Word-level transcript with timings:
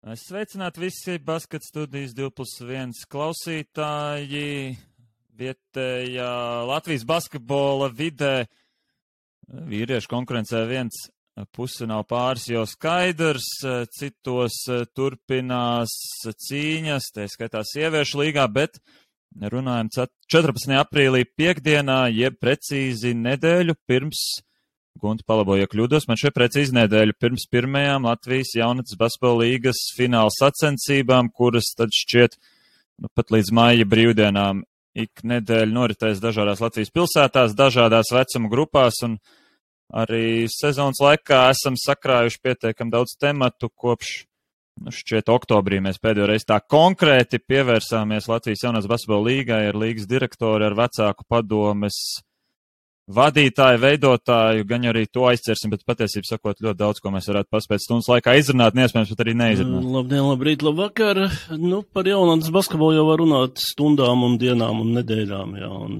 Sveicināti 0.00 0.80
visi 0.80 1.18
basket 1.20 1.60
studijas 1.60 2.14
2 2.16 2.30
plus 2.32 2.54
1 2.64 3.02
klausītāji. 3.12 4.78
Vietējā 5.36 6.28
Latvijas 6.68 7.04
basketbola 7.04 7.90
vidē 7.92 8.46
vīriešu 9.68 10.08
konkurencē 10.08 10.62
viens 10.68 11.02
pusi 11.52 11.84
nav 11.88 12.06
pāris 12.08 12.48
jau 12.48 12.64
skaidrs, 12.68 13.50
citos 13.92 14.56
turpinās 14.96 15.92
cīņas, 16.48 17.12
tā 17.12 17.28
skaitā 17.28 17.60
sieviešu 17.68 18.22
līgā, 18.22 18.48
bet 18.48 18.80
runājam 19.36 19.92
14. 20.32 20.78
aprīlī 20.80 21.26
piekdienā, 21.28 22.06
jeb 22.08 22.40
precīzi 22.40 23.12
nedēļu 23.20 23.76
pirms 23.84 24.24
Gunta 24.98 25.24
palaboja 25.26 25.68
kļūdos. 25.70 26.08
Man 26.10 26.18
šeit 26.18 26.34
precīzi 26.34 26.74
nedēļu 26.76 27.14
pirms 27.20 27.46
pirmajām 27.52 28.08
Latvijas 28.08 28.54
jaunatnes 28.58 28.98
basketbola 28.98 29.44
līgas 29.44 29.84
fināla 29.96 30.32
sacensībām, 30.34 31.30
kuras 31.30 31.70
tad 31.78 31.94
šķiet 31.94 32.34
nu, 33.00 33.10
pat 33.14 33.30
līdz 33.32 33.52
māja 33.54 33.86
brīvdienām 33.88 34.64
ik 34.98 35.22
nedēļu 35.22 35.76
noritēs 35.76 36.22
dažādās 36.22 36.62
Latvijas 36.62 36.90
pilsētās, 36.94 37.54
dažādās 37.56 38.10
vecuma 38.12 38.50
grupās, 38.50 38.98
un 39.06 39.16
arī 39.94 40.48
sezonas 40.50 41.00
laikā 41.02 41.46
esam 41.54 41.78
sakrājuši 41.78 42.42
pietiekam 42.42 42.90
daudz 42.90 43.14
tematu 43.20 43.70
kopš, 43.70 44.24
nu, 44.82 44.94
šķiet, 44.94 45.30
oktobrī 45.30 45.78
mēs 45.84 46.02
pēdējo 46.02 46.28
reizi 46.30 46.50
tā 46.50 46.58
konkrēti 46.60 47.40
pievērsāmies 47.40 48.28
Latvijas 48.30 48.66
jaunās 48.66 48.90
basketbola 48.90 49.30
līgai 49.30 49.62
ar 49.70 49.78
līgas 49.78 50.10
direktoru, 50.10 50.66
ar 50.66 50.76
vecāku 50.82 51.26
padomes 51.30 52.00
vadītāju, 53.14 53.80
veidotāju, 53.82 54.66
gan 54.68 54.86
arī 54.90 55.04
to 55.10 55.26
aizcersim, 55.30 55.72
bet 55.74 55.82
patiesībā 55.88 56.28
sakot, 56.28 56.60
ļoti 56.62 56.78
daudz, 56.78 57.00
ko 57.02 57.12
mēs 57.14 57.28
varētu 57.30 57.50
paspēt 57.52 57.84
stundas 57.84 58.10
laikā 58.10 58.36
izrunāt, 58.38 58.76
neiespējams 58.78 59.12
pat 59.12 59.24
arī 59.24 59.34
neizrunāt. 59.38 59.82
Mm, 59.82 59.96
labdien, 59.96 60.22
labrīt, 60.26 60.64
labvakar. 60.66 61.22
Nu, 61.58 61.82
par 61.82 62.08
jaunatnes 62.10 62.52
basketbolu 62.54 62.98
jau 62.98 63.06
var 63.10 63.22
runāt 63.22 63.62
stundām 63.62 64.24
un 64.26 64.36
dienām 64.40 64.84
un 64.84 64.92
nedēļām, 64.98 65.56
jā, 65.60 65.70
un 65.86 65.96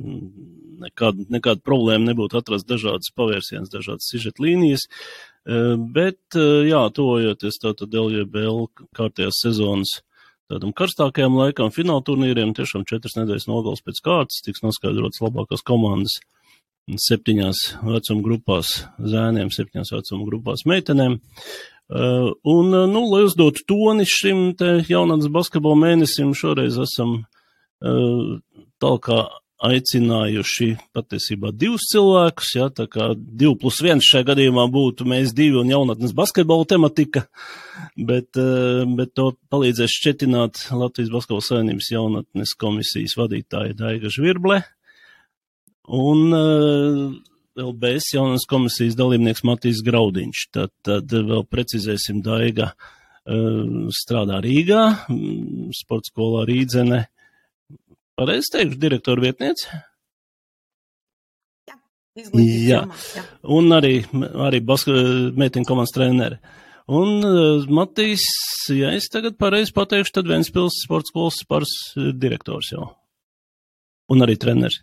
nekāda, 0.84 1.26
nekāda 1.38 1.64
problēma 1.66 2.10
nebūtu 2.10 2.40
atrast 2.40 2.68
dažādas 2.70 3.12
pavērsiens, 3.16 3.72
dažādas 3.72 4.08
sižet 4.12 4.40
līnijas, 4.42 4.86
e, 4.86 5.64
bet, 5.96 6.22
e, 6.34 6.46
jā, 6.70 6.84
tojoties 6.96 7.60
tātad 7.62 7.94
LJBL 8.04 8.64
kārtējās 8.96 9.42
sezonas 9.44 9.98
tādam 10.50 10.72
karstākajam 10.74 11.36
laikam, 11.38 11.70
fināla 11.70 12.02
turnīriem, 12.06 12.56
tiešām 12.58 12.82
četras 12.88 13.14
nedēļas 13.20 13.46
nogals 13.46 13.84
pēc 13.86 14.00
kārtas, 14.02 14.42
tiks 14.42 14.64
noskaidrots 14.64 15.22
labākās 15.22 15.62
komandas 15.66 16.18
septiņās 16.98 17.60
vecuma 17.86 18.24
grupās 18.24 18.72
zēniem, 18.98 19.52
septiņās 19.54 19.92
vecuma 19.94 20.26
grupās 20.28 20.64
meitenēm. 20.68 21.18
Uh, 21.90 22.30
un, 22.46 22.70
uh, 22.70 22.86
nu, 22.86 23.02
lai 23.10 23.24
uzdotu 23.26 23.64
toni 23.66 24.06
šim 24.06 24.52
te 24.58 24.76
jaunatnes 24.86 25.30
basketbola 25.34 25.78
mēnesim, 25.80 26.30
šoreiz 26.38 26.78
esam 26.78 27.16
uh, 27.18 28.36
tālāk 28.78 29.10
aicinājuši 29.60 30.70
patiesībā 30.96 31.50
divus 31.52 31.88
cilvēkus, 31.90 32.52
ja, 32.56 32.68
tā 32.72 32.86
kā 32.88 33.10
divi 33.18 33.52
plus 33.60 33.82
viens 33.84 34.06
šajā 34.06 34.30
gadījumā 34.30 34.64
būtu 34.72 35.04
mēs 35.10 35.34
divi 35.36 35.58
un 35.60 35.68
jaunatnes 35.68 36.14
basketbola 36.16 36.64
tematika, 36.70 37.26
bet, 37.98 38.40
bet 38.96 39.12
to 39.18 39.34
palīdzēs 39.52 39.98
šķetināt 39.98 40.62
Latvijas 40.72 41.12
basketbola 41.12 41.44
savienības 41.44 41.90
jaunatnes 41.92 42.56
komisijas 42.56 43.18
vadītāja 43.20 43.76
Daiga 43.76 44.08
Žvirble. 44.08 44.62
Un 45.90 46.30
uh, 46.30 47.10
vēl 47.58 47.74
BS 47.82 48.12
jaunas 48.14 48.46
komisijas 48.50 48.96
dalībnieks 48.98 49.42
Matīs 49.46 49.82
Graudiņš. 49.86 50.46
Tad, 50.54 50.72
tad 50.86 51.10
vēl 51.10 51.44
precizēsim 51.50 52.20
Daiga 52.24 52.70
uh, 52.70 53.88
strādā 53.94 54.38
Rīgā, 54.44 54.84
mm, 55.10 55.70
sporta 55.76 56.12
skolā 56.12 56.46
Rīdzene. 56.48 57.04
Pareizi 58.20 58.52
teikšu, 58.54 58.78
direktora 58.80 59.24
vietniece? 59.24 59.80
Jā, 62.20 62.26
jā. 62.36 62.80
jā. 63.16 63.24
Un 63.56 63.70
arī, 63.72 64.00
arī 64.46 64.60
meitiņu 64.62 65.66
komandas 65.66 65.94
treneri. 65.96 66.38
Un 66.90 67.22
uh, 67.24 67.66
Matīs, 67.70 68.26
ja 68.74 68.92
es 68.94 69.10
tagad 69.10 69.38
pareizi 69.40 69.74
pateikšu, 69.74 70.14
tad 70.18 70.30
viens 70.30 70.50
pils 70.54 70.82
sporta 70.84 71.10
skolas 71.10 71.42
pars 71.48 71.74
direktors 71.96 72.70
jau. 72.74 72.92
Un 74.10 74.26
arī 74.26 74.34
treneris. 74.42 74.82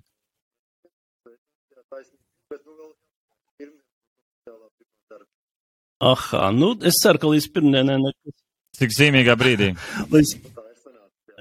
Aha, 6.03 6.51
nu, 6.53 6.75
es 6.85 6.99
ceru, 7.01 7.21
ka 7.21 7.31
līdz 7.31 7.49
pirmdienai 7.55 7.97
nekas. 8.03 8.35
Cik 8.77 8.93
zīmīgā 8.93 9.33
brīdī. 9.39 9.71
līdz... 10.13 10.35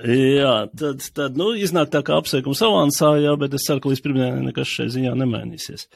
Jā, 0.07 0.55
tad, 0.77 1.01
tad, 1.17 1.37
nu, 1.41 1.55
iznāk 1.57 1.89
tā 1.93 2.03
kā 2.05 2.19
apsveikums 2.21 2.61
avansā, 2.65 3.15
jā, 3.21 3.33
bet 3.41 3.55
es 3.57 3.65
ceru, 3.69 3.81
ka 3.81 3.93
līdz 3.93 4.03
pirmdienai 4.05 4.45
nekas 4.45 4.73
šai 4.73 4.91
ziņā 4.93 5.15
nemainīsies. 5.17 5.87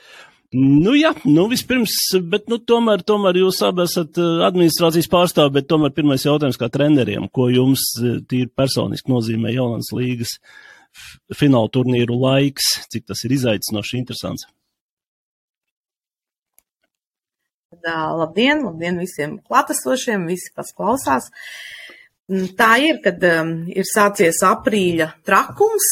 Nu, 0.56 0.97
jā, 0.98 1.12
nu, 1.28 1.44
vispirms, 1.50 1.93
bet, 2.26 2.48
nu, 2.50 2.59
tomēr, 2.59 3.04
tomēr 3.06 3.38
jūs 3.38 3.60
abi 3.62 3.84
esat 3.84 4.19
eh, 4.19 4.41
administrācijas 4.48 5.09
pārstāvi, 5.12 5.54
bet 5.60 5.69
tomēr 5.71 5.92
pirmais 5.94 6.25
jautājums 6.27 6.59
kā 6.59 6.66
treneriem, 6.72 7.28
ko 7.31 7.47
jums 7.53 7.84
eh, 8.00 8.19
tīri 8.27 8.50
personiski 8.59 9.12
nozīmē 9.12 9.53
jaunās 9.54 9.92
līgas 9.94 10.34
fināla 11.38 11.71
turnīru 11.71 12.19
laiks, 12.19 12.72
cik 12.91 13.06
tas 13.12 13.22
ir 13.28 13.37
izaicinoši 13.37 14.00
interesants? 14.00 14.48
Labdien, 17.84 18.64
labdien 18.66 19.00
visiem 19.00 19.38
klātesošiem, 19.46 20.26
visi, 20.30 20.52
kas 20.56 20.74
klausās. 20.76 21.30
Mm, 22.30 22.52
tā 22.58 22.70
ir, 22.84 23.00
kad 23.04 23.24
ir 23.24 23.88
sācies 23.88 24.42
aprīļa 24.46 25.10
trakums, 25.26 25.88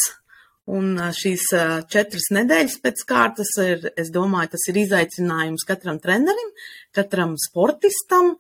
un 0.69 0.99
šīs 1.17 1.47
četras 1.89 2.29
nedēļas 2.37 2.77
pēc 2.85 3.03
kārtas 3.09 3.55
ir, 3.65 3.89
es 3.97 4.13
domāju, 4.13 4.53
tas 4.55 4.69
ir 4.69 4.83
izaicinājums 4.85 5.65
katram 5.69 6.01
trenerim, 6.03 6.53
katram 6.95 7.35
sportistam 7.41 8.35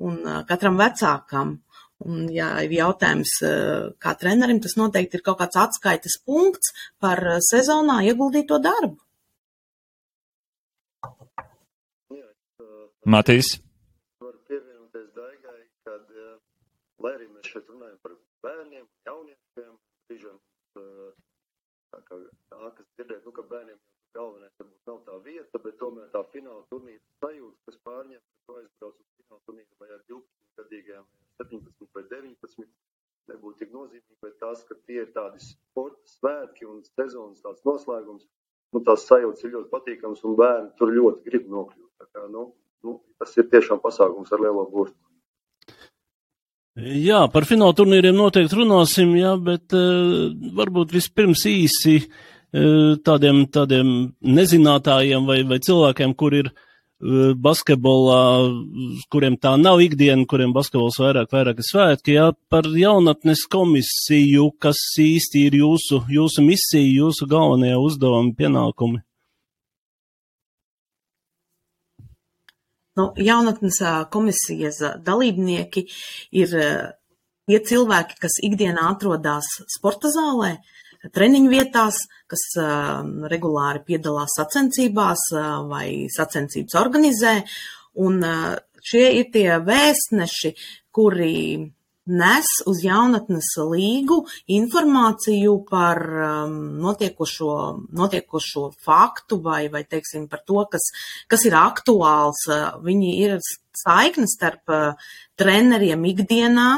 un 0.00 0.18
katram 0.48 0.80
vecākam. 0.80 1.58
Un, 2.04 2.24
ja 2.34 2.48
ir 2.60 2.72
jautājums 2.74 3.30
kā 4.02 4.12
trenerim, 4.20 4.58
tas 4.60 4.74
noteikti 4.76 5.20
ir 5.20 5.22
kaut 5.24 5.38
kāds 5.40 5.56
atskaites 5.56 6.18
punkts 6.26 6.74
par 7.00 7.22
sezonā 7.46 8.02
ieguldīto 8.10 8.58
darbu. 8.60 8.98
Matīs. 13.04 13.58
Varu 14.24 14.38
pievienoties 14.48 15.10
Daigai, 15.12 15.62
kad, 15.84 16.04
eh, 16.08 16.38
lai 17.04 17.10
arī 17.18 17.26
mēs 17.28 17.50
šeit 17.52 17.66
runājam 17.68 17.98
par 18.00 18.14
bērniem, 18.42 18.86
jauniešiem, 19.04 19.74
brīžam, 20.08 20.38
eh, 20.80 21.12
tā 21.92 22.00
kā 22.08 22.16
nākas 22.52 22.86
dzirdēt, 22.96 23.26
nu, 23.26 23.32
ka 23.32 23.42
bērniem 23.42 23.76
galvenais 24.14 24.56
varbūt 24.58 24.88
nav 24.88 25.02
tā 25.04 25.18
vieta, 25.26 25.62
bet 25.66 25.76
tomēr 25.76 26.08
tā 26.14 26.24
fināla 26.32 26.64
turnīra 26.72 27.04
sajūta, 27.20 27.58
kas 27.66 27.78
pārņem, 27.84 28.22
ka 28.24 28.40
tu 28.46 28.56
aizbrauc 28.62 28.96
uz 28.96 29.06
fināla 29.18 29.40
turnīru 29.48 29.78
vai 29.80 29.90
ar 29.90 30.02
12 30.08 30.24
gadīgajām, 30.56 31.06
17 31.42 31.92
vai 31.92 32.04
19, 32.08 32.72
nebūtu 33.28 33.58
tik 33.58 33.70
nozīmīgi, 33.70 34.20
bet 34.22 34.38
tas, 34.40 34.64
ka 34.64 34.74
tie 34.86 35.02
ir 35.02 35.12
tādi 35.12 35.44
sporta 35.44 36.08
svētki 36.08 36.64
un 36.64 36.82
sezonas 36.88 37.44
tāds 37.44 37.64
noslēgums, 37.68 38.24
nu, 38.72 38.80
tās 38.80 39.04
sajūtas 39.04 39.44
ir 39.44 39.58
ļoti 39.58 39.72
patīkams 39.76 40.24
un 40.24 40.36
bērni 40.40 40.76
tur 40.78 40.88
ļoti 40.88 41.24
grib 41.28 41.50
nokļūt. 41.52 41.90
Tā 42.00 42.08
kā, 42.08 42.28
nu, 42.32 42.54
nu, 42.84 43.00
tas 43.18 43.34
ir 43.40 43.48
tiešām 43.50 43.80
pasākums 43.82 44.32
ar 44.32 44.42
lielo 44.44 44.66
burtu. 44.70 44.98
Jā, 46.74 47.20
par 47.30 47.46
fināla 47.46 47.74
turnīriem 47.78 48.16
noteikti 48.18 48.56
runāsim, 48.58 49.12
jā, 49.14 49.36
bet 49.38 49.70
uh, 49.78 50.32
varbūt 50.58 50.90
vispirms 50.96 51.44
īsi 51.46 52.00
uh, 52.02 52.96
tādiem, 53.06 53.44
tādiem 53.46 53.92
nezinātājiem 54.26 55.28
vai, 55.28 55.36
vai 55.46 55.60
cilvēkiem, 55.62 56.16
kur 56.18 56.34
ir 56.34 56.50
uh, 56.50 57.30
basketbolā, 57.38 58.18
kuriem 59.06 59.38
tā 59.38 59.54
nav 59.54 59.84
ikdiena, 59.86 60.26
kuriem 60.26 60.50
basketbols 60.56 60.98
vairāk, 60.98 61.30
vairāk 61.30 61.62
ir 61.62 61.68
svētki, 61.70 62.18
jā, 62.18 62.26
par 62.50 62.66
jaunatnes 62.66 63.46
komisiju, 63.54 64.50
kas 64.58 64.82
īsti 64.98 65.46
ir 65.46 65.60
jūsu, 65.62 66.02
jūsu 66.10 66.42
misija, 66.42 66.90
jūsu 67.04 67.30
galvenie 67.30 67.76
uzdevumi, 67.78 68.34
pienākumi. 68.34 69.04
Nu, 72.94 73.08
jaunatnes 73.18 73.80
komisijas 74.14 74.78
dalībnieki 75.02 75.82
ir 76.38 76.52
tie 77.44 77.58
cilvēki, 77.70 78.18
kas 78.22 78.38
ikdienā 78.46 78.86
atrodas 78.92 79.48
sporta 79.74 80.12
zālē, 80.14 80.52
treniņu 81.14 81.50
vietās, 81.50 81.98
kas 82.30 82.44
regulāri 83.32 83.82
piedalās 83.88 84.38
sacensībās 84.38 85.26
vai 85.68 86.06
sacensības 86.14 86.78
organizē. 86.78 87.34
Un 88.04 88.22
šie 88.84 89.04
ir 89.18 89.28
tie 89.34 89.48
vēstneši, 89.66 90.54
kuri 90.94 91.34
nes 92.10 92.48
uz 92.68 92.82
jaunatnes 92.84 93.48
līgu 93.70 94.20
informāciju 94.52 95.54
par 95.70 96.00
um, 96.04 96.56
notiekošo, 96.84 97.54
notiekošo 97.96 98.66
faktu 98.84 99.40
vai, 99.44 99.68
vai, 99.72 99.84
teiksim, 99.88 100.26
par 100.28 100.44
to, 100.46 100.64
kas, 100.70 100.90
kas 101.30 101.46
ir 101.48 101.56
aktuāls. 101.58 102.44
Viņi 102.84 103.14
ir 103.24 103.38
saikne 103.74 104.28
starp 104.30 104.70
treneriem 105.40 106.04
ikdienā, 106.12 106.68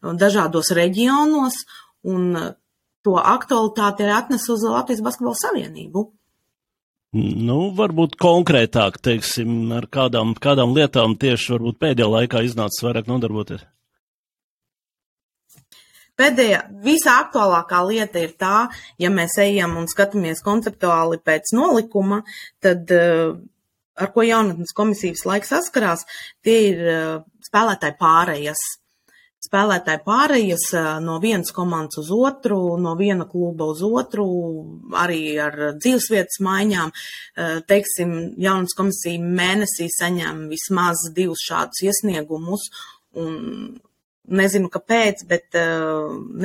dažādos 0.00 0.72
reģionos, 0.76 1.60
un 2.08 2.32
to 3.04 3.16
aktualitāti 3.20 4.04
ir 4.04 4.14
atnesusi 4.16 4.56
uz 4.56 4.64
Latvijas 4.72 5.04
Basketbola 5.04 5.38
Savienību. 5.40 6.06
Nu, 7.20 7.58
varbūt 7.74 8.14
konkrētāk, 8.22 9.00
teiksim, 9.02 9.72
ar 9.74 9.88
kādām, 9.90 10.36
kādām 10.38 10.76
lietām 10.76 11.16
tieši 11.18 11.58
pēdējā 11.80 12.06
laikā 12.06 12.44
iznācis 12.46 12.84
vairāk 12.86 13.10
nodarboties. 13.10 13.64
Pēdējā, 16.20 16.64
visaktuālākā 16.84 17.80
lieta 17.88 18.20
ir 18.20 18.34
tā, 18.40 18.66
ja 19.00 19.12
mēs 19.12 19.38
ejam 19.40 19.78
un 19.80 19.88
skatāmies 19.88 20.44
konceptuāli 20.44 21.20
pēc 21.24 21.54
nolikuma, 21.56 22.20
tad 22.60 22.92
uh, 22.92 23.38
ar 24.00 24.12
ko 24.12 24.26
jaunatnes 24.26 24.76
komisijas 24.76 25.24
laiks 25.28 25.54
saskarās, 25.54 26.04
tie 26.44 26.58
ir 26.74 26.84
uh, 26.84 27.16
spēlētāji 27.48 27.96
pārējas 28.00 28.68
spēlētāji 29.40 30.02
pārējas 30.04 30.64
no 31.04 31.16
vienas 31.22 31.52
komandas 31.56 32.02
uz 32.02 32.10
otru, 32.12 32.76
no 32.80 32.94
viena 32.98 33.26
kluba 33.28 33.70
uz 33.72 33.82
otru, 33.86 34.26
arī 35.00 35.22
ar 35.40 35.56
dzīvesvietas 35.78 36.40
maiņām. 36.44 36.92
Teiksim, 37.70 38.16
jaunas 38.40 38.76
komisija 38.76 39.22
mēnesī 39.40 39.88
saņem 39.96 40.44
vismaz 40.52 41.08
divus 41.16 41.46
šādus 41.48 41.84
iesniegumus, 41.88 42.68
un 43.16 43.80
nezinu 44.30 44.70
kāpēc, 44.72 45.24
bet 45.28 45.56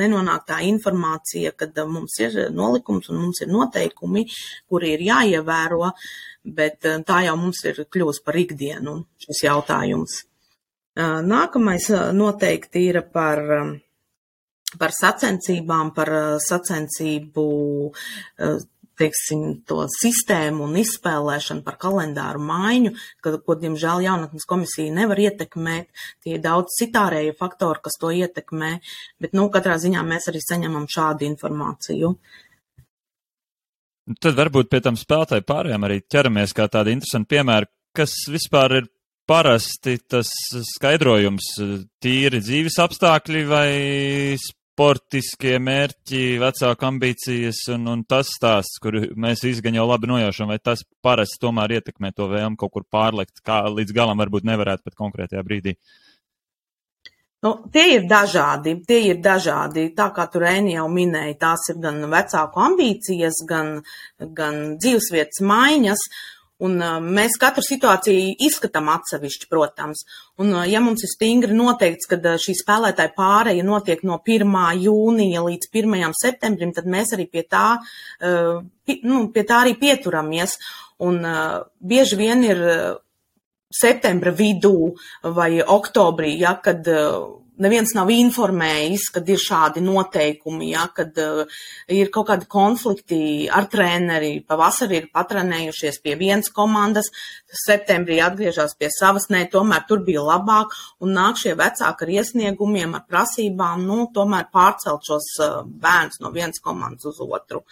nenonāk 0.00 0.46
tā 0.48 0.60
informācija, 0.66 1.52
kad 1.58 1.76
mums 1.88 2.18
ir 2.22 2.38
nolikums 2.54 3.10
un 3.12 3.20
mums 3.24 3.42
ir 3.44 3.52
noteikumi, 3.52 4.26
kuri 4.68 4.94
ir 4.96 5.04
jāievēro, 5.06 5.90
bet 6.56 6.86
tā 7.06 7.22
jau 7.26 7.36
mums 7.40 7.64
ir 7.66 7.84
kļūst 7.90 8.24
par 8.26 8.38
ikdienu 8.38 9.00
šis 9.26 9.44
jautājums. 9.48 10.22
Nākamais 10.96 11.90
noteikti 12.16 12.86
ir 12.88 13.02
par, 13.12 13.42
par 14.80 14.94
sacensībām, 14.96 15.92
par 15.96 16.12
sacensību, 16.40 17.48
teiksim, 19.00 19.44
to 19.68 19.84
sistēmu 19.92 20.66
un 20.66 20.78
izspēlēšanu 20.80 21.64
par 21.66 21.78
kalendāru 21.82 22.42
maiņu, 22.46 22.94
ka, 23.24 23.36
ko, 23.44 23.58
diemžēl, 23.60 24.04
jaunatnes 24.06 24.48
komisija 24.48 24.94
nevar 24.94 25.20
ietekmēt. 25.22 25.88
Tie 26.24 26.36
ir 26.36 26.42
daudz 26.44 26.78
citārēju 26.80 27.36
faktori, 27.38 27.82
kas 27.84 28.00
to 28.00 28.12
ietekmē, 28.14 28.72
bet, 29.22 29.36
nu, 29.36 29.48
katrā 29.52 29.78
ziņā 29.82 30.02
mēs 30.06 30.30
arī 30.32 30.42
saņemam 30.44 30.88
šādu 30.92 31.28
informāciju. 31.28 32.16
Tad 34.22 34.36
varbūt 34.38 34.68
pie 34.70 34.80
tam 34.84 34.98
spēlētāju 34.98 35.42
pārējām 35.46 35.86
arī 35.88 36.02
ķeramies 36.06 36.54
kā 36.54 36.68
tādi 36.70 36.94
interesanti 36.94 37.34
piemēri, 37.34 37.66
kas 37.96 38.14
vispār 38.30 38.78
ir 38.80 38.92
parasti 39.26 39.96
tas 40.06 40.30
skaidrojums 40.76 41.48
tīri 42.02 42.38
dzīves 42.38 42.78
apstākļi 42.84 43.42
vai 43.50 43.70
sportiskie 44.76 45.54
mērķi, 45.56 46.36
vecāku 46.36 46.84
ambīcijas 46.84 47.62
un, 47.72 47.86
un 47.88 48.02
tas 48.04 48.28
stāsts, 48.36 48.76
kur 48.82 48.98
mēs 49.16 49.40
izgaņ 49.48 49.78
jau 49.78 49.86
labi 49.88 50.10
nojaušam, 50.10 50.50
vai 50.52 50.58
tas 50.60 50.82
parasti 51.00 51.40
tomēr 51.40 51.78
ietekmē 51.78 52.10
to 52.12 52.28
vēlmu 52.28 52.60
kaut 52.60 52.74
kur 52.74 52.84
pārlekt, 52.92 53.40
kā 53.46 53.62
līdz 53.72 53.96
galam 53.96 54.20
varbūt 54.20 54.44
nevarētu 54.44 54.84
pat 54.84 54.98
konkrētajā 54.98 55.44
brīdī. 55.48 55.78
Nu, 57.46 57.54
tie 57.72 57.86
ir 57.94 58.04
dažādi, 58.10 58.74
tie 58.88 59.00
ir 59.14 59.18
dažādi. 59.24 59.88
Tā 59.96 60.10
kā 60.12 60.26
tur 60.28 60.44
Rēni 60.44 60.74
jau 60.74 60.86
minēja, 60.92 61.38
tās 61.40 61.68
ir 61.72 61.80
gan 61.80 62.02
vecāku 62.12 62.64
ambīcijas, 62.68 63.44
gan, 63.48 63.78
gan 64.20 64.74
dzīvesvietas 64.76 65.44
maiņas. 65.46 66.04
Uh, 66.04 66.35
Un 66.64 66.78
mēs 67.12 67.34
katru 67.36 67.60
situāciju 67.60 68.36
izskatām 68.46 68.88
atsevišķi, 68.88 69.48
protams. 69.52 70.06
Un, 70.40 70.54
ja 70.64 70.80
mums 70.80 71.04
ir 71.04 71.10
stingri 71.12 71.52
noteikts, 71.56 72.08
ka 72.08 72.16
šī 72.40 72.54
spēlētāja 72.56 73.12
pāreja 73.16 73.64
notiek 73.66 74.00
no 74.08 74.16
1. 74.24 74.56
jūnija 74.80 75.44
līdz 75.44 75.68
1. 75.68 76.16
septembrim, 76.16 76.72
tad 76.72 76.88
mēs 76.88 77.12
arī 77.12 77.28
pie 77.28 77.44
tā, 77.44 77.66
nu, 79.04 79.20
pie 79.34 79.44
tā 79.44 79.60
arī 79.66 79.76
pieturamies. 79.80 80.56
Un 81.04 81.20
bieži 81.84 82.16
vien 82.16 82.44
ir 82.46 82.62
septembra 83.68 84.32
vidū 84.32 84.94
vai 85.36 85.58
oktobrī, 85.60 86.38
ja, 86.40 86.56
kad 86.64 86.88
neviens 87.62 87.92
nav 87.96 88.10
informējis, 88.12 89.08
kad 89.14 89.28
ir 89.30 89.40
šādi 89.40 89.82
noteikumi, 89.84 90.70
ja, 90.72 90.86
kad 90.94 91.16
uh, 91.22 91.58
ir 91.92 92.10
kaut 92.14 92.28
kādi 92.30 92.48
konflikti 92.50 93.18
ar 93.52 93.68
treneri, 93.72 94.40
pavasarī 94.46 95.00
ir 95.00 95.08
patrenējušies 95.14 96.00
pie 96.04 96.16
vienas 96.20 96.52
komandas, 96.54 97.10
septembrī 97.66 98.20
atgriežas 98.24 98.76
pie 98.78 98.90
savas, 98.94 99.28
nē, 99.32 99.46
tomēr 99.52 99.86
tur 99.88 100.04
bija 100.06 100.24
labāk, 100.26 100.76
un 101.04 101.16
nāk 101.16 101.40
šie 101.42 101.56
vecāki 101.58 102.06
ar 102.06 102.14
iesniegumiem, 102.20 102.96
ar 102.98 103.06
prasībām, 103.08 103.86
nu, 103.88 104.06
tomēr 104.14 104.50
pārcelt 104.52 105.06
šos 105.08 105.32
uh, 105.40 105.58
bērns 105.66 106.22
no 106.24 106.34
vienas 106.34 106.62
komandas 106.62 107.12
uz 107.12 107.22
otru. 107.26 107.64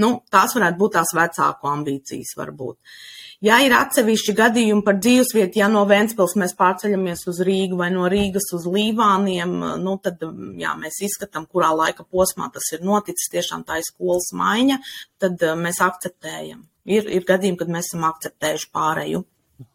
Nu, 0.00 0.16
tās 0.30 0.56
varētu 0.56 0.80
būt 0.80 0.96
tās 0.96 1.12
vecāku 1.14 1.70
ambīcijas 1.70 2.34
varbūt. 2.40 2.74
Uh, 2.74 3.23
Ja 3.44 3.58
ir 3.60 3.74
atsevišķi 3.76 4.32
gadījumi 4.38 4.80
par 4.86 4.96
dzīvesvietu, 5.02 5.58
ja 5.60 5.66
no 5.68 5.82
Ventspils 5.88 6.32
mēs 6.40 6.54
pārceļamies 6.56 7.26
uz 7.28 7.42
Rīgu 7.44 7.76
vai 7.76 7.90
no 7.92 8.06
Rīgas 8.08 8.46
uz 8.56 8.64
Līvāniem, 8.70 9.50
nu 9.82 9.96
tad, 10.00 10.22
jā, 10.60 10.70
mēs 10.80 11.02
izskatām, 11.04 11.44
kurā 11.50 11.74
laika 11.76 12.06
posmā 12.08 12.46
tas 12.54 12.70
ir 12.72 12.84
noticis, 12.86 13.28
tiešām 13.34 13.66
tā 13.68 13.82
ir 13.82 13.84
skolas 13.84 14.30
maiņa, 14.38 14.78
tad 15.20 15.44
eh, 15.44 15.52
mēs 15.60 15.82
akceptējam. 15.84 16.62
Ir, 16.88 17.10
ir 17.18 17.26
gadījumi, 17.28 17.58
kad 17.60 17.72
mēs 17.74 17.90
esam 17.90 18.06
akceptējuši 18.08 18.70
pārēju. 18.72 19.20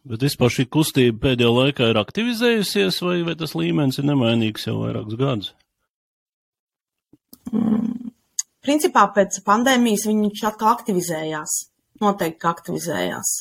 Bet 0.09 0.25
vispār 0.25 0.53
šī 0.55 0.65
kustība 0.73 1.27
pēdējā 1.27 1.51
laikā 1.53 1.89
ir 1.91 1.99
aktivizējusies, 2.01 2.97
vai, 3.05 3.19
vai 3.27 3.35
tas 3.37 3.53
līmenis 3.57 4.01
ir 4.01 4.07
nemainīgs 4.09 4.65
jau 4.65 4.79
vairākus 4.79 5.19
gadus? 5.19 5.51
Mm, 7.53 8.09
principā 8.65 9.05
pēc 9.13 9.43
pandēmijas 9.45 10.07
viņš 10.09 10.43
atkal 10.49 10.73
aktivizējās. 10.73 11.59
Noteikti 11.99 12.47
aktivizējās 12.47 13.35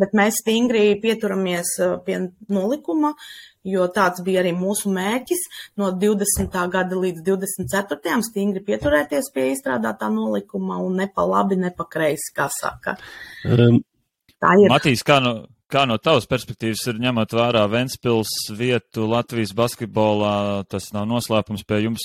bet 0.00 0.14
mēs 0.16 0.42
stingri 0.42 0.94
pieturamies 1.02 1.74
uh, 1.84 1.96
pie 2.04 2.18
nolikuma, 2.52 3.14
jo 3.64 3.86
tāds 3.94 4.20
bija 4.26 4.42
arī 4.42 4.52
mūsu 4.56 4.92
mērķis 4.92 5.46
no 5.80 5.92
20. 6.02 6.60
gada 6.72 7.00
līdz 7.00 7.24
24. 7.26 8.20
stingri 8.28 8.64
pieturēties 8.66 9.32
pie 9.34 9.50
izstrādātā 9.54 10.10
nolikuma 10.12 10.82
un 10.84 11.00
ne 11.02 11.08
pa 11.08 11.26
labi, 11.28 11.60
ne 11.60 11.72
pa 11.74 11.88
kreisi, 11.90 12.34
kā 12.36 12.50
saka. 12.52 12.98
Um, 13.48 13.80
Tā 14.44 14.52
ir. 14.60 14.68
Matīs, 14.72 15.00
kā 15.06 15.20
no, 15.24 15.34
kā 15.72 15.86
no 15.88 15.96
tavas 16.02 16.28
perspektīvas 16.28 16.82
ir 16.90 17.00
ņemot 17.00 17.34
vērā 17.38 17.64
Ventspils 17.72 18.32
vietu 18.56 19.08
Latvijas 19.08 19.54
basketbolā, 19.56 20.36
tas 20.68 20.90
nav 20.96 21.08
noslēpums 21.08 21.64
pie 21.64 21.84
jums 21.86 22.04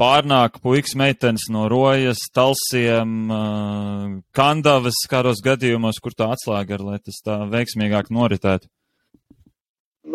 pārnāk 0.00 0.58
puikas 0.62 0.94
meitenes 0.98 1.46
no 1.54 1.68
rojas, 1.70 2.22
talsiem, 2.34 3.30
kandavas 4.36 4.98
kādos 5.10 5.42
gadījumos, 5.44 6.00
kur 6.02 6.16
tā 6.16 6.32
atslēga 6.34 6.78
ir, 6.78 6.84
lai 6.88 6.98
tas 7.02 7.20
tā 7.24 7.38
veiksmīgāk 7.52 8.10
noritētu? 8.14 8.70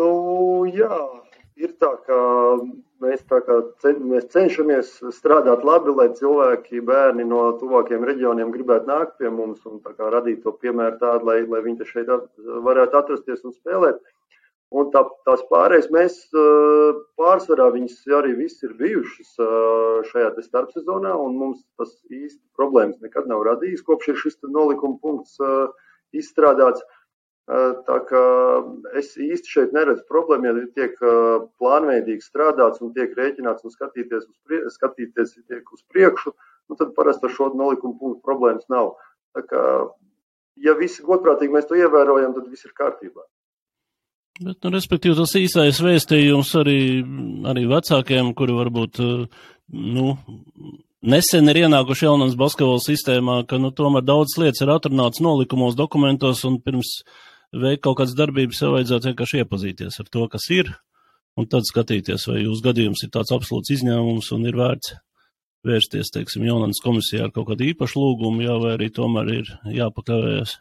Nu, 0.00 0.10
jā, 0.70 1.00
ir 1.58 1.74
tā, 1.80 1.90
ka 2.06 2.20
mēs, 3.02 3.24
tā 3.28 3.40
kā 3.46 3.56
cen, 3.82 4.04
mēs 4.12 4.28
cenšamies 4.32 4.92
strādāt 5.16 5.64
labi, 5.66 5.96
lai 5.96 6.08
cilvēki, 6.16 6.84
bērni 6.86 7.26
no 7.28 7.48
tuvākiem 7.60 8.06
reģioniem 8.06 8.52
gribētu 8.54 8.88
nākt 8.92 9.18
pie 9.18 9.32
mums 9.32 9.64
un 9.68 9.82
radīt 9.98 10.44
to 10.44 10.54
piemēru 10.62 11.00
tādu, 11.02 11.32
lai, 11.32 11.42
lai 11.48 11.64
viņi 11.66 11.88
šeit 11.90 12.12
varētu 12.68 13.00
atrasties 13.02 13.44
un 13.48 13.56
spēlēt. 13.56 14.00
Uh, 14.00 14.19
Un 14.70 14.90
tā, 14.94 15.00
tās 15.26 15.40
pārējais 15.50 15.88
mēs 15.90 16.16
pārsvarā 17.18 17.66
viņas 17.74 17.96
arī 18.20 18.36
viss 18.38 18.62
ir 18.62 18.76
bijušas 18.78 19.32
šajā 20.12 20.28
starpsezonā, 20.44 21.10
un 21.18 21.34
mums 21.40 21.64
tas 21.80 21.96
īsti 22.06 22.38
problēmas 22.58 23.00
nekad 23.02 23.26
nav 23.26 23.42
radījis, 23.48 23.82
kopš 23.88 24.12
ir 24.12 24.20
šis 24.20 24.38
nolikuma 24.46 25.00
punkts 25.02 25.40
izstrādāts. 26.14 26.84
Tā 27.88 27.96
kā 28.06 28.22
es 29.00 29.10
īsti 29.18 29.50
šeit 29.56 29.74
neredzu 29.74 30.04
problēmu, 30.06 30.46
ja 30.46 30.68
tiek 30.78 30.94
plānveidīgi 31.58 32.22
strādāts 32.22 32.78
un 32.78 32.94
tiek 32.94 33.10
rēķināts 33.18 33.66
un 33.66 33.74
skatīties 33.74 34.22
uz, 34.22 34.36
prie, 34.46 34.60
skatīties 34.70 35.34
uz 35.58 35.82
priekšu, 35.90 36.30
nu 36.70 36.78
tad 36.78 36.94
parasti 36.94 37.26
ar 37.26 37.34
šo 37.34 37.50
nolikumu 37.58 37.98
punktu 37.98 38.22
problēmas 38.22 38.70
nav. 38.70 38.94
Tā 39.34 39.42
kā, 39.50 39.66
ja 40.62 40.78
visi 40.78 41.02
godprātīgi 41.02 41.58
mēs 41.58 41.66
to 41.66 41.74
ievērojam, 41.74 42.38
tad 42.38 42.46
viss 42.54 42.70
ir 42.70 42.76
kārtībā. 42.78 43.26
Bet, 44.38 44.56
nu, 44.62 44.70
respektīvi, 44.72 45.16
tas 45.18 45.34
īsais 45.36 45.80
vēstījums 45.84 46.52
arī, 46.60 46.78
arī 47.50 47.66
vecākiem, 47.68 48.30
kuri 48.38 48.54
varbūt, 48.56 49.00
eh, 49.04 49.48
nu, 49.74 50.04
nesen 51.02 51.50
ir 51.52 51.64
ienākuši 51.64 52.06
jaunās 52.06 52.38
basketbola 52.40 52.80
sistēmā, 52.84 53.40
ka, 53.50 53.58
nu, 53.60 53.72
tomēr 53.74 54.06
daudz 54.06 54.38
lietas 54.40 54.62
ir 54.64 54.72
atrunāts 54.72 55.20
nolikumos, 55.20 55.76
dokumentos, 55.76 56.44
un 56.48 56.60
pirms 56.64 57.00
veikt 57.52 57.84
kaut 57.84 57.98
kādas 58.00 58.16
darbības, 58.16 58.62
jau 58.62 58.72
vajadzētu 58.76 59.10
vienkārši 59.10 59.42
iepazīties 59.42 60.00
ar 60.00 60.08
to, 60.08 60.24
kas 60.32 60.48
ir, 60.54 60.72
un 61.36 61.48
tad 61.50 61.68
skatīties, 61.68 62.26
vai 62.30 62.40
jūsu 62.44 62.64
gadījums 62.64 63.04
ir 63.04 63.12
tāds 63.12 63.34
absolūts 63.34 63.74
izņēmums 63.76 64.30
un 64.36 64.48
ir 64.48 64.58
vērts 64.60 64.94
vērsties, 65.68 66.12
teiksim, 66.14 66.46
jaunās 66.48 66.80
komisijā 66.80 67.26
ar 67.26 67.34
kaut 67.34 67.50
kādu 67.50 67.66
īpašu 67.68 68.00
lūgumu, 68.00 68.46
jā, 68.46 68.56
vai 68.62 68.76
arī 68.78 68.88
tomēr 68.96 69.34
ir 69.34 69.50
jāpakavējas 69.76 70.56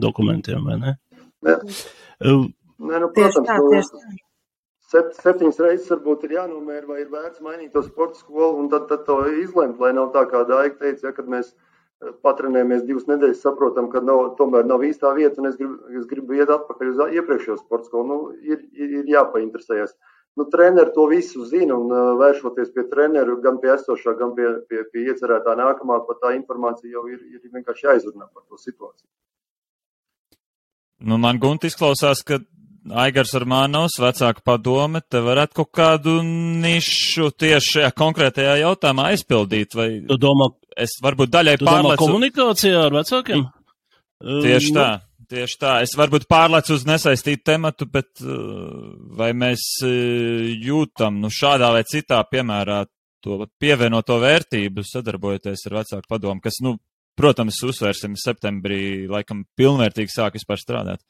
dokumentiem, 0.00 0.66
vai 0.66 0.80
ne? 0.80 0.96
Jā. 1.46 1.60
Nē, 2.80 3.00
nu, 3.02 3.08
protams, 3.12 3.48
tā, 3.48 3.56
nu. 3.60 4.18
Sep, 4.90 5.10
septiņas 5.22 5.58
reizes 5.62 5.90
varbūt 5.92 6.24
ir 6.26 6.32
jānomēra, 6.34 6.86
vai 6.88 7.02
ir 7.04 7.10
vērts 7.12 7.42
mainīt 7.44 7.74
to 7.74 7.82
sporta 7.86 8.18
skolu, 8.18 8.56
un 8.58 8.70
tad, 8.72 8.88
tad 8.90 9.04
to 9.06 9.20
izlemt, 9.38 9.78
lai 9.82 9.92
nav 9.94 10.08
tā, 10.16 10.24
kā 10.30 10.40
Daiga 10.48 10.80
teica, 10.80 11.10
ja, 11.10 11.12
kad 11.14 11.28
mēs 11.30 11.52
eh, 11.52 12.10
patrenējamies 12.26 12.86
divas 12.88 13.06
nedēļas, 13.10 13.42
saprotam, 13.44 13.90
ka 13.92 14.02
nav, 14.02 14.32
tomēr 14.40 14.66
nav 14.66 14.82
īstā 14.88 15.12
vieta, 15.18 15.38
un 15.42 15.50
es 15.52 15.60
gribu, 15.60 15.76
es 16.00 16.08
gribu 16.10 16.40
iet 16.40 16.50
atpakaļ 16.56 16.90
uz 16.94 17.04
iepriekšējo 17.20 17.60
sporta 17.60 17.86
skolu. 17.86 18.08
Nu, 18.08 18.18
ir, 18.42 18.64
ir, 18.74 18.98
ir 19.02 19.14
jāpainteresējas. 19.14 19.94
Nu, 20.38 20.46
treneri 20.50 20.94
to 20.94 21.06
visu 21.10 21.44
zina, 21.46 21.76
un 21.76 21.90
uh, 21.92 22.12
vēršoties 22.18 22.74
pie 22.74 22.88
treneru, 22.90 23.38
gan 23.44 23.58
pie 23.62 23.74
esošā, 23.76 24.14
gan 24.18 24.34
pie, 24.34 24.48
pie, 24.70 24.84
pie 24.90 25.08
iecerētā 25.10 25.54
nākamā, 25.58 26.02
pat 26.06 26.22
tā 26.22 26.34
informācija 26.38 26.96
jau 26.96 27.06
ir, 27.10 27.18
ir 27.34 27.50
vienkārši 27.50 27.90
jāizrunā 27.90 28.30
par 28.30 28.46
to 28.46 28.58
situāciju. 28.58 29.10
Nu, 31.10 31.18
man 31.18 31.38
gunti 31.42 31.70
izklausās, 31.70 32.22
ka 32.26 32.38
Aigars 32.88 33.34
Armānovs, 33.36 33.98
vecāka 34.00 34.40
padome, 34.44 35.02
te 35.04 35.20
varētu 35.20 35.58
kaut 35.60 35.70
kādu 35.76 36.16
nišu 36.24 37.28
tieši 37.36 37.74
šajā 37.74 37.90
konkrētajā 37.98 38.56
jautājumā 38.62 39.10
aizpildīt, 39.12 39.76
vai 39.76 39.88
Tu 40.08 40.16
domā, 40.20 40.48
es 40.80 40.96
varbūt 41.04 41.32
daļai 41.34 41.56
pārlecu. 41.60 42.00
komunikācijā 42.00 42.86
ar 42.86 42.96
vecākiem? 42.96 43.44
Tieši 44.20 44.72
Nu, 44.72 44.78
tā, 44.80 44.88
tieši 45.32 45.58
tā. 45.60 45.74
Es 45.84 45.92
varbūt 45.96 46.24
pārlecu 46.30 46.76
uz 46.76 46.86
nesaistītu 46.88 47.44
tematu, 47.52 47.88
bet 47.88 48.24
uh, 48.24 48.96
vai 49.16 49.30
mēs 49.36 49.66
uh, 49.84 50.48
jūtam, 50.64 51.20
nu, 51.20 51.32
šādā 51.32 51.70
vai 51.76 51.84
citā 51.88 52.22
piemērā 52.32 52.82
to 53.20 53.44
pievienoto 53.60 54.16
vērtību 54.22 54.84
sadarbojoties 54.88 55.66
ar 55.68 55.82
vecāku 55.82 56.08
padomu, 56.08 56.40
kas, 56.40 56.62
nu, 56.64 56.78
protams, 57.20 57.60
uzsvērsim 57.68 58.16
septembrī, 58.16 59.04
laikam, 59.10 59.44
pilnvērtīgi 59.60 60.16
sāk 60.16 60.40
vispār 60.40 60.60
strādāt. 60.60 61.04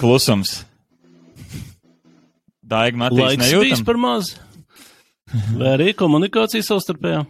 Klusums. 0.00 0.64
Daiga 2.64 2.98
Matīs 3.04 3.20
Laiks 3.20 3.44
bijis 3.44 3.52
nejūtam. 3.52 3.86
par 3.86 4.00
maz. 4.00 4.34
Vai 5.54 5.74
arī 5.76 5.94
komunikācija 5.98 6.64
savstarpējā? 6.64 7.24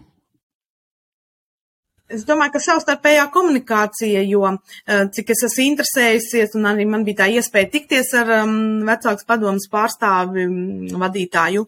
Es 2.14 2.22
domāju, 2.28 2.52
ka 2.54 2.60
savstarpējā 2.60 3.24
komunikācija, 3.32 4.22
jo 4.28 4.44
eh, 4.52 5.06
cik 5.16 5.32
es 5.32 5.46
esmu 5.48 5.64
interesējusies, 5.70 6.52
un 6.58 6.68
arī 6.68 6.84
man 6.86 7.04
bija 7.06 7.22
tā 7.22 7.28
iespēja 7.32 7.70
tikties 7.72 8.12
ar 8.20 8.32
um, 8.42 8.58
vecāks 8.86 9.24
padomas 9.26 9.66
pārstāvi 9.72 10.44
um, 10.44 10.58
vadītāju, 11.00 11.64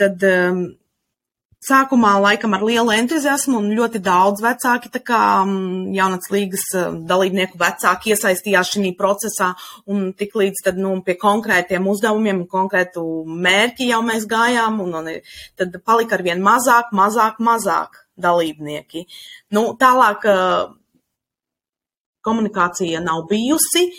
tad 0.00 0.22
um, 0.30 0.62
sākumā 1.64 2.14
laikam 2.22 2.54
ar 2.56 2.64
lielu 2.64 2.92
entuziasmu 2.94 3.58
un 3.60 3.68
ļoti 3.76 4.00
daudz 4.04 4.40
vecāki, 4.44 4.90
tā 4.92 5.02
kā 5.04 5.20
um, 5.44 5.90
jaunats 5.92 6.32
līgas 6.32 6.64
uh, 6.78 6.94
dalībnieku 7.08 7.60
vecāki 7.60 8.14
iesaistījās 8.14 8.72
šī 8.74 8.94
procesā 8.98 9.52
un 9.90 10.10
tik 10.16 10.36
līdz 10.40 10.64
tad, 10.64 10.80
nu, 10.80 10.94
pie 11.04 11.18
konkrētiem 11.20 11.88
uzdevumiem 11.92 12.42
un 12.44 12.48
konkrētu 12.50 13.04
mērķi 13.28 13.90
jau 13.90 14.00
mēs 14.06 14.26
gājām, 14.30 14.80
un, 14.86 14.96
un 15.02 15.12
tad 15.60 15.76
palika 15.84 16.16
arvien 16.16 16.40
mazāk, 16.44 16.94
mazāk, 16.96 17.42
mazāk 17.44 18.06
dalībnieki. 18.20 19.04
Nu, 19.56 19.70
tālāk 19.80 20.24
uh, 20.32 20.70
komunikācija 22.24 23.04
nav 23.04 23.26
bijusi. 23.28 23.90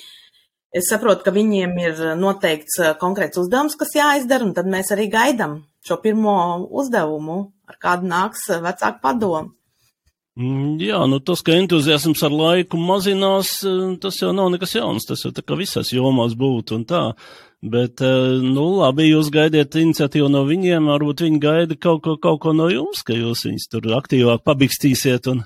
Es 0.72 0.88
saprotu, 0.88 1.26
ka 1.26 1.34
viņiem 1.36 1.74
ir 1.84 2.06
noteikts 2.18 2.82
uh, 2.82 2.94
konkrēts 2.98 3.38
uzdevums, 3.38 3.78
kas 3.78 3.94
jāizdara, 3.98 4.50
un 4.50 4.56
tad 4.58 4.70
mēs 4.72 4.94
arī 4.96 5.12
gaidām 5.14 5.62
šo 5.86 5.98
pirmo 6.04 6.36
uzdevumu, 6.70 7.40
ar 7.68 7.82
kādu 7.82 8.10
nāks 8.12 8.48
uh, 8.50 8.62
vecāku 8.64 9.02
padomu. 9.04 9.56
Mm, 10.40 10.80
Jā, 10.80 11.02
nu 11.12 11.20
tas, 11.20 11.42
ka 11.44 11.58
entuziasms 11.60 12.22
ar 12.24 12.32
laiku 12.32 12.80
mazinās, 12.80 13.58
eh, 13.68 13.98
tas 14.00 14.16
jau 14.22 14.32
nav 14.34 14.48
nekas 14.54 14.78
jauns. 14.78 15.06
Tas 15.06 15.26
jau 15.26 15.32
tā 15.36 15.44
kā 15.44 15.58
visās 15.60 15.92
jomās 15.92 16.38
būtu 16.40 16.78
un 16.80 16.86
tā. 16.86 17.16
Bet, 17.62 18.02
eh, 18.02 18.40
nu 18.42 18.80
labi, 18.80 19.12
jūs 19.12 19.30
gaidiet 19.30 19.76
iniciatīvu 19.76 20.30
no 20.32 20.46
viņiem, 20.46 20.88
varbūt 20.88 21.28
viņi 21.28 21.40
gaida 21.40 21.76
kaut 21.76 22.02
ko, 22.04 22.16
kaut 22.18 22.40
ko 22.42 22.54
no 22.54 22.70
jums, 22.70 23.04
ka 23.04 23.14
jūs 23.14 23.46
viņus 23.46 23.68
tur 23.70 23.82
aktīvāk 23.82 24.44
pabikstīsiet 24.44 25.28
un. 25.28 25.44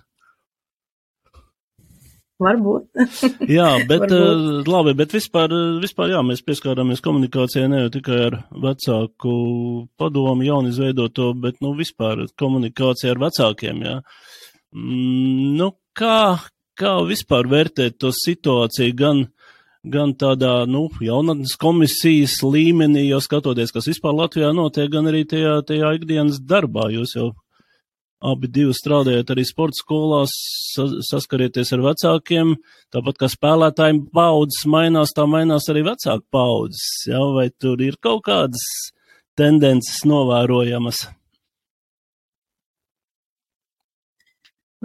Varbūt. 2.43 2.89
Jā, 3.57 3.69
bet 3.87 4.01
Varbūt. 4.03 4.13
uh, 4.13 4.67
labi, 4.67 4.93
bet 4.99 5.13
vispār, 5.15 5.53
eh, 5.55 5.77
vispār 5.79 6.11
jā, 6.11 6.23
mēs 6.27 6.43
pieskārāmies 6.43 7.03
komunikācijai 7.03 7.69
ne 7.71 7.85
jau 7.85 7.91
tikai 7.93 8.17
ar 8.25 8.35
vecāku 8.65 9.35
padomu 9.95 10.43
jaunizveidoto, 10.43 11.29
bet, 11.39 11.61
nu, 11.63 11.71
vispār 11.79 12.25
komunikācija 12.39 13.13
ar 13.15 13.21
vecākiem, 13.23 13.79
jā. 13.87 13.95
Mm, 14.75 15.55
nu, 15.61 15.69
kā, 15.95 16.35
kā 16.75 16.97
vispār 17.07 17.47
vērtēt 17.47 18.01
to 18.03 18.11
situāciju 18.11 18.99
gan, 18.99 19.23
gan 19.87 20.11
tādā, 20.19 20.65
nu, 20.67 20.89
jaunatnes 20.99 21.55
komisijas 21.61 22.41
līmenī, 22.43 23.05
jo 23.13 23.23
skatoties, 23.23 23.71
kas 23.71 23.87
vispār 23.93 24.19
Latvijā 24.19 24.51
notiek, 24.51 24.91
gan 24.91 25.07
arī 25.07 25.23
tajā, 25.23 25.61
tajā 25.71 25.95
ikdienas 26.01 26.43
darbā, 26.43 26.89
jūs 26.97 27.15
jau 27.15 27.31
abi 28.23 28.47
divi 28.51 28.73
strādājat 28.75 29.33
arī 29.33 29.43
sporta 29.47 29.79
skolās, 29.81 30.33
sa 30.75 30.87
saskarieties 31.09 31.73
ar 31.75 31.83
vecākiem, 31.85 32.55
tāpat 32.93 33.19
kā 33.21 33.29
spēlētājiem 33.31 34.05
paudzes 34.15 34.65
mainās, 34.71 35.13
tā 35.15 35.27
mainās 35.29 35.67
arī 35.71 35.85
vecāku 35.89 36.25
paudzes, 36.31 36.87
jā, 37.09 37.21
vai 37.35 37.49
tur 37.51 37.83
ir 37.83 37.99
kaut 38.01 38.25
kādas 38.29 38.65
tendences 39.35 40.03
novērojamas? 40.07 41.05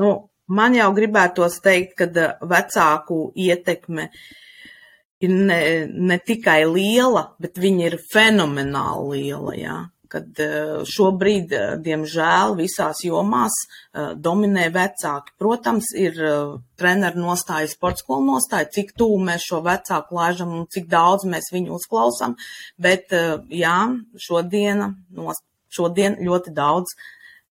Nu, 0.00 0.10
man 0.49 0.75
jau 0.75 0.90
gribētos 0.96 1.60
teikt, 1.64 1.96
ka 1.99 2.08
eh, 2.08 2.37
vecāku 2.50 3.30
ietekme 3.37 4.08
ir 5.20 5.32
ne, 5.34 5.60
ne 5.90 6.18
tikai 6.25 6.62
liela, 6.64 7.26
bet 7.40 7.60
viņa 7.60 7.88
ir 7.90 7.99
fenomenāli 8.12 9.25
liela. 9.25 9.56
Jā. 9.58 9.78
Kad 10.11 10.40
eh, 10.43 10.81
šobrīd, 10.90 11.52
eh, 11.55 11.75
diemžēl, 11.85 12.57
visās 12.59 13.02
jomās 13.07 13.55
eh, 13.62 14.12
dominē 14.19 14.67
vecāki. 14.75 15.35
Protams, 15.38 15.93
ir 15.95 16.19
treneru 16.81 17.23
nostāja, 17.23 17.71
sporta 17.71 18.02
skolu 18.02 18.26
nostāja, 18.33 18.71
cik 18.75 18.95
tuvu 18.99 19.21
mēs 19.29 19.47
šo 19.47 19.61
vecāku 19.67 20.19
laižam 20.19 20.57
un 20.59 20.67
cik 20.71 20.88
daudz 20.90 21.29
mēs 21.31 21.52
viņu 21.55 21.76
uzklausām. 21.79 22.35
Bet, 22.81 23.14
jā, 23.55 23.79
šodien, 24.19 24.85
šodien 25.71 26.19
ļoti 26.25 26.55
daudz 26.57 26.97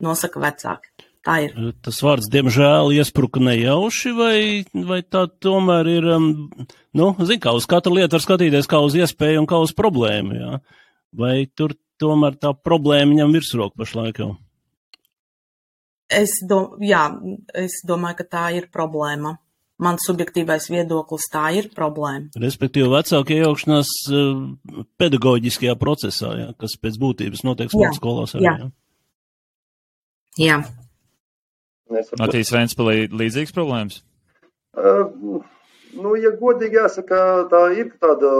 nosaka 0.03 0.43
vecāki. 0.43 0.93
Tā 1.23 1.37
ir. 1.45 1.53
Tas 1.79 2.01
vārds, 2.03 2.27
diemžēl, 2.31 2.91
iespruka 2.97 3.39
nejauši, 3.39 4.11
vai, 4.17 4.37
vai 4.89 4.99
tā 5.07 5.23
tomēr 5.43 5.87
ir, 5.87 6.07
um, 6.17 6.25
nu, 6.99 7.13
zin, 7.23 7.39
kā 7.43 7.53
uz 7.55 7.67
katru 7.69 7.95
lietu 7.95 8.17
var 8.17 8.23
skatīties 8.25 8.67
kā 8.67 8.81
uz 8.83 8.97
iespēju 8.99 9.45
un 9.45 9.47
kā 9.47 9.61
uz 9.63 9.71
problēmu, 9.77 10.35
jā? 10.35 10.59
Vai 11.15 11.35
tur 11.55 11.77
tomēr 12.03 12.35
tā 12.41 12.51
problēma 12.53 13.15
ņem 13.21 13.37
virsroku 13.37 13.79
pašlaik 13.81 14.19
jau? 14.21 14.33
Es, 16.13 16.35
do, 16.45 16.75
jā, 16.83 17.07
es 17.57 17.79
domāju, 17.87 18.19
ka 18.21 18.27
tā 18.35 18.43
ir 18.59 18.69
problēma. 18.73 19.37
Mans 19.83 20.03
subjektīvais 20.05 20.67
viedoklis 20.69 21.25
tā 21.33 21.47
ir 21.57 21.71
problēma. 21.73 22.29
Respektīvi, 22.39 22.85
vecāku 22.91 23.33
iejaukšanās 23.33 23.89
uh, 24.13 24.43
pedagoģiskajā 25.01 25.73
procesā, 25.81 26.35
jā, 26.37 26.51
kas 26.61 26.77
pēc 26.79 26.99
būtības 27.01 27.41
notiek 27.47 27.73
skolās 27.73 28.37
arī. 28.37 28.45
jā. 28.45 28.55
Jā. 28.61 28.69
Jā. 30.39 30.61
Matīs 32.17 32.49
Ventspēlī 32.53 33.09
līdzīgas 33.13 33.53
problēmas. 33.53 33.99
Uh, 34.73 35.41
nu, 35.93 36.15
ja 36.17 36.31
godīgi 36.39 36.79
jāsaka, 36.79 37.19
tā 37.51 37.61
ir 37.77 37.91
tāda, 38.01 38.31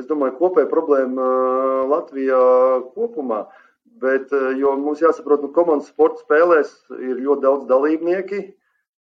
es 0.00 0.08
domāju, 0.08 0.36
kopēja 0.40 0.68
problēma 0.70 1.26
Latvijā 1.90 2.42
kopumā. 2.96 3.46
Bet, 4.02 4.32
jo 4.60 4.74
mums 4.76 5.00
jāsaprot, 5.00 5.40
ka 5.40 5.48
nu, 5.48 5.54
komandas 5.56 5.88
sporta 5.88 6.20
spēlēs 6.20 6.72
ir 6.98 7.22
ļoti 7.24 7.44
daudz 7.46 7.64
dalībnieki, 7.70 8.42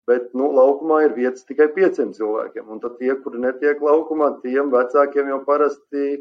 bet 0.07 0.29
nu, 0.39 0.53
laukumā 0.55 1.01
ir 1.07 1.17
vietas 1.17 1.47
tikai 1.49 1.67
pieciem 1.75 2.13
cilvēkiem. 2.15 2.69
Un 2.71 2.83
tad 2.83 3.01
tie, 3.01 3.11
kuri 3.25 3.43
netiek 3.43 3.83
laukumā, 3.83 4.37
tiem 4.45 4.71
vecākiem 4.71 5.33
jau 5.33 5.41
parasti, 5.49 6.21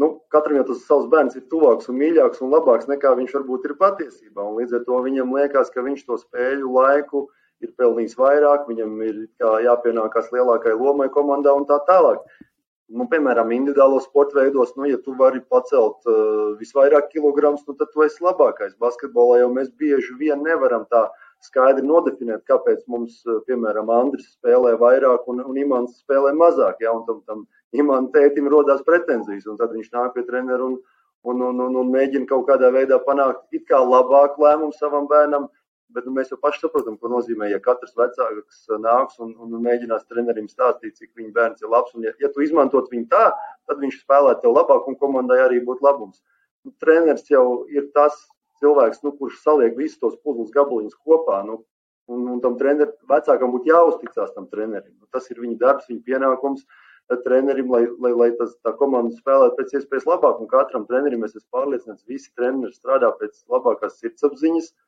nu, 0.00 0.10
katram 0.32 0.60
jau 0.60 0.66
tas 0.70 0.84
savs 0.88 1.10
bērns 1.12 1.36
ir 1.36 1.44
tuvāks 1.52 1.90
un 1.92 2.00
mīļāks 2.00 2.40
un 2.44 2.54
labāks 2.54 2.88
nekā 2.88 3.12
viņš 3.20 3.36
varbūt 3.40 3.68
ir 3.68 3.76
patiesībā. 3.82 4.40
Un 4.40 4.56
līdz 4.62 4.78
ar 4.80 4.86
to 4.88 5.02
viņam 5.04 5.36
liekas, 5.36 5.72
ka 5.74 5.84
viņš 5.84 6.06
to 6.08 6.20
spēļu 6.22 6.72
laiku 6.78 7.26
ir 7.64 7.72
pelnījis 7.76 8.16
vairāk, 8.20 8.66
viņam 8.70 8.98
ir 9.04 9.22
kā 9.40 9.56
jāpienākās 9.64 10.32
lielākai 10.32 10.76
lomai 10.76 11.08
komandā 11.12 11.54
un 11.56 11.68
tā 11.68 11.80
tālāk. 11.88 12.24
Nu, 12.86 13.08
piemēram, 13.10 13.48
individuālo 13.50 13.98
sporta 13.98 14.36
veidos, 14.38 14.70
nu, 14.78 14.84
ja 14.86 14.98
tu 15.02 15.10
vari 15.18 15.40
pacelt 15.50 16.06
uh, 16.06 16.52
visvairāk 16.60 17.08
kilogramus, 17.10 17.64
nu, 17.66 17.74
tad 17.74 17.90
tu 17.90 18.04
esi 18.04 18.22
labākais. 18.22 18.76
Basketbolā 18.82 19.40
jau 19.40 19.48
mēs 19.56 19.72
bieži 19.80 20.14
vien 20.20 20.44
nevaram 20.46 20.84
tā 20.92 21.00
skaidri 21.42 21.82
nodefinēt, 21.82 22.44
kāpēc 22.46 22.84
mums, 22.86 23.18
uh, 23.26 23.40
piemēram, 23.50 23.90
Andris 23.90 24.28
spēlē 24.36 24.76
vairāk 24.78 25.26
un, 25.32 25.42
un 25.42 25.58
Imants 25.58 25.98
spēlē 26.04 26.30
mazāk. 26.38 26.78
Ja? 26.86 26.94
Un 26.94 27.02
tam, 27.08 27.24
tam 27.26 27.42
Imants 27.74 28.14
tētim 28.14 28.46
rodās 28.54 28.86
pretenzijas, 28.86 29.50
un 29.50 29.58
tad 29.58 29.74
viņš 29.74 29.90
nāk 29.90 30.14
pie 30.14 30.22
treneru 30.30 30.70
un, 30.70 30.78
un, 31.26 31.42
un, 31.42 31.64
un, 31.66 31.80
un 31.82 31.90
mēģina 31.90 32.30
kaut 32.30 32.46
kādā 32.46 32.70
veidā 32.70 33.00
panākt 33.02 33.50
it 33.50 33.66
kā 33.66 33.82
labāku 33.82 34.46
lēmumu 34.46 34.78
savam 34.78 35.10
bērnam, 35.10 35.50
bet 35.96 36.06
nu, 36.06 36.12
mēs 36.16 36.30
jau 36.32 36.38
paši 36.42 36.62
saprotam, 36.62 36.98
ko 37.00 37.10
nozīmē, 37.12 37.48
ja 37.50 37.58
katrs 37.64 37.96
vecāks 37.98 38.62
nāks 38.84 39.18
un, 39.24 39.32
un 39.42 39.56
mēģinās 39.64 40.06
trenerim 40.10 40.48
stāstīt, 40.52 40.94
cik 41.00 41.10
viņa 41.18 41.32
bērns 41.36 41.64
ir 41.64 41.72
labs. 41.72 41.94
Un, 41.96 42.06
ja, 42.06 42.14
ja 42.22 42.30
tu 42.32 42.44
izmantot 42.44 42.90
viņu 42.92 43.08
tā, 43.12 43.26
tad 43.68 43.82
viņš 43.82 44.00
spēlē 44.04 44.36
tev 44.42 44.56
labāk 44.56 44.88
un 44.90 44.98
komandai 45.00 45.40
arī 45.46 45.62
būtu 45.64 45.86
labums. 45.86 46.22
Nu, 46.66 46.74
treneris 46.82 47.30
jau 47.32 47.64
ir 47.72 47.88
tas 47.96 48.16
cilvēks, 48.62 49.02
nu, 49.06 49.14
kurš 49.16 49.40
saliek 49.42 49.76
visus 49.78 50.00
tos 50.02 50.18
puzles 50.24 50.52
gabaliņus 50.54 51.00
kopā. 51.02 51.42
Nu, 51.48 51.62
un, 52.12 52.26
un 52.36 52.42
tam 52.44 52.60
trenerim, 52.60 52.94
vecākam 53.10 53.54
būtu 53.56 53.72
jāuzticas 53.72 54.36
tam 54.36 54.50
trenerim. 54.52 54.94
Nu, 55.00 55.08
tas 55.12 55.30
ir 55.32 55.40
viņa 55.42 55.60
darbs, 55.62 55.88
viņa 55.90 56.04
pienākums. 56.10 56.66
Uh, 56.66 56.82
trenerim, 57.14 57.70
lai, 57.70 57.86
lai, 58.02 58.12
lai 58.12 58.30
tas, 58.38 58.56
tā 58.66 58.72
komanda 58.78 59.14
spēlētu 59.14 59.56
pēc 59.58 59.74
iespējas 59.78 60.08
labāk. 60.10 60.40
Un 60.42 60.50
katram 60.50 60.86
trenerim 60.88 61.24
es 61.24 61.36
esmu 61.36 61.48
pārliecināts, 61.54 62.06
visi 62.10 62.32
treneri 62.34 62.74
strādā 62.74 63.12
pēc 63.20 63.44
labākās 63.52 64.00
sirdsapziņas, 64.00 64.72
un 64.72 64.85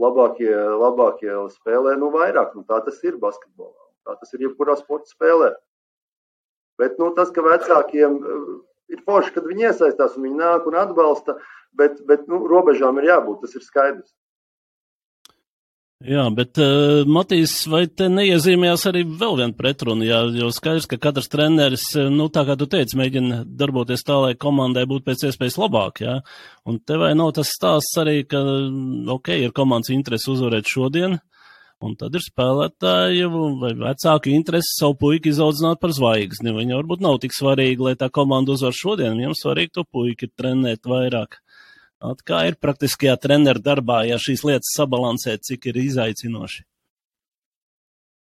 labākie, 0.00 0.52
labākie 0.80 1.32
spēlē 1.54 1.96
nu 2.00 2.10
vairāk. 2.14 2.54
Nu, 2.56 2.64
tā 2.68 2.80
tas 2.86 3.00
ir 3.06 3.18
basketbolā. 3.22 3.76
Tā 4.08 4.16
tas 4.20 4.32
ir 4.34 4.46
jebkurā 4.46 4.76
sporta 4.78 5.10
spēlē. 5.12 5.52
Bet 6.80 6.96
nu, 7.00 7.10
tas, 7.16 7.32
ka 7.34 7.44
vecākiem 7.44 8.16
eh, 8.16 8.46
ir 8.96 9.02
forši, 9.06 9.34
kad 9.36 9.48
viņi 9.48 9.68
iesaistās 9.68 10.16
un 10.16 10.28
viņi 10.28 10.40
nāk 10.40 10.68
un 10.70 10.78
atbalsta, 10.80 11.36
bet, 11.76 12.00
bet 12.08 12.24
nu, 12.30 12.40
robežām 12.50 12.98
ir 13.00 13.10
jābūt, 13.10 13.42
tas 13.44 13.58
ir 13.58 13.66
skaidrs. 13.66 14.14
Jā, 16.00 16.22
bet 16.32 16.56
uh, 16.56 17.02
Matīs, 17.04 17.52
vai 17.68 17.82
te 17.92 18.06
neiezīmējās 18.08 18.86
arī 18.88 19.02
vēl 19.04 19.34
viena 19.36 19.52
pretruna? 19.52 20.06
Jā, 20.06 20.22
jo 20.32 20.46
skaidrs, 20.56 20.86
ka 20.88 20.96
katrs 20.96 21.28
treneris, 21.28 21.82
eh, 21.92 22.06
nu 22.08 22.30
tā 22.32 22.46
kā 22.48 22.56
tu 22.56 22.64
teici, 22.72 22.96
mēģina 22.96 23.42
darboties 23.44 24.06
tā, 24.08 24.16
lai 24.22 24.30
komandai 24.32 24.86
būtu 24.88 25.04
pēc 25.10 25.26
iespējas 25.28 25.58
labāk, 25.60 26.00
jā. 26.06 26.14
Un 26.64 26.78
te 26.80 26.96
vai 26.96 27.10
nav 27.20 27.34
tas 27.36 27.52
stāsts 27.52 28.00
arī, 28.00 28.22
ka, 28.24 28.40
ok, 29.12 29.28
ir 29.44 29.52
komandas 29.52 29.92
interesi 29.92 30.30
uzvarēt 30.32 30.72
šodien, 30.72 31.18
un 31.84 31.98
tad 32.00 32.16
ir 32.16 32.24
spēlētāji 32.24 33.28
vai 33.60 33.74
vecāku 33.84 34.32
interesi 34.32 34.78
savu 34.78 34.96
puiku 35.04 35.28
izaudzināt 35.34 35.84
par 35.84 35.92
zvaigzni. 35.92 36.56
Viņa 36.56 36.80
varbūt 36.80 37.04
nav 37.04 37.20
tik 37.20 37.36
svarīga, 37.36 37.90
lai 37.90 37.94
tā 38.00 38.08
komanda 38.08 38.56
uzvar 38.56 38.72
šodien, 38.72 39.20
viņam 39.20 39.36
svarīgi 39.36 39.76
to 39.76 39.84
puiku 39.84 40.32
trenēt 40.32 40.88
vairāk. 40.88 41.42
Kā 42.00 42.44
ir 42.48 42.56
praktiskajā 42.56 43.12
treneru 43.20 43.60
darbā, 43.60 44.02
ja 44.08 44.16
šīs 44.16 44.40
lietas 44.48 44.72
sabalansē, 44.72 45.36
cik 45.44 45.66
ir 45.68 45.80
izaicinoši? 45.82 46.62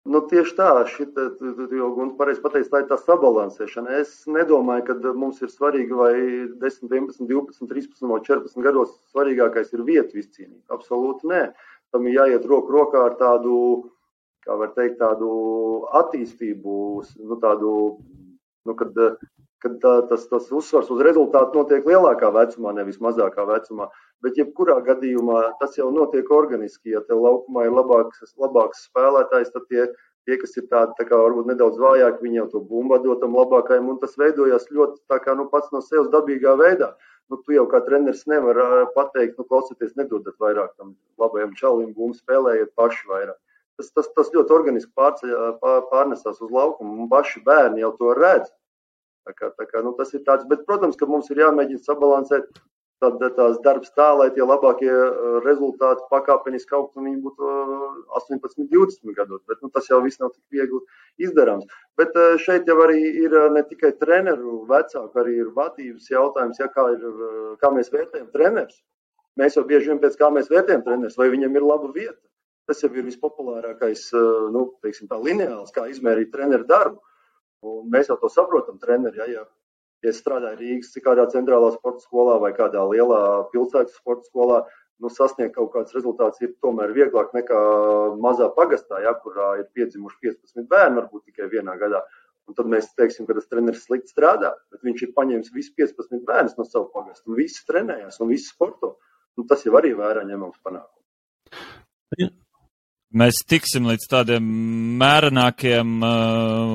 Nu, 0.07 0.21
tieši 0.31 0.53
tā, 0.55 0.69
šita, 0.87 1.25
jau 1.75 1.89
pareizi 2.17 2.39
pateica, 2.41 2.69
tā 2.71 2.79
ir 2.79 2.87
tā 2.87 2.97
sabalansēšana. 3.01 3.99
Es 3.99 4.21
nedomāju, 4.31 4.85
ka 4.87 5.11
mums 5.19 5.41
ir 5.43 5.51
svarīgi, 5.51 5.93
vai 5.99 6.13
10, 6.63 6.87
11, 6.87 7.27
12, 7.27 7.67
13 7.67 8.07
vai 8.07 8.21
14 8.23 8.63
gados 8.63 8.95
svarīgākais 9.11 9.73
ir 9.75 9.83
vietu 9.89 10.21
izcīnīt. 10.21 10.63
Absolūti 10.73 11.27
nē. 11.29 11.43
Tam 11.91 12.07
ir 12.07 12.17
jāiet 12.21 12.47
roku 12.47 12.73
rokā 12.73 13.03
ar 13.09 13.17
tādu, 13.19 13.57
kā 14.47 14.55
var 14.57 14.71
teikt, 14.79 14.97
tādu 15.03 15.29
attīstību, 15.99 16.77
nu, 17.27 17.39
tādu, 17.43 17.73
nu, 18.63 18.77
kad 18.79 18.95
kad 19.63 19.77
tā, 19.81 19.93
tas, 20.09 20.25
tas 20.29 20.49
uzsvars 20.53 20.89
uz 20.93 21.01
rezultātu 21.05 21.61
notiek 21.61 21.87
lielākā 21.87 22.29
vecumā, 22.35 22.73
nevis 22.77 22.99
mazākā 23.03 23.45
vecumā. 23.49 23.89
Bet, 24.25 24.37
jebkurā 24.39 24.77
gadījumā, 24.85 25.41
tas 25.61 25.77
jau 25.77 25.89
notiek 25.93 26.29
organiski. 26.33 26.93
Ja 26.93 27.01
tev 27.05 27.23
laukumā 27.25 27.67
ir 27.67 27.73
labāks, 27.73 28.21
labāks 28.41 28.85
spēlētājs, 28.89 29.51
tad 29.53 29.67
tie, 29.71 29.87
tie 30.29 30.37
kas 30.41 30.57
ir 30.57 30.67
tādi, 30.71 30.95
tā 30.99 31.07
kā 31.09 31.19
varbūt 31.21 31.49
nedaudz 31.51 31.81
vājāki, 31.81 32.23
viņi 32.25 32.41
jau 32.41 32.47
to 32.53 32.63
bumbu 32.69 33.01
dod 33.03 33.21
tam 33.23 33.37
labākajam, 33.37 33.89
un 33.93 34.01
tas 34.01 34.17
veidojas 34.21 34.69
ļoti 34.73 35.01
tā 35.09 35.21
kā 35.23 35.37
nu, 35.37 35.47
pats 35.53 35.73
no 35.73 35.81
sevis 35.85 36.11
dabīgā 36.13 36.57
veidā. 36.61 36.93
Nu, 37.27 37.41
tu 37.43 37.51
jau 37.51 37.65
kā 37.67 37.81
treneris 37.83 38.23
nevar 38.31 38.57
pateikt, 38.95 39.35
nu, 39.39 39.43
klausieties, 39.49 39.97
nedodat 39.99 40.37
vairāk 40.39 40.71
tam 40.77 40.95
labajam 41.19 41.51
čalim, 41.59 41.91
bumbu 41.97 42.15
spēlējiet 42.15 42.71
paši 42.79 43.09
vairāk. 43.09 43.35
Tas, 43.77 43.89
tas, 43.93 44.07
tas 44.15 44.31
ļoti 44.33 44.53
organiski 44.55 44.93
pārceļ, 44.97 45.33
pārnesās 45.91 46.39
uz 46.41 46.53
laukumu, 46.53 46.95
un 47.03 47.09
paši 47.11 47.43
bērni 47.45 47.83
jau 47.83 47.91
to 47.99 48.13
redz. 48.17 48.47
Tā 49.27 49.35
kā, 49.35 49.51
tā 49.59 49.67
kā, 49.67 49.83
nu, 49.83 49.91
tas 49.97 50.13
ir 50.15 50.23
tāds, 50.23 50.47
bet, 50.47 50.63
protams, 50.67 50.95
ka 50.95 51.07
mums 51.09 51.27
ir 51.33 51.41
jāmēģina 51.43 51.83
sabalansēt 51.83 52.47
tad, 53.03 53.21
tās 53.35 53.57
darbs 53.65 53.91
tā, 53.97 54.07
lai 54.17 54.27
tie 54.33 54.45
labākie 54.45 54.91
rezultāti 55.45 56.05
pakāpeniski 56.11 56.75
augtu 56.77 57.01
un 57.01 57.09
viņi 57.09 57.19
būtu 57.25 57.49
18, 58.19 58.63
uh, 58.63 58.69
20 58.71 59.17
gados. 59.17 59.41
Bet 59.49 59.61
nu, 59.61 59.69
tas 59.73 59.89
jau 59.91 59.99
viss 60.05 60.21
nav 60.21 60.31
tik 60.33 60.43
viegli 60.55 60.79
izdarāms. 61.27 61.67
Bet 61.99 62.15
šeit 62.43 62.69
jau 62.69 62.77
arī 62.85 63.01
ir 63.25 63.35
ne 63.53 63.65
tikai 63.67 63.93
treneru 63.99 64.61
vecāku, 64.69 65.11
arī 65.21 65.41
ir 65.43 65.51
vadības 65.57 66.07
jautājums, 66.13 66.61
ja, 66.61 66.69
kā, 66.73 66.87
ir, 66.95 67.27
kā 67.61 67.73
mēs 67.75 67.91
vērtējam 67.93 68.31
trenerus. 68.33 68.79
Mēs 69.37 69.59
jau 69.59 69.67
bieži 69.69 69.91
vien 69.91 70.01
pēc 70.01 70.17
kā 70.17 70.31
mēs 70.33 70.49
vērtējam 70.49 70.85
trenerus, 70.87 71.19
vai 71.19 71.29
viņam 71.33 71.59
ir 71.59 71.67
laba 71.67 71.91
vieta. 71.93 72.17
Tas 72.67 72.81
jau 72.83 72.89
ir 72.91 73.05
vispopulārākais, 73.05 74.09
nu, 74.51 74.65
teiksim, 74.83 75.07
tā 75.07 75.19
lineāls, 75.21 75.71
kā 75.75 75.85
izmērīt 75.91 76.33
treneru 76.33 76.65
darbu. 76.67 76.99
Un 77.65 77.87
mēs 77.93 78.11
jau 78.11 78.17
to 78.21 78.29
saprotam, 78.29 78.77
treneri. 78.81 79.21
Ja, 79.21 79.27
ja, 79.31 79.45
ja 80.05 80.11
es 80.13 80.19
strādāju 80.21 80.59
Rīgas, 80.59 80.93
kādā 81.03 81.25
centrālā 81.31 81.71
sporta 81.73 82.03
skolā 82.05 82.37
vai 82.43 82.51
kādā 82.57 82.83
lielā 82.89 83.21
pilsētas 83.53 83.97
sporta 83.97 84.29
skolā, 84.29 84.61
nu, 85.01 85.09
sasniegt 85.13 85.55
kaut 85.55 85.71
kādus 85.73 85.95
rezultātus 85.97 86.41
ir 86.45 86.53
tomēr 86.61 86.93
vieglāk 86.95 87.33
nekā 87.37 87.59
mazā 88.21 88.49
pagastā, 88.55 89.01
ja, 89.05 89.13
kurā 89.23 89.55
ir 89.61 89.67
piedzimuši 89.77 90.21
15 90.29 90.69
bērni, 90.69 91.01
varbūt 91.01 91.27
tikai 91.31 91.49
vienā 91.53 91.77
gadā. 91.81 92.03
Un 92.47 92.55
tad 92.55 92.69
mēs 92.71 92.87
teiksim, 92.95 93.27
ka 93.27 93.35
tas 93.35 93.49
treneris 93.51 93.83
slikti 93.83 94.13
strādā, 94.13 94.53
bet 94.71 94.85
viņš 94.87 95.03
ir 95.03 95.15
paņēmis 95.17 95.51
visus 95.51 95.73
15 95.75 96.23
bērnus 96.27 96.55
no 96.55 96.63
sava 96.63 96.87
pagasta, 96.93 97.25
un 97.27 97.35
visi 97.35 97.65
trenējās, 97.67 98.21
un 98.23 98.31
visi 98.31 98.47
sporto. 98.47 98.95
Un 99.37 99.45
tas 99.49 99.61
jau 99.65 99.75
arī 99.77 99.91
vērā 99.93 100.23
ņemams 100.25 100.61
panākums. 100.65 102.31
Mēs 103.17 103.41
tiksim 103.47 103.85
līdz 103.87 104.07
tādiem 104.09 104.47
mērenākiem 104.99 105.91
uh, 106.03 106.71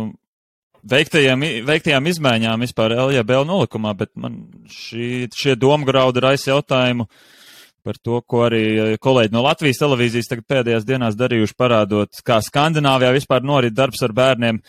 veiktajām, 0.91 1.45
veiktajām 1.69 2.09
izmaiņām 2.11 2.65
vispār 2.67 2.95
LJBL 2.97 3.47
nolikumā, 3.49 3.95
bet 3.99 4.13
man 4.19 4.43
šī, 4.71 5.29
šie 5.37 5.57
domgrauda 5.59 6.27
raisa 6.29 6.53
jautājumu 6.53 7.09
par 7.83 7.99
to, 7.99 8.21
ko 8.23 8.45
arī 8.47 8.63
eh, 8.63 8.95
kolēģi 9.03 9.35
no 9.35 9.43
Latvijas 9.47 9.83
televīzijas 9.83 10.31
tagad 10.31 10.47
pēdējās 10.51 10.87
dienās 10.87 11.19
darījuši, 11.19 11.59
parādot, 11.59 12.23
kā 12.27 12.39
Skandināvijā 12.45 13.11
vispār 13.17 13.43
norit 13.47 13.75
darbs 13.75 14.03
ar 14.07 14.15
bērniem. 14.15 14.63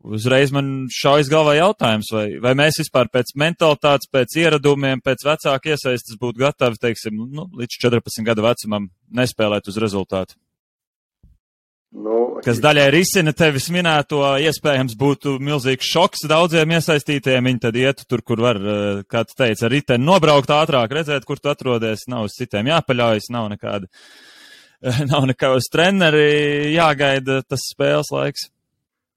Uzreiz 0.00 0.48
man 0.48 0.88
šaujas 0.96 1.28
galvā 1.28 1.58
jautājums, 1.58 2.08
vai, 2.16 2.24
vai 2.40 2.54
mēs 2.56 2.80
vispār 2.80 3.10
pēc 3.12 3.34
mentalitātes, 3.38 4.08
pēc 4.10 4.38
ieradumiem, 4.40 5.02
pēc 5.04 5.26
vecāka 5.28 5.74
iesaistas 5.74 6.16
būtu 6.18 6.40
gatavi, 6.40 6.80
teiksim, 6.80 7.20
nu, 7.28 7.44
līdz 7.60 7.76
14 7.84 8.24
gadu 8.24 8.46
vecumam 8.48 8.88
nespēlēt 9.12 9.68
uz 9.68 9.76
rezultātu. 9.82 10.40
Nu, 11.90 12.38
kas 12.46 12.60
daļai 12.62 12.84
risina 12.94 13.32
tevis 13.34 13.64
minēto, 13.74 14.20
iespējams 14.38 14.94
būtu 14.98 15.32
milzīgs 15.42 15.88
šoks 15.90 16.22
daudziem 16.30 16.76
iesaistītiem. 16.76 17.48
Viņi 17.50 17.62
tad 17.64 17.78
ietu 17.80 18.04
tur, 18.06 18.22
kur 18.22 18.38
var, 18.38 18.60
eh, 18.62 19.00
kā 19.10 19.24
tu 19.26 19.34
teici, 19.34 19.64
ar 19.66 19.74
riteni 19.74 20.06
nobraukt 20.06 20.52
ātrāk, 20.54 20.94
redzēt, 20.94 21.26
kur 21.26 21.42
tu 21.42 21.50
atrodies, 21.50 22.06
nav 22.06 22.28
uz 22.28 22.36
citiem 22.38 22.70
jāpaļaujas, 22.70 23.26
nav 23.34 23.50
nekāda, 23.50 23.90
nav 25.10 25.26
nekā 25.26 25.50
uz 25.56 25.66
treneri 25.66 26.70
jāgaida 26.76 27.42
tas 27.42 27.66
spēles 27.74 28.12
laiks. 28.14 28.46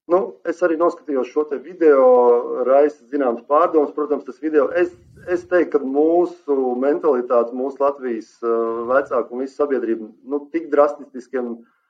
Nu, 0.10 0.42
es 0.44 0.58
arī 0.66 0.76
noskatījos 0.76 1.30
šo 1.30 1.46
video, 1.62 2.66
raisa 2.66 3.06
zināms 3.06 3.46
pārdoms. 3.46 3.94
Protams, 3.94 4.26
tas 4.26 4.42
video, 4.42 4.66
es, 4.74 4.90
es 5.30 5.46
teiktu, 5.46 5.78
ka 5.78 5.86
mūsu 5.86 6.74
mentalitāte, 6.82 7.54
mūsu 7.54 7.78
Latvijas 7.80 8.34
uh, 8.42 8.84
vecāku 8.90 9.38
un 9.38 9.46
visu 9.46 9.56
sabiedrību, 9.62 10.10
nu, 10.28 10.42
tik 10.52 10.68
drastiskiem 10.74 11.54
uh, 11.54 11.62
Eh, 11.64 11.83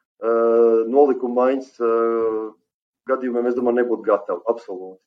nolikuma 0.93 1.47
maiņas 1.47 1.79
eh, 1.79 2.43
gadījumiem, 3.09 3.49
es 3.49 3.57
domāju, 3.57 3.81
nebūtu 3.81 4.07
gatavi. 4.07 4.43
Absolūti. 4.51 5.01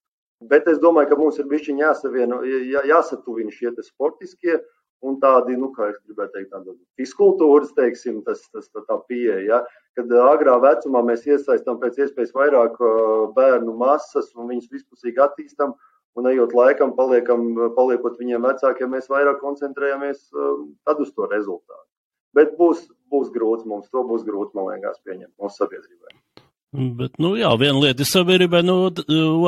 Bet 0.50 0.66
es 0.68 0.80
domāju, 0.82 1.10
ka 1.10 1.20
mums 1.20 1.38
ir 1.40 1.46
bijuši 1.48 1.78
jāsavieno, 1.80 2.42
jā, 2.44 2.82
jāsatuvina 2.90 3.54
šie 3.54 3.72
sportiskie 3.86 4.58
un 5.06 5.16
tādi, 5.20 5.56
nu, 5.56 5.70
kā 5.72 5.88
es 5.92 5.96
gribēju 6.04 6.32
teikt, 6.34 6.50
tāda 6.52 6.74
fiskultūras, 7.00 7.72
teiksim, 7.76 8.20
tas, 8.26 8.42
tas 8.52 8.68
tā, 8.68 8.82
tā 8.88 8.98
pieeja. 9.08 9.40
Ja? 9.46 9.62
Kad 9.96 10.12
agrā 10.12 10.58
vecumā 10.60 11.02
mēs 11.08 11.24
iesaistām 11.24 11.80
pēc 11.80 11.96
iespējas 12.04 12.34
vairāk 12.36 12.76
bērnu 13.36 13.76
masas 13.80 14.28
un 14.36 14.50
viņus 14.52 14.72
vispusīgi 14.72 15.22
attīstam, 15.24 15.72
un 16.16 16.28
ejot 16.28 16.52
laikam, 16.56 16.92
paliekam, 16.96 17.48
paliekot 17.76 18.20
viņiem 18.20 18.44
vecākiem, 18.44 18.92
mēs 18.92 19.08
vairāk 19.12 19.40
koncentrējamies 19.40 20.28
tad 20.84 21.00
uz 21.00 21.12
to 21.16 21.28
rezultātu. 21.32 21.95
Bet 22.36 22.54
būs, 22.60 22.84
būs 23.12 23.32
grūti 23.34 23.68
mums, 23.70 23.88
to 23.92 24.04
būs 24.06 24.24
grūti, 24.26 24.56
man 24.58 24.70
liekas, 24.74 25.00
pieņemt 25.06 25.32
mūsu 25.40 25.62
sabiedrībai. 25.62 26.16
Bet, 26.76 27.14
nu 27.22 27.30
jā, 27.38 27.48
viena 27.56 27.78
lieta 27.80 28.04
ir 28.04 28.08
sabiedrībai, 28.10 28.60
nu, 28.66 28.90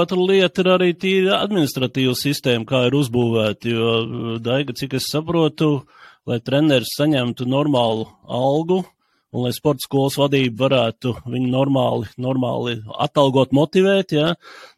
otra 0.01 0.16
lieta 0.16 0.62
ir 0.62 0.70
arī 0.72 0.92
tīra 0.96 1.42
administratīva 1.44 2.14
sistēma, 2.16 2.64
kā 2.68 2.87
ir 2.88 2.96
uzbūvēta, 2.96 3.68
jo, 3.68 3.96
Daiga, 4.40 4.72
cik 4.79 4.96
es 4.96 5.11
saprotu, 5.12 5.83
lai 6.29 6.38
treneris 6.44 6.94
saņemtu 6.96 7.48
normālu 7.48 8.07
algu 8.24 8.85
un 9.29 9.44
lai 9.44 9.53
sporta 9.53 9.85
skolas 9.85 10.16
vadība 10.16 10.64
varētu 10.64 11.12
viņu 11.29 11.51
normāli, 11.53 12.09
normāli 12.16 12.79
atalgot, 12.96 13.53
motivēt, 13.57 14.14
jā, 14.16 14.33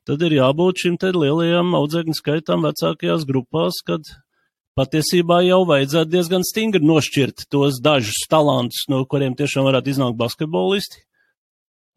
tad 0.09 0.27
ir 0.27 0.41
jābūt 0.41 0.83
šim 0.85 0.99
te 0.99 1.13
lielajam 1.15 1.77
audzēkņu 1.79 2.17
skaitam 2.19 2.67
vecākajās 2.67 3.29
grupās, 3.29 3.79
kad 3.87 4.11
patiesībā 4.79 5.41
jau 5.47 5.63
vajadzētu 5.69 6.13
diezgan 6.13 6.47
stingri 6.47 6.83
nošķirt 6.85 7.47
tos 7.53 7.81
dažus 7.83 8.27
talantus, 8.31 8.87
no 8.91 9.03
kuriem 9.11 9.37
tiešām 9.39 9.67
varētu 9.69 9.95
iznākt 9.95 10.19
basketbolisti. 10.21 11.05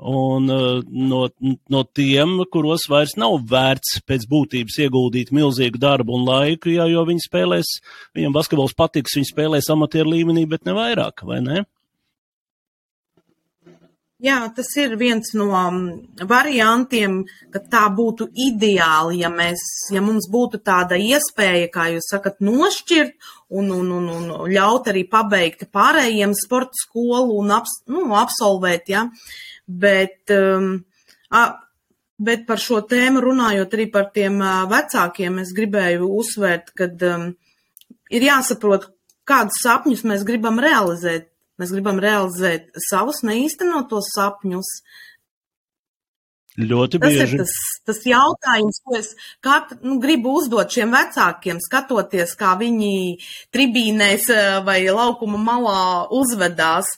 Un 0.04 0.50
uh, 0.50 0.82
no, 0.90 1.28
no 1.70 1.84
tiem, 1.96 2.40
kuros 2.52 2.88
vairs 2.90 3.14
nav 3.20 3.38
vērts 3.48 4.02
pēc 4.10 4.26
būtības 4.32 4.80
ieguldīt 4.88 5.30
milzīgu 5.36 5.80
darbu 5.80 6.18
un 6.18 6.26
laiku, 6.28 6.74
jā, 6.74 6.88
jo 6.92 7.06
viņi 7.08 7.24
spēlēs, 7.28 7.70
viņam 8.18 8.34
basketbols 8.36 8.74
patiks, 8.76 9.14
viņi 9.20 9.30
spēlēs 9.30 9.70
amatieru 9.72 10.16
līmenī, 10.16 10.48
bet 10.50 10.66
ne 10.68 10.76
vairāk, 10.76 11.24
vai 11.30 11.40
ne? 11.46 11.64
Jā, 14.24 14.38
tas 14.56 14.70
ir 14.80 14.94
viens 14.96 15.34
no 15.36 15.50
um, 15.52 15.80
variantiem, 16.30 17.18
ka 17.52 17.60
tā 17.60 17.82
būtu 17.92 18.30
ideāli, 18.46 19.18
ja, 19.20 19.28
mēs, 19.28 19.64
ja 19.92 20.00
mums 20.00 20.30
būtu 20.32 20.62
tāda 20.64 20.96
iespēja, 20.96 21.68
kā 21.74 21.90
jūs 21.92 22.08
sakat, 22.14 22.38
nošķirt 22.40 23.18
un, 23.52 23.68
un, 23.76 23.90
un, 23.92 24.08
un 24.14 24.30
ļaut 24.48 24.88
arī 24.94 25.04
pabeigt 25.12 25.66
pārējiem 25.76 26.38
sporta 26.40 26.80
skolu 26.86 27.36
un 27.42 27.52
abs, 27.58 27.82
nu, 27.92 28.06
absolvēt, 28.16 28.94
ja. 28.94 29.04
Bet, 29.68 30.22
um, 30.32 30.72
a, 31.28 31.44
bet 32.16 32.48
par 32.48 32.64
šo 32.64 32.80
tēmu 32.88 33.26
runājot 33.28 33.76
arī 33.76 33.90
par 33.92 34.08
tiem 34.16 34.40
vecākiem, 34.72 35.44
es 35.44 35.52
gribēju 35.58 36.08
uzsvērt, 36.24 36.72
ka 36.80 36.88
um, 37.12 37.28
ir 38.08 38.30
jāsaprot, 38.30 38.88
kādus 39.28 39.60
sapņus 39.68 40.08
mēs 40.08 40.24
gribam 40.28 40.64
realizēt 40.64 41.33
Mēs 41.62 41.74
gribam 41.74 42.00
realizēt 42.02 42.72
savus 42.90 43.22
neīstenotos 43.26 44.10
sapņus. 44.16 44.70
Ļoti 46.58 47.00
tas 47.02 47.14
bieži. 47.14 47.38
ir 47.38 47.42
tas, 47.42 47.54
tas 47.86 48.00
jautājums, 48.06 48.80
ko 48.86 48.98
es 48.98 49.12
katru, 49.42 49.80
nu, 49.86 49.98
gribu 50.02 50.36
uzdot 50.38 50.70
šiem 50.74 50.94
vecākiem, 50.94 51.62
skatoties, 51.62 52.36
kā 52.38 52.54
viņi 52.60 52.94
tribīnēs 53.54 54.30
eh, 54.34 54.60
vai 54.66 54.80
laukuma 54.90 55.42
malā 55.42 55.82
uzvedās. 56.14 56.96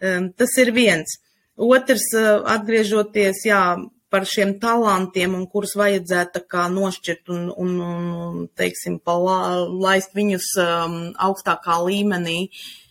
Tas 0.00 0.54
ir 0.62 0.70
viens. 0.74 1.18
Otrs, 1.60 2.06
eh, 2.18 2.28
atgriežoties, 2.54 3.44
jā, 3.46 3.62
par 4.10 4.26
šiem 4.26 4.56
talantiem 4.62 5.34
un 5.38 5.46
kurus 5.50 5.76
vajadzētu 5.78 6.42
kā 6.50 6.66
nošķirt 6.72 7.30
un, 7.30 7.48
un, 7.54 7.74
un 7.86 8.46
teiksim, 8.58 8.98
palā, 9.06 9.66
laist 9.70 10.16
viņus 10.18 10.48
um, 10.58 10.96
augstākā 11.28 11.78
līmenī. 11.86 12.40
Uh, 12.50 12.89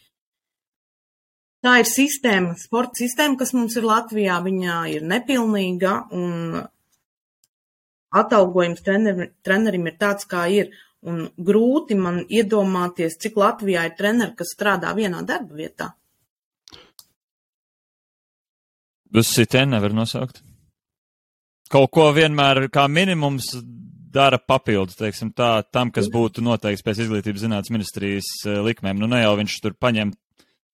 Tā 1.60 1.80
ir 1.82 1.88
sistēma, 1.90 2.54
sporta 2.56 3.02
sistēma, 3.02 3.36
kas 3.40 3.52
mums 3.56 3.76
ir 3.76 3.88
Latvijā. 3.88 4.38
Viņa 4.46 4.76
ir 4.94 5.04
nepilnīga 5.08 5.96
un 6.16 6.62
atalgojums 8.16 8.84
treneri, 8.86 9.28
trenerim 9.44 9.90
ir 9.92 9.98
tāds, 10.00 10.28
kā 10.30 10.46
ir. 10.56 10.72
Un 11.00 11.30
grūti 11.36 11.96
man 11.96 12.26
iedomāties, 12.28 13.16
cik 13.24 13.38
Latvijā 13.40 13.86
ir 13.88 13.94
treneri, 13.96 14.36
kas 14.40 14.52
strādā 14.56 14.92
vienā 14.96 15.22
darba 15.28 15.56
vietā. 15.56 15.94
Uz 19.16 19.30
sitienu 19.32 19.78
nevar 19.78 19.96
nosaukt. 19.96 20.42
Kaut 21.72 21.92
ko 21.96 22.10
vienmēr 22.16 22.66
kā 22.74 22.88
minimums 22.92 23.54
dara 24.10 24.40
papildus, 24.42 24.98
teiksim, 25.00 25.32
tā, 25.38 25.60
tam, 25.72 25.92
kas 25.94 26.10
būtu 26.12 26.44
noteikts 26.46 26.84
pēc 26.86 27.04
izglītības 27.06 27.46
zinātnes 27.46 27.74
ministrijas 27.74 28.30
eh, 28.46 28.60
likmēm. 28.66 29.00
Nu, 29.00 29.10
ne 29.12 29.22
jau 29.22 29.36
viņš 29.40 29.60
tur 29.64 29.76
paņem 29.78 30.14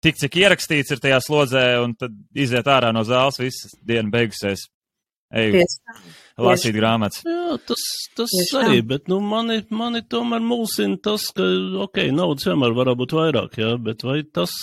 tik, 0.03 0.17
cik 0.21 0.39
ierakstīts 0.41 0.95
ir 0.95 1.01
tajā 1.03 1.19
slodzē, 1.23 1.65
un 1.83 1.95
tad 1.99 2.15
iziet 2.35 2.67
ārā 2.71 2.91
no 2.95 3.05
zāles, 3.07 3.39
visas 3.41 3.75
diena 3.85 4.11
beigusies. 4.13 4.67
Eju, 5.35 5.63
lasīt 6.39 6.75
grāmatas. 6.77 7.23
Jā, 7.25 7.55
tas, 7.67 7.83
tas 8.15 8.31
Tieši 8.31 8.57
arī, 8.61 8.81
bet, 8.87 9.07
nu, 9.11 9.17
mani, 9.23 9.57
mani 9.73 10.03
tomēr 10.07 10.43
mulsina 10.45 10.99
tas, 11.03 11.27
ka, 11.35 11.47
ok, 11.87 12.05
naudas 12.15 12.45
vienmēr 12.47 12.75
var 12.77 12.93
būt 12.95 13.15
vairāk, 13.17 13.57
jā, 13.59 13.73
bet 13.81 14.05
vai 14.05 14.21
tas, 14.23 14.53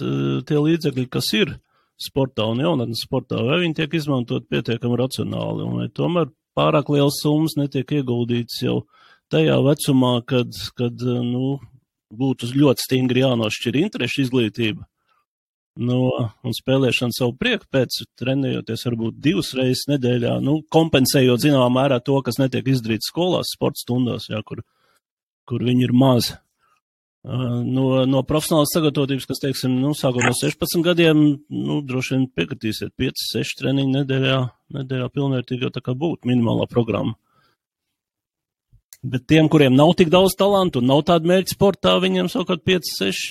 eh, 0.00 0.40
tie 0.48 0.58
līdzekļi, 0.58 1.06
kas 1.12 1.30
ir 1.36 1.58
sportā 2.00 2.48
un 2.48 2.62
jaunatnes 2.64 3.04
sportā, 3.04 3.42
vai 3.44 3.60
viņi 3.62 3.76
tiek 3.82 3.98
izmantot 4.00 4.48
pietiekami 4.50 4.98
racionāli, 4.98 5.66
un 5.68 5.82
vai 5.82 5.88
tomēr 5.92 6.32
pārāk 6.56 6.90
liels 6.94 7.20
summas 7.22 7.58
netiek 7.60 8.00
ieguldīts 8.00 8.62
jau 8.64 8.80
tajā 9.30 9.60
vecumā, 9.62 10.14
kad, 10.26 10.56
kad, 10.80 11.04
nu, 11.04 11.58
būtu 12.10 12.50
ļoti 12.54 12.86
stingri 12.86 13.22
jānošķir 13.24 13.78
interešu 13.84 14.24
izglītība 14.26 14.86
no 15.80 16.00
un 16.44 16.54
spēlēšana 16.56 17.14
savu 17.14 17.34
prieku 17.38 17.68
pēc, 17.72 18.02
trenējoties 18.20 18.84
varbūt 18.88 19.18
divas 19.22 19.52
reizes 19.56 19.86
nedēļā, 19.90 20.36
nu, 20.44 20.60
kompensējot 20.72 21.44
zināmā 21.44 21.70
mērā 21.78 22.00
to, 22.04 22.18
kas 22.26 22.40
netiek 22.40 22.68
izdarīts 22.68 23.10
skolās, 23.12 23.54
sporta 23.54 23.84
stundās, 23.84 24.28
jā, 24.30 24.42
kur, 24.46 24.64
kur 25.48 25.64
viņi 25.66 25.86
ir 25.86 25.94
mazi. 25.96 26.36
No, 27.20 28.06
no 28.08 28.22
profesionālas 28.24 28.70
sagatavotības, 28.72 29.26
kas, 29.28 29.42
teiksim, 29.42 29.74
nu, 29.82 29.92
sākot 29.96 30.24
no 30.24 30.32
16 30.32 30.84
gadiem, 30.86 31.18
nu, 31.52 31.80
droši 31.84 32.14
vien 32.14 32.22
piekritīsiet 32.32 32.94
5, 32.96 33.24
6 33.36 33.58
treniņu 33.60 33.98
nedēļā, 33.98 34.38
nedēļā 34.78 35.08
pilnvērtīgi 35.12 35.68
jau 35.68 35.72
tā 35.74 35.84
kā 35.84 35.92
būtu 35.92 36.30
minimālā 36.30 36.64
programma. 36.70 37.18
Bet 39.00 39.24
tiem, 39.32 39.46
kuriem 39.48 39.72
nav 39.72 39.94
tik 39.96 40.10
daudz 40.12 40.34
talantu 40.36 40.82
un 40.82 40.90
nav 40.90 41.06
tāda 41.08 41.24
mērķa 41.30 41.54
sportā, 41.54 41.94
viņiem 42.02 42.26
savukārt 42.28 42.60
5-6 42.68 43.30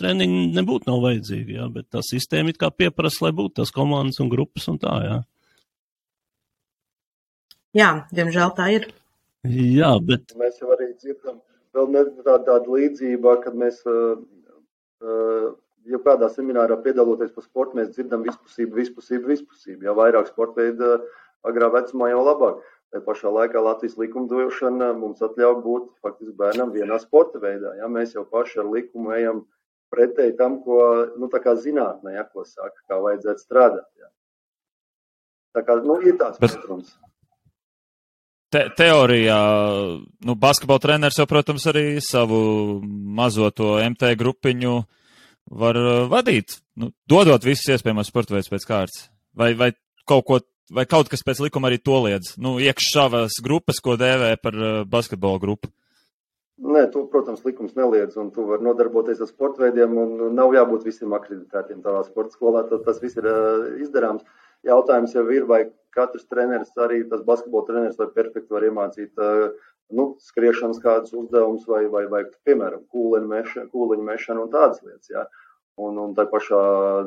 treniņi 0.00 0.46
nebūtu 0.56 0.88
nav 0.88 1.02
vajadzīgi. 1.04 1.58
Jā, 1.58 1.66
bet 1.74 1.90
tā 1.92 2.00
sistēma 2.06 2.54
it 2.54 2.60
kā 2.60 2.70
pieprasa, 2.72 3.26
lai 3.26 3.34
būtu 3.36 3.58
tās 3.60 3.74
komandas 3.76 4.22
un 4.24 4.32
grupas 4.32 4.70
un 4.72 4.80
tā, 4.80 4.94
jā. 5.04 5.18
Jā, 7.76 7.90
diemžēl 8.12 8.56
tā 8.56 8.70
ir. 8.72 8.88
Jā, 9.48 9.92
bet. 10.00 10.32
Mēs 10.40 10.60
jau 10.62 10.72
arī 10.72 10.94
dzirdam 10.94 11.42
vēl 11.76 11.92
tāda, 12.22 12.40
tāda 12.46 12.72
līdzība, 12.72 13.38
kad 13.44 13.56
mēs, 13.58 13.80
uh, 13.88 14.16
uh, 15.04 15.48
ja 15.88 16.00
kādā 16.04 16.28
seminārā 16.32 16.78
piedaloties 16.84 17.32
par 17.36 17.44
sportu, 17.44 17.76
mēs 17.80 17.92
dzirdam 17.92 18.24
vispusību, 18.24 18.80
vispusību, 18.80 19.32
vispusību. 19.32 19.88
Ja 19.88 19.96
vairāk 19.98 20.32
sporta 20.32 20.62
veidu 20.62 20.94
agrā 21.48 21.68
vecumā 21.74 22.12
jau 22.12 22.24
labāk. 22.28 22.62
Tā 22.92 23.00
pašā 23.00 23.30
laikā 23.32 23.60
Latvijas 23.64 23.96
likumdošana 23.96 24.90
mums 24.98 25.22
atļauj 25.24 25.60
būt 25.64 25.84
faktiski 26.04 26.34
bērnam 26.36 26.74
vienā 26.74 26.98
sporta 27.00 27.40
veidā. 27.40 27.72
Ja? 27.78 27.88
Mēs 27.88 28.12
jau 28.12 28.26
paši 28.28 28.60
ar 28.60 28.68
likumu 28.68 29.14
ejam 29.16 29.46
pretēji 29.92 30.36
tam, 30.36 30.58
ko 30.64 30.80
nu, 31.20 31.30
zinātnē, 31.32 32.16
ja, 32.18 32.26
ko 32.28 32.44
saka, 32.44 32.76
kā 32.88 33.00
vajadzētu 33.00 33.40
strādāt. 33.40 33.88
Ja? 33.96 34.10
Tā 35.56 35.64
kā 35.64 35.78
nu, 35.84 36.00
ir 36.04 36.18
tāds 36.20 36.40
pretruns. 36.40 36.92
Te, 38.52 38.66
teorijā, 38.76 39.40
nu, 40.28 40.36
basketbola 40.36 40.84
treneris 40.84 41.16
jau, 41.16 41.24
protams, 41.28 41.64
arī 41.72 41.96
savu 42.04 42.82
mazo 42.84 43.48
to 43.56 43.78
MT 43.80 44.12
grupiņu 44.20 44.74
var 45.62 45.80
uh, 45.80 45.92
vadīt, 46.12 46.58
nu, 46.76 46.92
dodot 47.08 47.44
visus 47.48 47.72
iespējamos 47.72 48.12
sporta 48.12 48.36
veidus 48.36 48.52
pēc 48.52 48.68
kārtas. 48.68 49.06
Vai, 49.32 49.54
vai 49.56 49.72
kaut 50.04 50.28
ko 50.28 50.42
vai 50.70 50.84
kaut 50.88 51.10
kas 51.10 51.24
pēc 51.26 51.42
likuma 51.42 51.70
arī 51.70 51.80
to 51.82 51.98
liedz? 52.04 52.34
Nu, 52.40 52.56
iekšāvās 52.62 53.40
grupas, 53.44 53.80
ko 53.82 53.96
dēvē 54.00 54.34
par 54.42 54.58
uh, 54.58 54.82
basketbola 54.88 55.40
grupu. 55.42 55.72
Nē, 56.62 56.84
to, 56.92 57.06
protams, 57.10 57.42
likums 57.42 57.74
neliedz, 57.74 58.14
un 58.20 58.28
tu 58.30 58.44
vari 58.46 58.62
nodarboties 58.62 59.22
ar 59.24 59.30
sporta 59.30 59.64
veidiem, 59.64 59.96
un 59.98 60.34
nav 60.36 60.52
jābūt 60.54 60.84
visiem 60.86 61.14
akreditētiem 61.16 61.80
tavā 61.82 62.04
sporta 62.06 62.36
skolā. 62.36 62.62
Tad 62.70 62.84
tas 62.86 63.00
viss 63.02 63.18
ir 63.18 63.26
uh, 63.26 63.68
izdarāms. 63.82 64.22
Jautājums 64.62 65.14
jau 65.16 65.24
ir, 65.34 65.46
vai 65.48 65.64
katrs 65.92 66.28
treneris, 66.30 66.70
arī 66.78 67.02
tas 67.10 67.24
basketbola 67.26 67.66
treneris, 67.66 67.98
vai 67.98 68.12
perfekti 68.14 68.54
var 68.54 68.68
iemācīt 68.68 69.18
uh, 69.18 69.48
nu, 69.92 70.12
skriešanas 70.22 70.78
kādus 70.84 71.16
uzdevumus, 71.18 71.66
vai, 71.68 71.86
vai, 71.90 72.04
vai, 72.12 72.22
piemēram, 72.46 72.84
kūleņu 72.92 73.32
mešanu, 73.32 73.72
kūleņu 73.72 74.06
mešanu 74.06 74.46
un 74.46 74.52
tādas 74.54 74.78
lietas. 74.84 75.10
Jā. 75.10 75.26
Un, 75.82 75.96
un 75.98 76.12
tā 76.14 76.28
pašā 76.28 76.62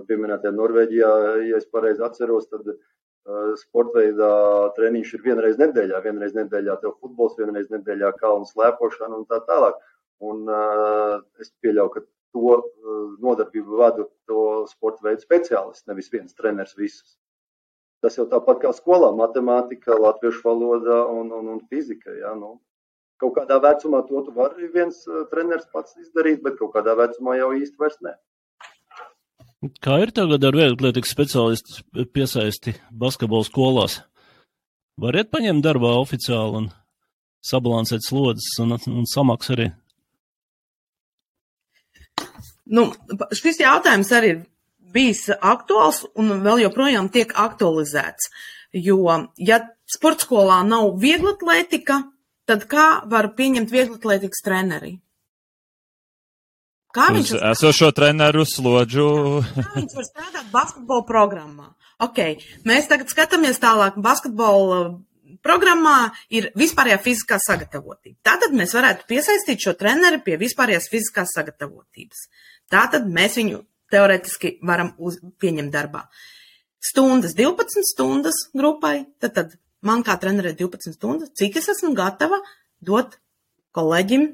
pieminētajā 0.10 0.52
Norvēģijā, 0.58 1.14
ja 1.48 1.62
es 1.62 1.70
pareizi 1.70 2.04
atceros, 2.04 2.50
tad 2.50 2.66
uh, 2.74 2.78
Eh, 2.78 2.94
sporta 3.60 4.02
veidā 4.04 4.32
treniņš 4.78 5.14
ir 5.18 5.24
vienreiz 5.26 5.58
nedēļā, 5.58 6.02
vienreiz 6.06 6.36
nedēļā 6.38 6.78
tev 6.82 6.96
futbols, 7.02 7.38
vienreiz 7.40 7.72
nedēļā 7.74 8.12
kalnu 8.20 8.46
slēpošana 8.50 9.18
un 9.18 9.26
tā 9.30 9.40
tālāk. 9.48 9.80
Un 10.24 10.46
uh, 10.48 11.22
es 11.42 11.50
pieļauju, 11.64 11.92
ka 11.96 12.04
to 12.36 12.52
uh, 12.56 13.00
nodarbību 13.24 13.80
vada 13.82 14.06
to 14.30 14.44
sporta 14.70 15.10
veidu 15.10 15.26
speciālists, 15.26 15.88
nevis 15.90 16.12
viens 16.14 16.38
treneris 16.38 16.78
visus. 16.78 17.18
Tas 18.06 18.16
jau 18.20 18.28
tāpat 18.30 18.62
kā 18.62 18.72
skolā, 18.76 19.10
matemātika, 19.18 19.98
latviešu 19.98 20.46
valoda 20.46 21.02
un, 21.10 21.34
un, 21.34 21.50
un 21.56 21.60
fizika. 21.72 22.14
Ja, 22.14 22.36
nu. 22.38 22.60
Kaut 23.20 23.38
kādā 23.38 23.58
vecumā 23.64 24.02
to 24.06 24.22
tu 24.28 24.34
vari 24.36 24.68
viens 24.74 24.98
treneris 25.32 25.68
pats 25.74 25.96
izdarīt, 25.98 26.42
bet 26.44 26.60
kaut 26.60 26.74
kādā 26.76 26.94
vecumā 27.00 27.38
jau 27.40 27.54
īsti 27.56 27.80
vairs 27.80 27.96
ne. 28.04 28.14
Kā 29.84 30.00
ir 30.04 30.12
tagad 30.16 30.44
ar 30.46 30.56
vieglatlētikas 30.58 31.14
speciālistu 31.16 32.06
piesaisti 32.14 32.76
basketbola 32.92 33.48
skolās? 33.48 34.00
Variet 35.02 35.32
paņemt 35.32 35.64
darbā 35.66 35.94
oficiāli 36.00 36.60
un 36.62 36.68
sabalansēt 37.46 38.06
slodzes 38.06 38.60
un, 38.64 38.76
un 38.76 39.08
samaks 39.10 39.52
arī? 39.56 39.70
Nu, 42.66 42.88
šis 43.36 43.62
jautājums 43.62 44.12
arī 44.16 44.34
ir 44.34 44.44
bijis 44.96 45.28
aktuāls 45.36 46.04
un 46.18 46.40
vēl 46.46 46.66
joprojām 46.66 47.10
tiek 47.14 47.34
aktualizēts. 47.36 48.32
Jo, 48.76 49.00
ja 49.38 49.62
sportskolā 49.92 50.62
nav 50.68 50.96
vieglatlētika, 51.02 52.02
tad 52.50 52.66
kā 52.72 52.88
var 53.12 53.32
pieņemt 53.38 53.72
vieglatlētikas 53.72 54.44
treneri? 54.46 54.98
Kā 56.96 57.10
Uz 57.12 57.18
viņš, 57.18 57.32
var- 57.36 57.52
esošo 57.52 57.90
treneru 57.96 58.46
slodžu. 58.48 59.08
kā 59.56 59.74
viņš 59.76 59.96
var 59.98 60.06
strādāt 60.08 60.52
basketbola 60.54 61.04
programmā? 61.10 61.68
Ok, 62.00 62.22
mēs 62.68 62.88
tagad 62.92 63.12
skatāmies 63.12 63.60
tālāk. 63.60 63.98
Basketbola 64.00 64.80
programmā 65.46 66.12
ir 66.32 66.50
vispārējā 66.58 66.98
fiziskā 67.04 67.38
sagatavotība. 67.44 68.16
Tātad 68.26 68.56
mēs 68.56 68.74
varētu 68.76 69.08
piesaistīt 69.12 69.60
šo 69.68 69.74
treneri 69.78 70.22
pie 70.24 70.38
vispārējās 70.42 70.88
fiziskās 70.92 71.36
sagatavotības. 71.36 72.26
Tātad 72.72 73.06
mēs 73.12 73.36
viņu 73.40 73.60
teoretiski 73.94 74.56
varam 74.66 74.94
uz, 74.98 75.20
pieņemt 75.40 75.72
darbā. 75.76 76.06
Stundas, 76.86 77.36
12 77.38 77.84
stundas 77.92 78.40
grupai, 78.56 79.06
tad, 79.20 79.34
tad 79.38 79.54
man 79.86 80.04
kā 80.06 80.16
trenerē 80.22 80.56
12 80.58 80.96
stundas, 80.98 81.32
cik 81.38 81.58
es 81.62 81.70
esmu 81.76 81.94
gatava 81.98 82.40
dot 82.82 83.18
kolēģim, 83.78 84.28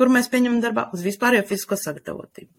kur 0.00 0.08
mēs 0.08 0.30
pieņemam 0.32 0.62
darbā 0.64 0.88
uz 0.96 1.04
vispārējo 1.04 1.44
fizisko 1.50 1.76
sagatavotību. 1.76 2.54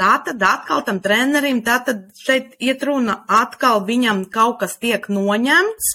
Tā 0.00 0.14
tad 0.24 0.40
atkal 0.48 0.80
tam 0.86 1.02
trenerim, 1.04 1.60
tā 1.60 1.76
tad 1.84 2.06
šeit 2.16 2.54
iet 2.64 2.80
runa, 2.88 3.18
atkal 3.28 3.82
viņam 3.84 4.22
kaut 4.32 4.62
kas 4.62 4.78
tiek 4.80 5.04
noņemts, 5.12 5.90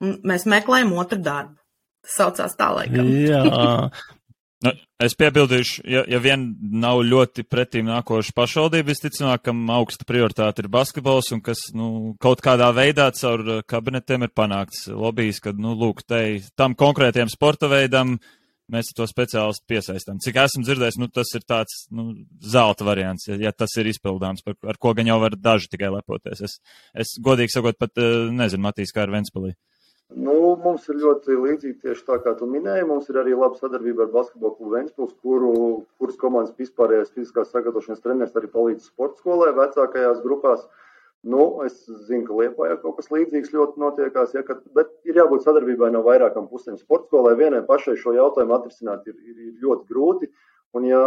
un 0.00 0.14
mēs 0.30 0.48
meklējam 0.48 0.94
otru 0.96 1.20
darbu. 1.20 1.58
Tas 2.02 2.16
saucās 2.18 2.56
tā 2.58 2.70
laikam. 2.72 3.10
Jā, 3.20 3.42
Nu, 4.62 4.72
es 5.02 5.16
piebildīšu, 5.18 5.82
ja, 5.90 6.02
ja 6.06 6.18
vien 6.22 6.44
nav 6.82 7.00
ļoti 7.06 7.42
pretīm 7.50 7.88
nākoša 7.88 8.34
pašvaldība, 8.36 8.92
visticamāk, 8.92 9.42
kam 9.48 9.64
augsta 9.74 10.06
prioritāte 10.06 10.62
ir 10.62 10.70
basketbols 10.72 11.32
un 11.34 11.42
kas, 11.42 11.64
nu, 11.74 11.88
kaut 12.22 12.44
kādā 12.44 12.68
veidā 12.76 13.08
caur 13.18 13.42
uh, 13.42 13.64
kabinetiem 13.66 14.28
ir 14.28 14.30
panākts 14.36 14.84
lobbyis, 14.86 15.42
kad, 15.42 15.58
nu, 15.58 15.74
lūk, 15.78 16.04
te, 16.06 16.22
tam 16.58 16.76
konkrētiem 16.78 17.32
sporta 17.32 17.70
veidam 17.72 18.16
mēs 18.72 18.92
to 18.96 19.04
speciālistu 19.10 19.66
piesaistām. 19.68 20.22
Cik 20.22 20.38
esmu 20.44 20.62
dzirdējis, 20.64 21.00
nu, 21.02 21.10
tas 21.12 21.34
ir 21.34 21.42
tāds, 21.48 21.82
nu, 21.90 22.12
zelta 22.54 22.86
variants, 22.86 23.26
ja, 23.28 23.40
ja 23.48 23.52
tas 23.56 23.74
ir 23.82 23.90
izpildāms, 23.90 24.46
par, 24.46 24.56
ar 24.70 24.78
ko 24.78 24.94
gan 24.96 25.10
jau 25.10 25.18
var 25.24 25.34
daži 25.36 25.72
tikai 25.74 25.90
lepoties. 25.92 26.46
Es, 26.46 26.56
es 26.94 27.16
godīgi 27.20 27.56
sakot, 27.56 27.80
pat 27.82 27.98
uh, 27.98 28.30
nezinu, 28.30 28.62
Matīs, 28.68 28.94
kā 28.94 29.02
ar 29.08 29.14
Ventspilī. 29.18 29.56
Nu, 30.12 30.34
mums 30.60 30.84
ir 30.90 30.98
ļoti 31.00 31.36
līdzīgi 31.40 31.78
tieši 31.86 32.04
tā, 32.04 32.18
kā 32.24 32.34
tu 32.36 32.46
minēji. 32.50 32.84
Mums 32.88 33.08
ir 33.08 33.18
arī 33.22 33.32
laba 33.36 33.56
sadarbība 33.56 34.04
ar 34.04 34.12
basketbolu 34.12 34.56
klubu 34.58 34.74
Ventspils, 34.74 35.14
kuru, 35.24 35.52
kuras 36.00 36.18
komandas 36.20 36.56
vispārējais 36.58 37.14
fiziskās 37.14 37.52
sagatavošanas 37.54 38.02
treneris 38.04 38.36
arī 38.36 38.50
palīdz 38.52 38.90
sporta 38.90 39.22
skolē 39.22 39.52
vecākajās 39.56 40.20
grupās. 40.24 40.66
Nu, 41.22 41.46
es 41.64 41.78
zinu, 42.08 42.26
ka 42.26 42.36
Liepājā 42.40 42.76
kaut 42.82 42.98
kas 42.98 43.12
līdzīgs 43.14 43.52
ļoti 43.54 43.80
notiekās, 43.80 44.34
ja, 44.34 44.42
kad, 44.46 44.60
bet 44.76 44.90
ir 45.08 45.20
jābūt 45.20 45.46
sadarbībai 45.46 45.92
no 45.94 46.02
vairākām 46.04 46.48
pusēm. 46.50 46.80
Sporta 46.82 47.08
skolē 47.12 47.36
vienai 47.38 47.62
pašai 47.68 47.94
šo 48.00 48.16
jautājumu 48.18 48.58
atrisināt 48.58 49.06
ir, 49.06 49.16
ir, 49.22 49.36
ir 49.48 49.52
ļoti 49.62 49.86
grūti. 49.92 50.32
Un, 50.76 50.88
ja, 50.90 51.02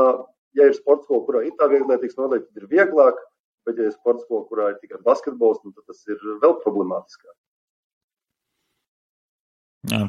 ja 0.56 0.70
ir 0.72 0.78
sporta 0.78 1.04
skola, 1.04 1.26
kurā 1.28 1.46
ir 1.46 1.58
tā 1.60 1.68
vieglietīgs 1.70 2.18
noteikti, 2.18 2.54
ir 2.62 2.72
vieglāk, 2.72 3.20
bet 3.68 3.82
ja 3.82 3.90
ir 3.90 3.98
sporta 3.98 4.24
skola, 4.24 4.48
kurā 4.48 4.72
ir 4.72 4.80
tikai 4.80 5.04
basketbols, 5.04 5.60
nu, 5.66 5.76
tad 5.76 5.92
tas 5.92 6.06
ir 6.08 6.22
vēl 6.42 6.62
problemātiskāk. 6.64 7.35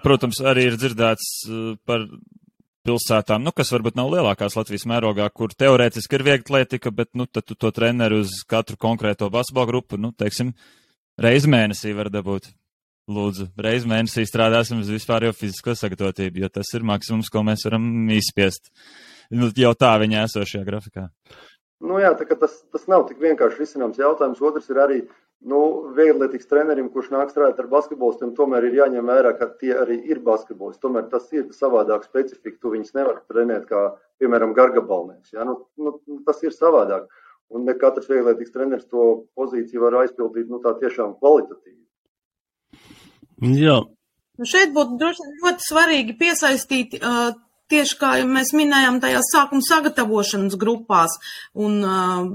Protams, 0.05 0.41
arī 0.41 0.71
ir 0.71 0.77
dzirdēts 0.81 1.31
uh, 1.49 1.71
par 1.89 2.07
pilsētām, 2.87 3.43
nu, 3.43 3.53
kas 3.57 3.73
varbūt 3.75 3.97
nav 3.99 4.11
lielākās 4.12 4.57
Latvijas 4.59 4.87
mērogā, 4.89 5.27
kur 5.35 5.55
teorētiski 5.59 6.19
ir 6.19 6.25
viegla 6.27 6.45
atletika, 6.62 6.93
bet, 6.95 7.11
nu, 7.19 7.27
tad 7.27 7.49
tu 7.49 7.57
to 7.59 7.73
treneru 7.75 8.23
uz 8.23 8.39
katru 8.49 8.79
konkrēto 8.81 9.29
basketbalu 9.33 9.73
grupu, 9.73 9.99
nu, 10.01 10.12
teiksim, 10.17 10.55
reizi 11.21 11.51
mēnesī 11.51 11.97
var 11.97 12.12
dabūt. 12.15 12.53
Lūdzu, 13.07 13.53
reizi 13.62 13.87
mēnesī 13.87 14.25
strādāsim 14.27 14.81
uz 14.83 14.89
vispārējo 14.91 15.35
fizisko 15.39 15.77
sagatavotību, 15.79 16.41
jo 16.43 16.49
tas 16.51 16.73
ir 16.75 16.87
maksimums, 16.87 17.29
ko 17.31 17.45
mēs 17.47 17.62
varam 17.69 17.85
izspiest. 18.11 18.73
Nu, 19.31 19.51
jau 19.55 19.71
tā 19.79 19.93
viņa 20.03 20.25
esošajā 20.27 20.67
grafikā. 20.67 21.05
Nu, 21.87 22.01
jā, 22.03 22.11
tā, 22.19 22.27
tas, 22.41 22.57
tas 22.73 22.89
nav 22.91 23.05
tik 23.07 23.21
vienkārši 23.23 23.62
risināms 23.62 24.01
jautājums. 24.01 24.43
Otrs 24.43 24.67
ir 24.73 24.81
arī 24.83 24.99
nu, 25.44 25.61
vieglietīgs 25.96 26.49
trenerim, 26.51 26.88
kurš 26.92 27.11
nāk 27.12 27.31
strādāt 27.33 27.61
ar 27.61 27.68
basketbolistiem. 27.72 28.35
Tomēr 28.38 28.68
ir 28.68 28.79
jāņem 28.81 29.12
vērā, 29.12 29.35
ka 29.38 29.51
tie 29.61 29.75
arī 29.77 29.99
ir 30.11 30.22
basketbolisti. 30.25 30.83
Tomēr 30.83 31.09
tas 31.12 31.29
ir 31.37 31.49
savādāk 31.57 32.07
specifika. 32.09 32.59
Tu 32.62 32.72
viņus 32.77 32.96
nevar 32.96 33.22
trenēt 33.31 33.68
kā, 33.70 33.85
piemēram, 34.22 34.55
gargabalnieks. 34.57 35.35
Ja? 35.37 35.46
Nu, 35.49 35.59
nu, 35.77 35.96
tas 36.27 36.42
ir 36.46 36.57
savādāk. 36.57 37.11
Un 37.55 37.66
ne 37.68 37.77
katrs 37.79 38.09
vieglietīgs 38.11 38.55
treneris 38.55 38.88
to 38.90 39.29
pozīciju 39.38 39.85
var 39.85 40.01
aizpildīt 40.03 40.49
nu, 40.51 40.59
tā 40.64 40.75
tiešām 40.81 41.18
kvalitatīvi. 41.20 41.83
jā. 43.61 43.83
Nu, 44.37 44.44
šeit 44.44 44.72
būtu 44.75 44.99
droši 45.01 45.31
ļoti 45.44 45.64
svarīgi 45.64 46.16
piesaistīt 46.18 46.99
uh, 46.99 47.31
tieši 47.72 47.96
kā 48.01 48.11
mēs 48.29 48.53
minējām 48.57 48.99
tajās 49.01 49.31
sākuma 49.33 49.64
sagatavošanas 49.64 50.59
grupās 50.61 51.16
un 51.55 51.79
uh, 51.81 52.27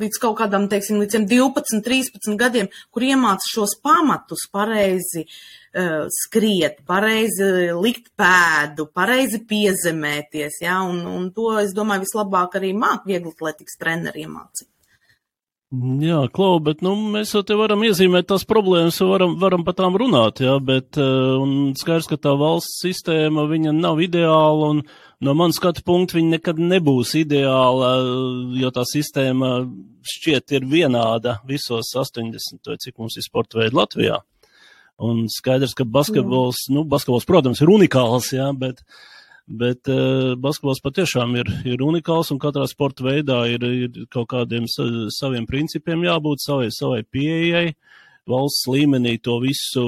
līdz 0.00 0.20
kaut 0.22 0.38
kādam, 0.40 0.66
teiksim, 0.70 0.98
līdz 1.02 1.16
tiem 1.16 1.26
12, 1.30 1.80
13 1.86 2.38
gadiem, 2.40 2.70
kur 2.94 3.06
iemāca 3.06 3.46
šos 3.50 3.76
pamatus 3.84 4.46
pareizi 4.52 5.24
uh, 5.24 6.04
skriet, 6.12 6.80
pareizi 6.88 7.70
likt 7.78 8.10
pēdu, 8.18 8.88
pareizi 8.94 9.42
piezemēties, 9.48 10.60
ja, 10.66 10.80
un, 10.88 11.04
un 11.10 11.30
to, 11.36 11.52
es 11.62 11.74
domāju, 11.76 12.06
vislabāk 12.08 12.58
arī 12.60 12.74
māk 12.76 13.06
vieglatlētikas 13.10 13.78
treneri 13.80 14.26
iemācīt. 14.26 14.73
Jā, 15.74 16.18
Klau, 16.34 16.58
bet 16.62 16.82
nu, 16.84 16.92
mēs 17.14 17.32
jau 17.34 17.40
te 17.46 17.56
varam 17.58 17.80
iezīmēt 17.86 18.28
tās 18.30 18.44
problēmas, 18.46 19.00
varam, 19.08 19.32
varam 19.40 19.64
par 19.66 19.74
tām 19.78 19.96
runāt, 19.98 20.42
jā, 20.44 20.52
bet 20.62 20.98
uh, 21.00 21.38
un 21.40 21.72
skaidrs, 21.78 22.06
ka 22.10 22.18
tā 22.20 22.34
valsts 22.38 22.82
sistēma, 22.84 23.46
viņa 23.50 23.72
nav 23.74 24.02
ideāla, 24.04 24.68
un 24.74 24.82
no 25.24 25.34
manas 25.38 25.58
skatu 25.58 25.82
punkta 25.86 26.18
viņa 26.18 26.34
nekad 26.36 26.60
nebūs 26.60 27.14
ideāla, 27.18 27.94
jo 28.60 28.70
tā 28.76 28.84
sistēma 28.86 29.54
šķiet 30.14 30.54
ir 30.58 30.68
vienāda 30.68 31.38
visos 31.48 31.94
80, 31.96 32.60
vai 32.68 32.78
cik 32.84 33.00
mums 33.00 33.16
ir 33.18 33.26
sporta 33.26 33.62
veidi 33.62 33.80
Latvijā. 33.80 34.20
Un 35.02 35.24
skaidrs, 35.32 35.74
ka 35.74 35.88
basketbols, 35.88 36.68
jā. 36.68 36.76
nu, 36.76 36.84
basketbols, 36.86 37.26
protams, 37.26 37.64
ir 37.64 37.72
unikāls, 37.72 38.30
jā, 38.36 38.52
bet, 38.58 38.84
Bet 39.44 39.90
uh, 39.92 40.32
basketbols 40.40 40.80
patiešām 40.80 41.34
ir, 41.36 41.50
ir 41.68 41.82
unikāls 41.84 42.30
un 42.32 42.38
katrā 42.40 42.64
sporta 42.64 43.04
veidā 43.04 43.42
ir, 43.52 43.64
ir 43.64 44.06
kaut 44.12 44.30
kādiem 44.32 44.64
sa, 44.72 44.86
saviem 45.12 45.44
principiem 45.44 46.06
jābūt, 46.06 46.40
savai, 46.40 46.70
savai 46.72 47.02
pieejai. 47.04 47.74
Valsts 48.24 48.64
līmenī 48.72 49.18
to 49.20 49.36
visu 49.42 49.84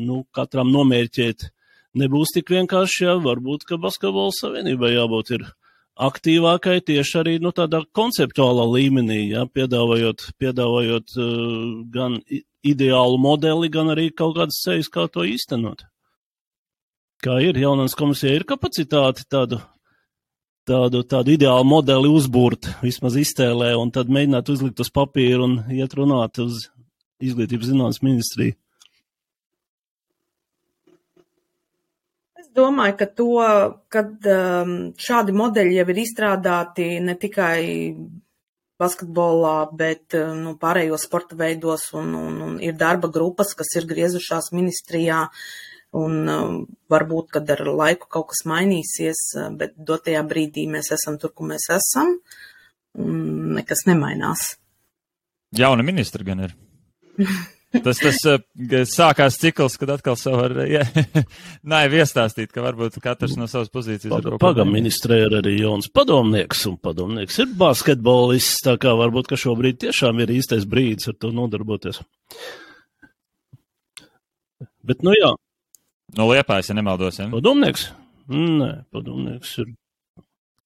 nu, 0.00 0.22
katram 0.32 0.70
nomērķēt 0.72 1.44
nebūs 2.00 2.32
tik 2.38 2.54
vienkārši. 2.54 3.02
Jā, 3.04 3.18
varbūt, 3.20 3.66
ka 3.68 3.76
basketbola 3.82 4.32
savienībai 4.32 4.94
jābūt 4.94 5.34
ir 5.36 5.44
aktīvākai 6.00 6.78
tieši 6.88 7.18
arī 7.20 7.34
nu, 7.44 7.52
tādā 7.56 7.82
konceptuālā 7.96 8.64
līmenī, 8.78 9.26
jā, 9.34 9.44
piedāvājot, 9.52 10.24
piedāvājot 10.40 11.18
uh, 11.20 11.36
gan 11.92 12.16
ideālu 12.64 13.20
modeli, 13.20 13.68
gan 13.68 13.92
arī 13.92 14.08
kaut 14.08 14.38
kādas 14.40 14.62
sejas, 14.64 14.88
kā 14.88 15.04
to 15.12 15.28
īstenot 15.28 15.84
kā 17.24 17.38
ir 17.44 17.58
jaunās 17.60 17.96
komisijā, 17.98 18.34
ir 18.36 18.44
kapacitāte 18.48 19.24
tādu, 19.30 19.60
tādu, 20.68 21.02
tādu 21.08 21.34
ideālu 21.36 21.66
modeli 21.68 22.10
uzbūrt, 22.12 22.70
vismaz 22.84 23.18
iztēlē, 23.20 23.72
un 23.78 23.92
tad 23.94 24.12
mēģināt 24.12 24.52
uzlikt 24.52 24.82
uz 24.84 24.92
papīra 24.92 25.44
un 25.46 25.58
iet 25.72 25.96
runāt 25.96 26.40
uz 26.42 26.66
izglītības 27.22 27.72
zinātnes 27.72 28.02
ministriju. 28.04 28.56
Es 32.36 32.50
domāju, 32.56 32.98
ka 33.00 33.08
to, 33.18 33.32
kad 33.92 34.30
um, 34.32 34.76
šādi 35.00 35.34
modeļi 35.36 35.80
jau 35.80 35.88
ir 35.92 36.04
izstrādāti 36.04 36.94
ne 37.04 37.16
tikai 37.20 37.58
basketbolā, 38.80 39.54
bet 39.72 40.16
nu, 40.36 40.52
pārējos 40.60 41.06
sporta 41.08 41.36
veidos, 41.38 41.88
un, 41.96 42.12
un, 42.16 42.34
un 42.44 42.58
ir 42.60 42.76
darba 42.76 43.08
grupas, 43.12 43.54
kas 43.56 43.72
ir 43.78 43.88
griezušās 43.88 44.50
ministrijā, 44.52 45.22
un 45.96 46.28
um, 46.28 46.60
varbūt, 46.92 47.30
kad 47.38 47.50
ar 47.54 47.64
laiku 47.68 48.10
kaut 48.12 48.30
kas 48.32 48.44
mainīsies, 48.48 49.22
bet 49.58 49.74
dotajā 49.76 50.22
brīdī 50.28 50.66
mēs 50.70 50.92
esam 50.96 51.18
tur, 51.22 51.32
kur 51.36 51.50
mēs 51.52 51.68
esam, 51.76 52.16
un 53.00 53.18
nekas 53.56 53.86
nemainās. 53.88 54.54
Jauna 55.56 55.84
ministra 55.86 56.26
gan 56.26 56.48
ir. 56.48 56.56
Tas, 57.84 57.98
tas 58.00 58.16
sākās 58.88 59.36
cikls, 59.40 59.74
kad 59.76 59.90
atkal 59.96 60.16
savu 60.16 60.38
var, 60.38 60.52
ja, 60.70 60.84
nē, 61.72 61.80
iestāstīt, 61.98 62.48
ka 62.54 62.62
varbūt 62.64 62.98
katrs 63.04 63.34
no 63.36 63.48
savas 63.50 63.68
pozīcijas 63.74 64.14
Paga, 64.14 64.30
ir. 64.30 64.36
Pagam 64.40 64.70
ministrē 64.72 65.18
ir 65.26 65.34
arī 65.42 65.56
jauns 65.58 65.90
padomnieks, 65.92 66.62
un 66.70 66.78
padomnieks 66.80 67.40
ir 67.42 67.50
basketbolists, 67.58 68.62
tā 68.64 68.76
kā 68.80 68.94
varbūt, 68.96 69.28
ka 69.32 69.40
šobrīd 69.40 69.80
tiešām 69.82 70.22
ir 70.24 70.32
īstais 70.38 70.64
brīdis 70.70 71.10
ar 71.12 71.18
to 71.20 71.32
nodarboties. 71.36 72.00
Bet, 74.86 75.02
nu 75.04 75.12
jā. 75.18 75.34
No 76.16 76.30
Liepājas, 76.30 76.70
ja 76.70 76.76
nemaldos, 76.78 77.18
ja? 77.20 77.28
Padomnieks? 77.32 77.90
Nē, 78.32 78.70
padomnieks 78.94 79.58
ir 79.62 79.74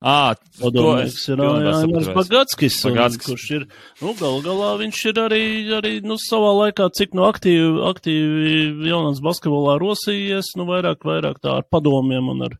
À, 0.00 0.32
Padomnieks 0.56 1.26
ir 1.28 1.40
Jānis 1.44 2.06
Bagatskis, 2.16 2.78
Bagatskis. 2.86 3.26
kurš 3.26 3.42
ir, 3.52 3.64
nu, 4.00 4.14
gal 4.16 4.38
galā 4.40 4.70
viņš 4.80 5.00
ir 5.10 5.18
arī, 5.20 5.42
arī, 5.76 5.90
nu, 6.00 6.16
savā 6.16 6.54
laikā, 6.56 6.86
cik 6.96 7.12
nu 7.18 7.26
aktīvi, 7.26 7.82
aktīvi 7.84 8.88
jaunās 8.88 9.20
basketbolā 9.20 9.74
rosījies, 9.82 10.54
nu, 10.56 10.64
vairāk, 10.70 11.04
vairāk 11.04 11.42
tā 11.44 11.58
ar 11.58 11.68
padomiem 11.68 12.32
un 12.32 12.46
ar, 12.48 12.56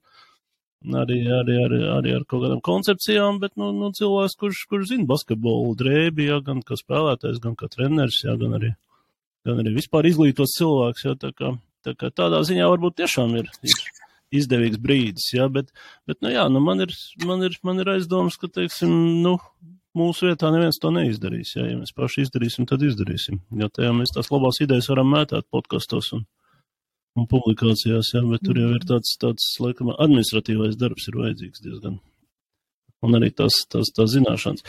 arī, 1.00 1.22
arī, 1.38 1.56
arī, 1.64 1.80
arī 1.94 2.14
ar 2.18 2.28
kaut 2.28 2.44
kādām 2.44 2.60
koncepcijām, 2.60 3.40
bet, 3.40 3.56
nu, 3.56 3.70
nu 3.72 3.88
cilvēks, 3.96 4.36
kurš, 4.44 4.62
kurš 4.68 4.92
zina 4.92 5.08
basketbolu 5.08 5.72
drēbi, 5.80 6.28
jā, 6.28 6.42
gan 6.44 6.60
kā 6.60 6.76
spēlētājs, 6.76 7.40
gan 7.40 7.56
kā 7.56 7.72
treneris, 7.72 8.20
jā, 8.26 8.36
gan 8.36 8.60
arī, 8.60 8.74
gan 9.48 9.64
arī 9.64 9.78
vispār 9.80 10.12
izglītots 10.12 10.60
cilvēks, 10.60 11.08
jā, 11.08 11.16
tā 11.24 11.32
kā, 11.32 11.56
tā 11.86 11.96
kā 11.98 12.10
tādā 12.14 12.42
ziņā 12.46 12.68
varbūt 12.70 13.00
tiešām 13.00 13.34
ir, 13.40 13.50
ir 13.66 13.80
izdevīgs 14.40 14.80
brīdis, 14.82 15.32
jā, 15.34 15.48
bet, 15.52 15.72
bet, 16.08 16.20
nu 16.24 16.32
jā, 16.32 16.46
nu 16.52 16.62
man 16.64 16.84
ir, 16.86 16.94
man 17.26 17.44
ir, 17.46 17.56
man 17.66 17.82
ir 17.82 17.94
aizdoms, 17.96 18.38
ka, 18.40 18.50
teiksim, 18.52 18.92
nu, 19.24 19.36
mūsu 19.96 20.28
vietā 20.30 20.52
neviens 20.54 20.78
to 20.82 20.92
neizdarīs, 20.94 21.56
jā, 21.56 21.66
ja 21.72 21.78
mēs 21.78 21.94
paši 21.96 22.26
izdarīsim, 22.26 22.68
tad 22.70 22.84
izdarīsim, 22.86 23.40
jo 23.62 23.70
tajā 23.74 23.94
mēs 23.96 24.14
tās 24.14 24.30
labās 24.30 24.60
idejas 24.62 24.90
varam 24.92 25.10
mētāt 25.16 25.48
podkastos 25.50 26.12
un, 26.18 26.26
un 27.18 27.26
publikācijās, 27.30 28.14
jā, 28.14 28.22
bet 28.30 28.46
tur 28.46 28.62
jau 28.62 28.70
ir 28.76 28.86
tāds, 28.86 29.16
tāds, 29.20 29.50
laikam, 29.62 29.90
administratīvais 29.96 30.78
darbs 30.78 31.10
ir 31.10 31.18
vajadzīgs 31.24 31.66
diezgan. 31.66 31.98
Un 33.00 33.16
arī 33.16 33.30
tas, 33.32 33.62
tas, 33.72 33.88
tas 33.96 34.10
zināšanas. 34.12 34.60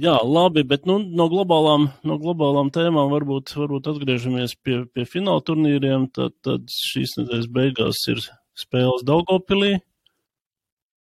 Jā, 0.00 0.14
labi, 0.24 0.62
bet 0.64 0.86
nu, 0.88 0.96
no, 1.04 1.26
globālām, 1.28 1.90
no 2.08 2.16
globālām 2.22 2.70
tēmām 2.72 3.12
varbūt, 3.12 3.52
varbūt 3.58 3.90
atgriežamies 3.92 4.56
pie, 4.64 4.78
pie 4.88 5.04
fināla 5.04 5.44
turnīriem. 5.44 6.08
Tad, 6.16 6.38
tad 6.46 6.72
šīs 6.72 7.18
nedēļas 7.20 7.50
beigās 7.52 8.00
ir 8.14 8.24
spēles 8.56 9.04
Daugopilī. 9.04 9.74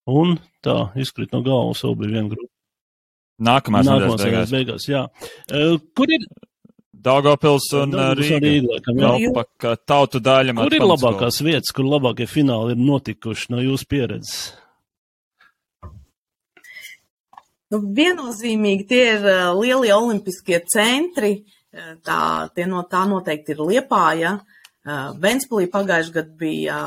Un 0.10 0.38
tā, 0.66 0.80
izkrīt 0.98 1.36
no 1.36 1.44
galvas, 1.46 1.84
vēl 1.86 1.98
bija 2.02 2.16
viena 2.16 2.34
grupa. 2.34 2.54
Nākamās, 3.38 3.86
Nākamās 3.86 4.22
nedēļas 4.24 4.52
beigās. 4.52 4.54
beigās. 4.56 4.90
Jā. 4.90 5.06
Uh, 5.54 5.78
kur 5.94 6.10
ir, 6.10 6.26
Daugavpils 7.08 7.68
un 7.78 7.94
Rīga. 8.18 8.40
Rīga, 8.42 8.70
laikam, 8.72 9.02
jā. 9.04 9.12
Vēl 9.14 9.36
pa 9.36 9.44
ka 9.62 9.76
tautu 9.78 10.22
daļa. 10.24 10.56
kur 10.58 10.74
ir 10.74 10.86
labākās 10.90 11.42
vietas, 11.46 11.74
kur 11.76 11.86
labākie 11.86 12.26
fināli 12.30 12.74
ir 12.74 12.82
notikuši 12.82 13.54
no 13.54 13.62
jūsu 13.62 13.86
pieredzes? 13.94 14.40
Nu, 17.74 17.82
viennozīmīgi 17.98 18.86
tie 18.88 19.04
ir 19.18 19.26
uh, 19.28 19.54
lielie 19.60 19.94
olimpiskie 19.96 20.62
centri. 20.72 21.40
Uh, 21.42 21.54
Tā, 21.78 22.48
no 22.66 22.84
tā 22.90 23.04
noteikti 23.06 23.54
ir 23.54 23.60
Liepāja. 23.62 24.38
Uh, 24.88 25.12
Ventspilī 25.20 25.68
pagājušajā 25.70 26.14
gadā 26.16 26.38
bija 26.40 26.78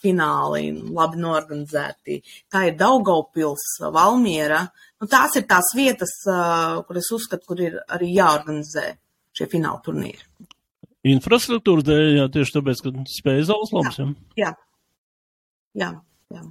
fināli 0.00 0.72
labi 0.96 1.20
norganizēti. 1.20 2.16
Tā 2.50 2.64
ir 2.70 2.78
Daugavpils, 2.80 3.66
Valmiera. 3.92 4.62
Nu, 5.00 5.08
tās 5.12 5.36
ir 5.36 5.44
tās 5.48 5.68
vietas, 5.76 6.14
kur 6.24 6.98
es 7.00 7.10
uzskatu, 7.12 7.46
kur 7.46 7.60
ir 7.60 7.76
arī 7.92 8.10
jāorganizē 8.16 8.86
šie 9.36 9.48
fināla 9.52 9.80
turnīri. 9.84 10.48
Infrastruktūra 11.10 11.84
dēļ, 11.84 12.06
jā, 12.18 12.26
tieši 12.32 12.56
tāpēc, 12.56 12.82
ka 12.84 12.94
spēja 13.08 13.46
zāles 13.52 13.76
labs. 13.76 14.00
Jā. 14.00 14.08
Jā, 14.40 14.54
jā. 15.84 15.92
jā. 16.36 16.42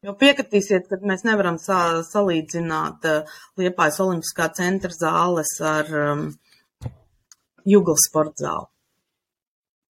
Jo 0.00 0.14
piekritīsiet, 0.16 0.86
ka 0.88 0.96
mēs 1.04 1.26
nevaram 1.28 1.58
sa 1.60 2.00
salīdzināt 2.08 3.04
uh, 3.08 3.32
Liepājas 3.60 4.00
Olimpiskā 4.00 4.46
centra 4.56 4.94
zāles 4.96 5.52
ar 5.60 5.90
um, 5.92 6.22
Juglas 7.68 8.06
sporta 8.08 8.46
zāli. 8.46 8.70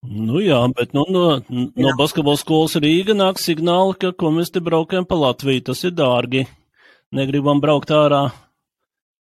Nu 0.01 0.41
jā, 0.41 0.57
bet 0.73 0.95
nu, 0.97 1.03
no, 1.13 1.23
no 1.45 1.67
Jā. 1.77 1.93
basketbola 1.93 2.39
skolas 2.41 2.73
Rīga 2.81 3.13
nāk 3.13 3.37
signāli, 3.37 3.93
ka 4.01 4.09
ko 4.17 4.31
mēs 4.33 4.49
te 4.49 4.59
braukājam 4.63 5.05
pa 5.05 5.19
Latviju, 5.19 5.61
tas 5.69 5.83
ir 5.85 5.93
dārgi. 5.93 6.47
Negribam 7.13 7.61
braukt 7.61 7.93
ārā. 7.93 8.23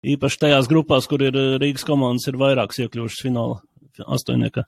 Īpaši 0.07 0.41
tajās 0.45 0.69
grupās, 0.71 1.09
kur 1.09 1.25
ir 1.25 1.35
eh, 1.35 1.57
Rīgas 1.63 1.87
komandas, 1.89 2.29
ir 2.29 2.37
vairākas 2.39 2.85
iekļuvušas 2.85 3.25
fināla 3.25 3.59
astoņniekā. 4.05 4.67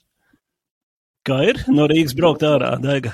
Kā 1.29 1.43
ir? 1.45 1.63
No 1.69 1.87
Rīgas 1.91 2.17
braukt 2.17 2.47
ārā, 2.49 2.75
Daiga. 2.83 3.13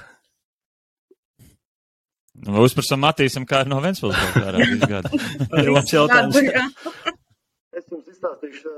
Uzprasam 2.35 3.03
Matīsam, 3.05 3.47
kā 3.47 3.62
ir 3.62 3.70
no 3.70 3.79
Ventspils 3.85 4.18
kādā 4.35 4.59
visu 4.64 4.88
gadu. 4.90 5.20
Arī 5.55 5.70
labs 5.70 5.94
jautājums. 5.94 6.40
Jā. 6.42 6.64
Es 7.75 7.87
jums 7.90 8.11
izstāstīšu 8.11 8.73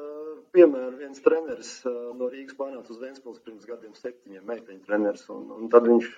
piemēru. 0.56 0.94
Viens 1.00 1.22
treneris 1.24 1.72
no 1.86 2.28
Rīgas 2.28 2.56
pārnāca 2.58 2.92
uz 2.92 3.00
Vēnspils 3.00 3.42
pirms 3.44 3.66
gadiem 3.68 3.92
septiņiem, 3.96 4.44
meiteņu 4.48 4.82
treneris. 4.86 5.26
Un, 5.32 5.48
un 5.56 5.70
tad 5.72 5.88
viņš 5.88 6.08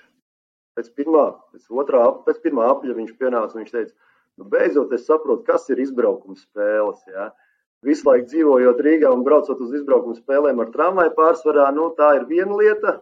pēc 0.79 0.93
pirmā, 0.99 1.25
pēc 1.55 1.71
otrā, 1.83 2.05
pēc 2.27 2.43
pirmā 2.45 2.69
apļa 2.75 2.97
viņš 2.99 3.15
pienāca 3.19 3.57
un 3.57 3.63
viņš 3.65 3.75
teica, 3.75 3.95
nu 4.39 4.47
beidzot 4.53 4.95
es 4.95 5.07
saprotu, 5.09 5.47
kas 5.47 5.67
ir 5.75 5.83
izbraukums 5.83 6.45
spēles. 6.47 7.03
Ja? 7.11 7.31
Visu 7.87 8.07
laiku 8.09 8.31
dzīvojot 8.31 8.83
Rīgā 8.87 9.11
un 9.15 9.25
braucot 9.27 9.63
uz 9.63 9.75
izbraukumu 9.79 10.19
spēlēm 10.19 10.63
ar 10.63 10.71
tramvaju 10.75 11.15
pārsvarā, 11.19 11.69
nu 11.75 11.91
tā 11.99 12.15
ir 12.19 12.27
viena 12.31 12.59
lieta. 12.59 12.99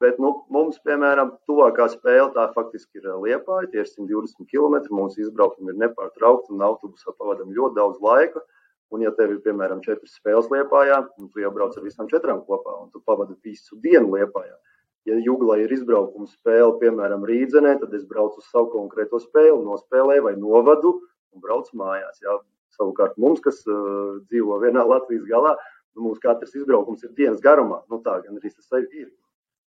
Bet 0.00 0.16
nu, 0.22 0.30
mums, 0.48 0.78
piemēram, 0.86 1.34
tuvākā 1.48 1.90
spēle 1.92 2.30
tā 2.32 2.46
faktiski 2.54 3.02
ir 3.02 3.10
Liepāja, 3.20 3.68
tie 3.72 3.82
ir 3.82 3.88
120 3.88 4.48
km. 4.48 4.78
Mūsu 4.96 5.26
izbraukumi 5.26 5.74
ir 5.74 5.82
nepārtraukti 5.82 6.54
un 6.54 6.64
autobusā 6.64 7.12
pavadām 7.18 7.52
ļoti 7.52 7.76
daudz 7.76 8.00
laika. 8.00 8.40
Un, 8.90 9.04
ja 9.04 9.12
tev 9.14 9.36
ir, 9.36 9.42
piemēram, 9.44 9.82
četras 9.84 10.16
spēles 10.16 10.48
liepājā, 10.50 10.96
un 11.20 11.28
tu 11.30 11.44
jau 11.44 11.52
brauc 11.54 11.76
ar 11.76 11.84
visām 11.84 12.08
četrām 12.10 12.40
kopā, 12.48 12.72
un 12.80 12.88
tu 12.90 13.02
pavadi 13.06 13.36
visu 13.44 13.76
dienu 13.84 14.16
liepājā. 14.16 14.56
Ja 15.08 15.20
jūglā 15.20 15.60
ir 15.62 15.76
izbraukuma 15.76 16.26
spēle, 16.32 16.72
piemēram, 16.80 17.22
Rīdzenē, 17.28 17.76
tad 17.84 17.94
es 17.96 18.08
braucu 18.08 18.42
uz 18.42 18.48
savu 18.50 18.72
konkrēto 18.72 19.20
spēli, 19.22 19.62
nospēlēju 19.68 20.26
vai 20.26 20.34
novadu 20.40 20.96
un 20.96 21.44
braucu 21.44 21.76
mājās. 21.80 22.18
Jā. 22.24 22.40
Savukārt 22.80 23.16
mums, 23.20 23.40
kas 23.44 23.62
uh, 23.68 24.18
dzīvo 24.32 24.58
vienā 24.64 24.82
Latvijas 24.88 25.28
galā, 25.28 25.54
nu, 25.94 26.08
mums 26.08 26.20
katrs 26.24 26.56
izbraukums 26.56 27.04
ir 27.04 27.14
dienas 27.16 27.40
garumā. 27.44 27.82
Nu, 27.92 28.00
tā 28.04 28.18
gan 28.24 28.40
arī 28.40 28.52
tas 28.52 28.88
ir. 28.96 29.10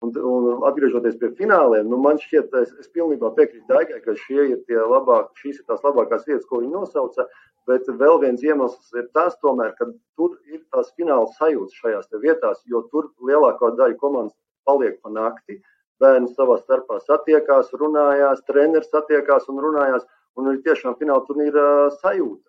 Un, 0.02 0.10
un 0.26 0.64
atgriežoties 0.66 1.14
pie 1.20 1.30
fināliem, 1.38 1.86
nu, 1.86 1.98
man 2.02 2.18
šķiet, 2.18 2.54
es, 2.58 2.72
es 2.82 2.90
pilnībā 2.90 3.30
piekrītu 3.36 3.68
Daigai, 3.70 4.00
ka 4.02 4.16
ir 4.34 4.86
labāk, 4.90 5.30
šīs 5.38 5.60
ir 5.60 5.66
tās 5.68 5.84
labākās 5.86 6.26
vietas, 6.26 6.46
ko 6.50 6.58
viņi 6.62 6.74
nosauca. 6.74 7.28
Bet 7.70 7.86
vēl 7.86 8.18
viens 8.24 8.42
iemesls 8.42 8.90
ir 8.98 9.06
tas, 9.14 9.36
tomēr, 9.44 9.76
ka 9.78 9.86
tur 10.18 10.34
ir 10.50 10.64
tās 10.74 10.90
fināla 10.98 11.28
sajūtas 11.36 11.78
šajās 11.78 12.10
vietās, 12.24 12.64
jo 12.66 12.82
tur 12.90 13.12
lielākā 13.22 13.70
daļa 13.78 14.00
komandas 14.00 14.34
paliek 14.66 14.98
pa 15.02 15.12
nakti. 15.14 15.60
Bērni 16.02 16.32
savā 16.34 16.58
starpā 16.58 16.98
satiekās, 17.06 17.70
runājās, 17.78 18.42
treneris 18.48 18.90
satiekās 18.90 19.46
un 19.52 19.62
runājās. 19.62 20.08
Un 20.34 20.48
ir 20.50 20.62
tiešām 20.64 20.96
fināla 20.98 21.22
turnīra 21.28 21.92
sajūta. 22.00 22.48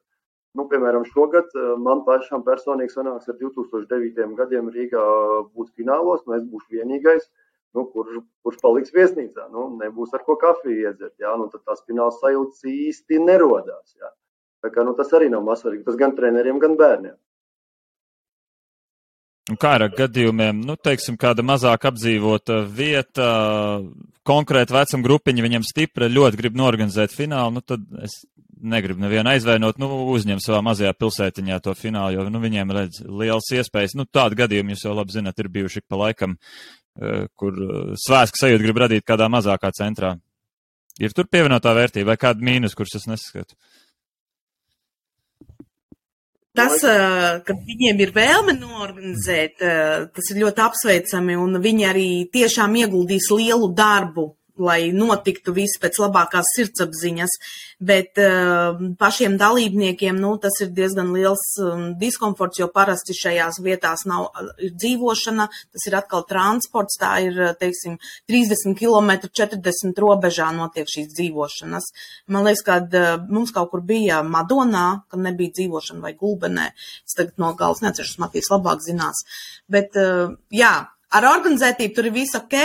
Nu, 0.57 0.67
piemēram, 0.69 1.05
šogad 1.09 1.53
eh, 1.57 1.69
man 1.81 2.03
pašam 2.07 2.43
personīgi 2.45 2.93
sanāks 2.93 3.29
ar 3.29 3.37
2009. 3.39 4.35
gadiem 4.37 4.69
Rīgā 4.73 5.05
būt 5.53 5.71
finālos, 5.77 6.21
un 6.27 6.37
es 6.37 6.43
būšu 6.49 6.77
vienīgais, 6.77 7.25
nu, 7.73 7.85
kurš, 7.89 8.21
kurš 8.45 8.59
paliks 8.61 8.93
viesnīcā. 8.95 9.49
Nu, 9.53 9.67
nebūs 9.81 10.13
ar 10.15 10.23
ko 10.27 10.37
kafiju 10.41 10.87
iedzert. 10.87 11.15
Jā, 11.21 11.35
nu, 11.39 11.49
tad 11.51 11.65
tās 11.67 11.83
fināla 11.87 12.13
sajūtas 12.15 12.65
īsti 12.69 13.21
nerodās. 13.23 13.95
Jā. 13.99 14.13
Tā 14.63 14.71
kā, 14.71 14.85
nu, 14.87 14.95
tas 14.97 15.11
arī 15.15 15.29
nav 15.33 15.43
mazsvarīgi. 15.47 15.85
Tas 15.87 15.99
gan 15.99 16.15
treneriem, 16.17 16.61
gan 16.61 16.77
bērniem. 16.79 17.17
Un 19.51 19.57
kā 19.59 19.73
ar 19.75 19.89
gadījumiem, 19.91 20.61
nu, 20.63 20.77
teiksim, 20.79 21.17
kāda 21.19 21.43
mazāk 21.43 21.83
apdzīvota 21.89 22.61
vieta, 22.63 23.25
konkrēta 24.23 24.77
vecuma 24.77 25.03
grupiņa 25.03 25.43
viņam 25.43 25.65
stipra, 25.67 26.07
ļoti 26.07 26.39
grib 26.39 26.55
norganizēt 26.55 27.11
finālu, 27.11 27.57
nu, 27.57 27.63
tad 27.67 27.83
es 28.07 28.21
negribu 28.63 29.03
nevienu 29.03 29.33
aizvainot, 29.33 29.81
nu, 29.81 29.89
uzņem 30.13 30.39
savā 30.39 30.61
mazajā 30.63 30.93
pilsētiņā 30.95 31.59
to 31.65 31.73
finālu, 31.75 32.15
jo, 32.15 32.25
nu, 32.31 32.39
viņiem 32.39 32.71
redz 32.77 33.01
liels 33.03 33.51
iespējas. 33.51 33.97
Nu, 33.99 34.07
tādu 34.07 34.39
gadījumu 34.39 34.71
jūs 34.71 34.85
jau 34.87 34.95
labi 34.95 35.17
zinat, 35.17 35.43
ir 35.43 35.51
bijuši 35.51 35.83
pa 35.91 35.99
laikam, 36.05 36.37
kur 37.39 37.55
eh, 37.57 37.93
svētku 37.99 38.41
sajūtu 38.41 38.65
grib 38.65 38.81
radīt 38.85 39.07
kādā 39.07 39.29
mazākā 39.31 39.71
centrā. 39.75 40.15
Ir 41.01 41.15
tur 41.17 41.25
pievienotā 41.25 41.73
vērtība 41.73 42.13
vai 42.13 42.19
kāda 42.21 42.45
mīnus, 42.45 42.75
kurus 42.77 42.99
es 42.99 43.07
neskatu? 43.09 43.57
Tas, 46.53 46.75
ā, 46.85 47.39
ka 47.41 47.55
viņiem 47.57 48.03
ir 48.05 48.11
vēlme 48.13 48.53
norganizēt, 48.59 49.55
tas 49.57 50.27
ir 50.29 50.43
ļoti 50.43 50.61
apsveicami, 50.61 51.37
un 51.41 51.57
viņi 51.63 51.87
arī 51.89 52.09
tiešām 52.29 52.77
ieguldīs 52.83 53.31
lielu 53.33 53.71
darbu, 53.73 54.27
lai 54.63 54.91
notiktu 54.95 55.53
viss 55.55 55.79
pēc 55.81 55.99
labākās 56.01 56.49
sirdsapziņas, 56.55 57.35
bet 57.83 58.19
uh, 58.21 58.79
pašiem 58.99 59.35
dalībniekiem, 59.39 60.17
nu, 60.19 60.33
tas 60.41 60.55
ir 60.63 60.71
diezgan 60.75 61.11
liels 61.15 61.43
um, 61.61 61.85
diskomforts, 61.99 62.61
jo 62.61 62.69
parasti 62.73 63.15
šajās 63.17 63.59
vietās 63.65 64.05
nav 64.09 64.29
dzīvošana, 64.61 65.49
tas 65.75 65.87
ir 65.89 65.97
atkal 65.99 66.25
transports, 66.29 66.97
tā 67.01 67.11
ir, 67.25 67.41
teiksim, 67.59 67.99
30 68.31 68.77
km 68.79 69.13
40 69.27 70.01
robežā 70.03 70.49
notiek 70.55 70.89
šīs 70.89 71.11
dzīvošanas. 71.17 71.91
Man 72.31 72.47
liekas, 72.47 72.65
ka 72.67 72.79
uh, 72.83 73.11
mums 73.27 73.53
kaut 73.55 73.73
kur 73.73 73.83
bija 73.85 74.23
Madonā, 74.23 74.87
kad 75.11 75.23
nebija 75.23 75.57
dzīvošana 75.59 76.03
vai 76.03 76.15
Gulbenē, 76.19 76.71
es 77.03 77.19
tagad 77.19 77.35
no 77.41 77.53
galas 77.59 77.83
neatceros, 77.83 78.17
Matīs 78.23 78.51
labāk 78.53 78.83
zinās, 78.85 79.25
bet 79.71 79.97
jā, 80.53 80.73
ar 81.13 81.27
organizētību 81.33 81.95
tur 81.97 82.09
ir 82.09 82.15
viss 82.15 82.37
ok, 82.39 82.55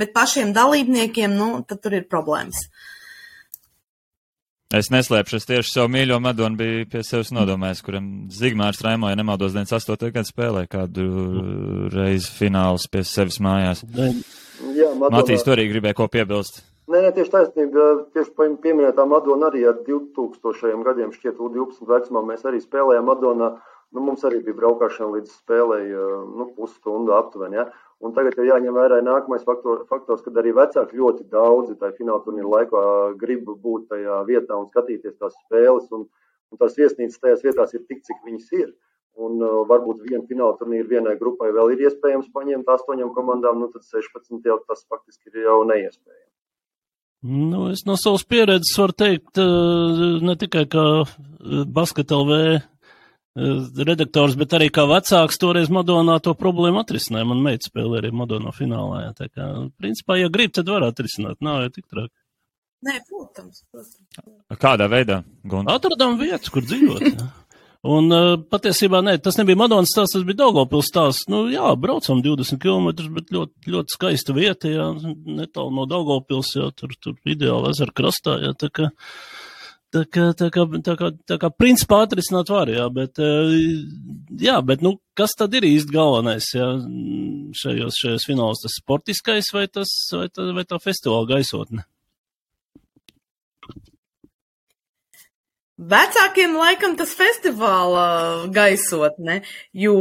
bet 0.00 0.12
pašiem 0.16 0.52
dalībniekiem, 0.56 1.36
nu, 1.38 1.62
tad 1.68 1.82
tur 1.84 1.96
ir 2.00 2.08
problēmas. 2.10 2.66
Es 4.74 4.88
neslēpšu, 4.90 5.38
es 5.38 5.46
tieši 5.46 5.70
savu 5.70 5.92
mīļo 5.94 6.16
Madonu 6.24 6.58
biju 6.58 6.86
pie 6.90 7.04
sevis 7.06 7.30
nodomājis, 7.36 7.82
kuram 7.86 8.06
Zigmārs 8.34 8.82
Raimo, 8.82 9.06
ja 9.10 9.18
nemaldos, 9.18 9.54
98. 9.54 10.10
gadu 10.16 10.30
spēlē 10.32 10.64
kādu 10.70 11.04
reizi 11.94 12.32
fināls 12.34 12.88
pie 12.90 13.04
sevis 13.06 13.38
mājās. 13.44 13.84
Ne, 13.94 14.10
Jā, 14.74 14.90
Madonā, 14.94 15.20
Matīs, 15.20 15.44
tu 15.46 15.52
arī 15.54 15.68
gribēji 15.70 15.98
ko 15.98 16.08
piebilst? 16.10 16.62
Nē, 16.90 17.00
nē, 17.00 17.12
tieši 17.16 17.32
taisnība. 17.32 17.84
Tieši 18.14 18.56
pieminētā 18.64 19.06
Madona 19.08 19.48
arī 19.48 19.64
ar 19.68 19.78
2000 19.86 20.82
gadiem 20.84 21.14
šķiet, 21.14 21.38
12 21.38 21.88
vecumā 21.88 22.24
mēs 22.28 22.44
arī 22.48 22.60
spēlējām 22.60 23.08
Madonā. 23.08 23.54
Nu, 23.94 24.02
mums 24.02 24.24
arī 24.26 24.40
bija 24.42 24.58
braukšana 24.58 25.14
līdz 25.16 25.32
spēlei 25.32 25.84
nu, 25.94 26.48
pusstundu 26.56 27.14
aptuveni. 27.14 27.60
Ja? 27.60 27.68
Un 28.04 28.12
tagad 28.12 28.36
ir 28.36 28.50
jāņem 28.50 28.74
vērā 28.76 28.98
nākamais 29.04 29.44
faktor, 29.46 29.84
faktors, 29.88 30.20
kad 30.24 30.36
arī 30.40 30.52
vecāki 30.56 30.98
ļoti 30.98 31.24
daudzi 31.32 31.76
tajā 31.80 31.94
fināla 31.96 32.20
turnīra 32.26 32.50
laikā 32.58 32.82
grib 33.20 33.46
būt 33.48 33.86
tajā 33.92 34.18
vietā 34.28 34.58
un 34.60 34.68
skatīties 34.68 35.16
tās 35.16 35.32
spēles. 35.46 35.86
Un, 35.96 36.04
un 36.52 36.60
tās 36.60 36.76
viesnīcas 36.76 37.22
tajās 37.22 37.46
vietās 37.46 37.72
ir 37.72 37.86
tik, 37.88 38.02
cik 38.04 38.20
viņas 38.26 38.52
ir. 38.60 38.74
Un 39.24 39.38
uh, 39.40 39.62
varbūt 39.70 40.02
vienu 40.04 40.26
fināla 40.28 40.58
turnīru 40.58 40.90
vienai 40.90 41.14
grupai 41.16 41.52
vēl 41.54 41.72
ir 41.72 41.86
iespējams 41.86 42.28
paņemt 42.34 42.68
astoņām 42.76 43.14
komandām, 43.16 43.62
nu 43.62 43.70
tad 43.72 43.86
16 43.86 44.50
jau 44.50 44.58
tas 44.68 44.84
faktiski 44.90 45.30
ir 45.32 45.46
jau 45.46 45.60
neiespējami. 45.70 46.30
Nu, 47.24 47.70
es 47.72 47.86
no 47.88 47.94
savas 47.96 48.26
pieredzes 48.28 48.74
varu 48.76 48.92
teikt, 49.00 49.38
ne 49.40 50.34
tikai 50.36 50.66
kā 50.68 50.86
uh, 51.00 51.14
basketlv 51.78 52.34
redaktors, 53.34 54.36
bet 54.38 54.54
arī 54.54 54.68
kā 54.70 54.84
vecāks 54.86 55.40
toreiz 55.42 55.70
Madonā 55.72 56.20
to 56.22 56.34
problēmu 56.38 56.82
atrisināja. 56.84 57.26
Man 57.26 57.42
meita 57.42 57.68
spēlē 57.70 58.02
arī 58.02 58.12
Madonā 58.14 58.54
finālā. 58.54 59.08
Jā, 59.08 59.14
tā 59.18 59.30
kā, 59.30 59.48
principā, 59.80 60.18
ja 60.20 60.30
grib, 60.32 60.54
tad 60.54 60.70
var 60.70 60.86
atrisināt. 60.86 61.40
Nav 61.44 61.64
jau 61.64 61.72
tik 61.74 61.88
traki. 61.88 62.14
Nē, 62.84 62.98
protams, 63.08 63.64
protams. 63.72 64.60
Kādā 64.60 64.86
veidā? 64.92 65.22
Gunta? 65.48 65.78
Atradām 65.78 66.18
vietas, 66.20 66.52
kur 66.52 66.66
dzīvot. 66.66 67.24
Un 67.84 68.08
uh, 68.16 68.34
patiesībā 68.48 69.02
nē, 69.04 69.18
tas 69.20 69.36
nebija 69.36 69.58
Madonas 69.60 69.90
stāsts, 69.92 70.14
tas 70.16 70.22
bija 70.24 70.38
Daugavpils 70.40 70.88
stāsts. 70.88 71.26
Nu 71.28 71.42
jā, 71.52 71.66
braucam 71.76 72.22
20 72.24 72.60
km, 72.62 72.86
bet 73.12 73.32
ļoti, 73.34 73.72
ļoti 73.74 73.92
skaista 73.92 74.36
vieta, 74.36 74.70
jā, 74.72 74.86
netālu 75.40 75.74
no 75.76 75.84
Daugavpils, 75.90 76.54
jā, 76.56 76.70
tur, 76.78 76.94
tur 77.04 77.18
ideāli 77.28 77.74
ezera 77.74 77.92
krastā, 77.92 78.38
jā, 78.40 78.54
tā 78.56 78.70
kā, 78.72 78.88
tā 79.94 80.02
kā, 80.10 80.26
tā 80.36 80.50
kā, 80.54 80.64
tā 80.86 80.94
kā, 80.98 81.10
tā 81.30 81.38
kā 81.40 81.50
principā 81.54 82.02
atrisināt 82.04 82.50
var, 82.52 82.70
jā, 82.72 82.84
bet, 82.92 83.20
uh, 83.22 83.54
jā, 84.42 84.58
bet, 84.66 84.82
nu, 84.84 84.96
kas 85.18 85.36
tad 85.38 85.54
ir 85.54 85.66
īsti 85.68 85.94
galvenais, 85.94 86.50
jā, 86.56 86.68
šajos, 87.62 87.98
šajos 88.02 88.28
finālos, 88.28 88.62
tas 88.64 88.78
sportiskais 88.82 89.50
vai 89.54 89.66
tas, 89.70 89.92
vai 90.12 90.28
tā, 90.32 90.50
vai 90.56 90.66
tā 90.68 90.80
festivāla 90.82 91.30
gaisotne? 91.36 91.86
Vecākiem 95.74 96.52
laikam 96.54 96.92
tas 96.98 97.16
festivāla 97.18 98.46
gaisotne, 98.54 99.40
jo, 99.74 99.96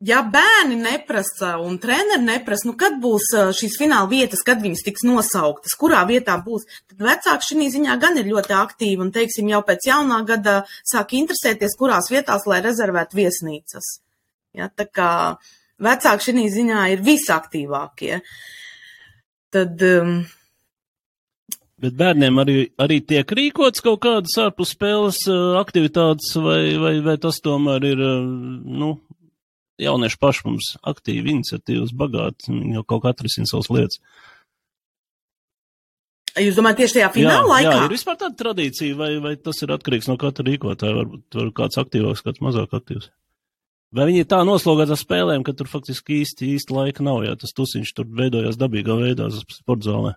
ja 0.00 0.22
bērni 0.24 0.78
neprasa 0.80 1.56
un 1.60 1.76
treneri 1.78 2.24
neprasa, 2.24 2.68
nu 2.70 2.74
kad 2.80 2.96
būs 3.02 3.28
šīs 3.56 3.76
fināla 3.80 4.08
vietas, 4.10 4.42
kad 4.46 4.62
viņas 4.64 4.84
tiks 4.86 5.04
nosauktas, 5.04 5.76
kurā 5.80 6.00
vietā 6.08 6.38
būs, 6.44 6.64
tad 6.88 7.04
vecāki 7.04 7.50
šī 7.50 7.68
ziņā 7.76 7.98
gan 8.00 8.16
ir 8.20 8.30
ļoti 8.30 8.56
aktīvi 8.56 9.04
un, 9.04 9.12
teiksim, 9.14 9.50
jau 9.52 9.60
pēc 9.66 9.90
jaunā 9.90 10.22
gada 10.28 10.62
sāk 10.88 11.14
interesēties, 11.20 11.76
kurās 11.78 12.10
vietās, 12.12 12.48
lai 12.48 12.62
rezervētu 12.64 13.20
viesnīcas. 13.20 13.92
Ja, 14.56 14.70
tā 14.72 14.88
kā 14.88 15.12
vecāki 15.80 16.30
šī 16.30 16.48
ziņā 16.56 16.90
ir 16.94 17.04
visaktīvākie. 17.06 18.20
Tad, 19.52 19.82
um, 20.00 20.20
Bet 21.80 21.94
bērniem 21.96 22.36
arī, 22.42 22.54
arī 22.76 22.98
tiek 23.08 23.30
rīkots 23.32 23.80
kaut 23.80 24.02
kādas 24.04 24.34
ārpus 24.42 24.74
spēles 24.74 25.22
aktivitātes, 25.56 26.34
vai, 26.36 26.76
vai, 26.76 26.98
vai 27.00 27.14
tas 27.16 27.40
tomēr 27.40 27.86
ir, 27.88 28.02
nu, 28.68 28.90
jaunieši 29.80 30.18
paši 30.20 30.46
mums 30.46 30.72
aktīvi, 30.92 31.36
iniciatīvas, 31.36 31.94
bagāti, 31.96 32.52
viņi 32.52 32.78
jau 32.78 32.84
kaut 32.88 33.04
kā 33.04 33.14
atrisina 33.14 33.48
savas 33.50 33.70
lietas. 33.72 34.02
Jūs 36.38 36.54
domājat 36.54 36.84
tieši 36.84 36.96
tajā 36.98 37.08
fināla 37.14 37.40
jā, 37.40 37.48
laikā? 37.50 37.70
Jā, 37.74 37.86
ir 37.88 37.94
vispār 37.96 38.18
tāda 38.20 38.36
tradīcija, 38.38 38.96
vai, 38.98 39.10
vai 39.22 39.32
tas 39.40 39.58
ir 39.64 39.72
atkarīgs 39.74 40.06
no 40.06 40.14
katra 40.20 40.46
rīkotāja, 40.46 41.00
varbūt 41.00 41.38
var 41.40 41.50
kāds 41.58 41.80
aktīvāks, 41.82 42.22
kāds 42.26 42.42
mazāk 42.44 42.76
aktīvs. 42.76 43.10
Vai 43.90 44.06
viņi 44.06 44.22
ir 44.22 44.28
tā 44.30 44.38
noslogāti 44.46 44.94
ar 44.94 45.00
spēlēm, 45.00 45.42
ka 45.42 45.56
tur 45.58 45.66
faktiski 45.66 46.20
īsti, 46.22 46.52
īsti 46.54 46.74
laika 46.76 47.02
nav, 47.02 47.24
ja 47.26 47.34
tas 47.38 47.50
tusiņš 47.56 47.90
tur 47.96 48.06
veidojās 48.20 48.58
dabīgā 48.60 48.94
veidā 49.00 49.26
sportzālē? 49.34 50.14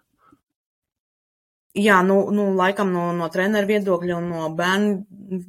Jā, 1.73 2.03
nu, 2.05 2.19
nu 2.29 2.51
laikam 2.53 2.93
no, 2.93 3.07
no 3.17 3.25
treneru 3.33 3.71
viedokļa 3.71 4.19
un 4.19 4.29
no 4.29 4.49
bērnu, 4.53 5.39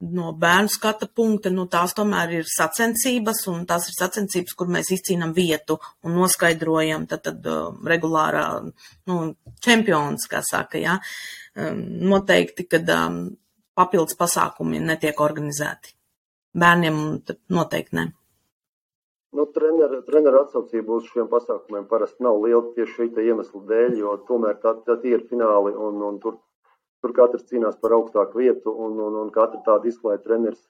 no 0.00 0.32
bērnu 0.38 0.68
skata 0.72 1.08
punkta, 1.14 1.50
nu 1.54 1.66
tās 1.70 1.94
tomēr 1.96 2.32
ir 2.40 2.48
sacensības, 2.50 3.44
un 3.52 3.64
tās 3.68 3.88
ir 3.88 3.96
sacensības, 3.98 4.56
kur 4.58 4.70
mēs 4.72 4.90
izcīnam 4.96 5.32
vietu 5.36 5.78
un 6.04 6.18
noskaidrojam 6.18 7.06
tad, 7.10 7.24
tad 7.28 7.46
uh, 7.48 7.70
regulārā, 7.88 8.46
nu, 9.10 9.20
čempions, 9.64 10.26
kā 10.30 10.42
saka, 10.44 10.80
jā. 10.82 10.98
Um, 11.54 11.80
noteikti, 12.10 12.66
kad 12.66 12.90
um, 12.90 13.22
papildus 13.78 14.18
pasākumi 14.18 14.82
netiek 14.82 15.20
organizēti. 15.20 15.94
Bērniem 16.54 17.00
noteikti 17.50 17.98
ne. 17.98 18.10
Nu, 19.34 19.48
treneru, 19.50 19.98
treneru 20.06 20.44
atsaucība 20.44 20.92
uz 20.94 21.08
šiem 21.10 21.26
pasākumiem 21.30 21.88
parasti 21.90 22.22
nav 22.22 22.36
liela 22.44 22.68
tieši 22.76 22.92
šī 22.94 23.24
iemesla 23.24 23.62
dēļ, 23.70 23.96
jo 23.98 24.12
tomēr 24.28 24.60
tā, 24.62 24.76
tā 24.86 24.94
ir 25.10 25.24
fināli 25.30 25.72
un, 25.74 25.98
un 26.06 26.20
tur, 26.22 26.36
tur 27.04 27.12
katrs 27.16 27.44
cīnās 27.50 27.76
par 27.82 27.92
augstāku 27.98 28.40
vietu 28.40 28.72
un, 28.72 28.96
un, 29.06 29.20
un 29.24 29.32
katra 29.34 29.60
tāda 29.66 29.90
izklāja 29.90 30.22
treneris 30.24 30.62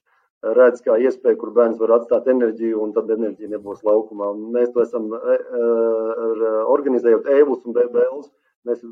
redz 0.59 0.82
kā 0.85 0.99
iespēju, 1.01 1.39
kur 1.41 1.55
bērns 1.57 1.78
var 1.80 1.95
atstāt 1.97 2.26
enerģiju 2.28 2.82
un 2.85 2.93
tad 2.97 3.09
enerģija 3.14 3.55
nebūs 3.55 3.85
laukumā. 3.87 4.32
Un 4.35 4.51
mēs 4.53 4.74
to 4.74 4.82
esam 4.82 5.07
e, 5.14 5.39
e, 5.39 6.51
organizējot 6.74 7.30
Eivus 7.32 7.62
un 7.64 7.76
BBLs. 7.78 8.28
Mēs 8.68 8.82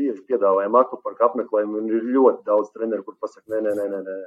bieži 0.00 0.24
piedāvājam 0.26 0.74
akvaparku 0.80 1.28
apmeklējumu 1.28 1.78
un 1.82 1.92
ir 1.92 2.10
ļoti 2.16 2.42
daudz 2.48 2.72
treneru, 2.74 3.06
kur 3.06 3.20
pasaka, 3.22 3.46
nē, 3.54 3.62
nē, 3.68 3.76
nē, 3.78 3.86
nē, 3.92 4.02
nē 4.08 4.18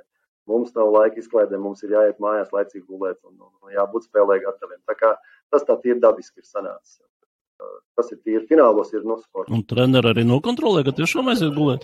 mums 0.50 0.74
nav 0.78 0.90
laika 0.96 1.22
izklaidēm, 1.22 1.62
mums 1.62 1.84
ir 1.86 1.94
jāiet 1.94 2.18
mājās, 2.24 2.50
laicīgi 2.56 2.86
gulēt 2.88 3.20
un, 3.28 3.38
un 3.38 3.76
jābūt 3.76 4.08
spēlē 4.08 4.40
gataviem. 4.46 4.82
Tā 4.90 4.96
kā 4.98 5.14
tas 5.54 5.66
tā 5.68 5.78
ir 5.90 6.02
dabiski 6.02 6.42
ir 6.42 6.48
sanācis. 6.48 7.00
Tas 8.00 8.12
ir 8.14 8.22
tīri 8.24 8.46
finālos, 8.48 8.94
ir 8.96 9.04
no 9.04 9.18
sporta. 9.20 9.52
Un 9.52 9.66
treneri 9.68 10.14
arī 10.14 10.24
nokontrolē, 10.28 10.86
ka 10.88 10.96
tiešām 10.96 11.28
aiziet 11.34 11.52
gulēt. 11.58 11.84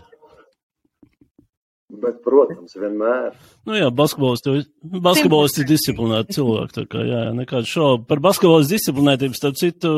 Bet, 1.86 2.16
protams, 2.26 2.74
vienmēr. 2.82 3.36
Nu 3.70 3.76
jā, 3.78 3.92
basketbolisti 3.94 5.62
ir 5.62 5.68
disciplinēti 5.70 6.34
cilvēki, 6.40 6.74
tā 6.74 6.84
kā 6.90 7.04
jā, 7.06 7.20
nekādu 7.38 7.70
šaubu. 7.70 8.08
Par 8.10 8.24
basketbolistu 8.26 8.74
disciplinētību, 8.74 9.38
starp 9.38 9.60
citu, 9.60 9.92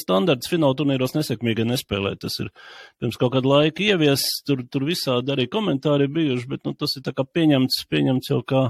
standarts 0.00 0.48
fināla 0.48 0.78
turnīros 0.78 1.12
nesekmīgi 1.12 1.66
nespēlē. 1.68 2.14
Tas 2.22 2.38
ir 2.40 2.48
pirms 3.02 3.20
kaut 3.20 3.34
kāda 3.34 3.52
laika 3.52 3.84
ievies, 3.84 4.24
tur, 4.48 4.64
tur 4.72 4.88
visādi 4.88 5.34
arī 5.34 5.44
komentāri 5.52 6.08
bijuši, 6.08 6.48
bet, 6.54 6.64
nu, 6.64 6.72
tas 6.80 6.96
ir 6.96 7.04
tā 7.04 7.12
kā 7.12 7.26
pieņemts, 7.28 7.82
pieņemts 7.92 8.32
jau 8.32 8.40
kā, 8.40 8.64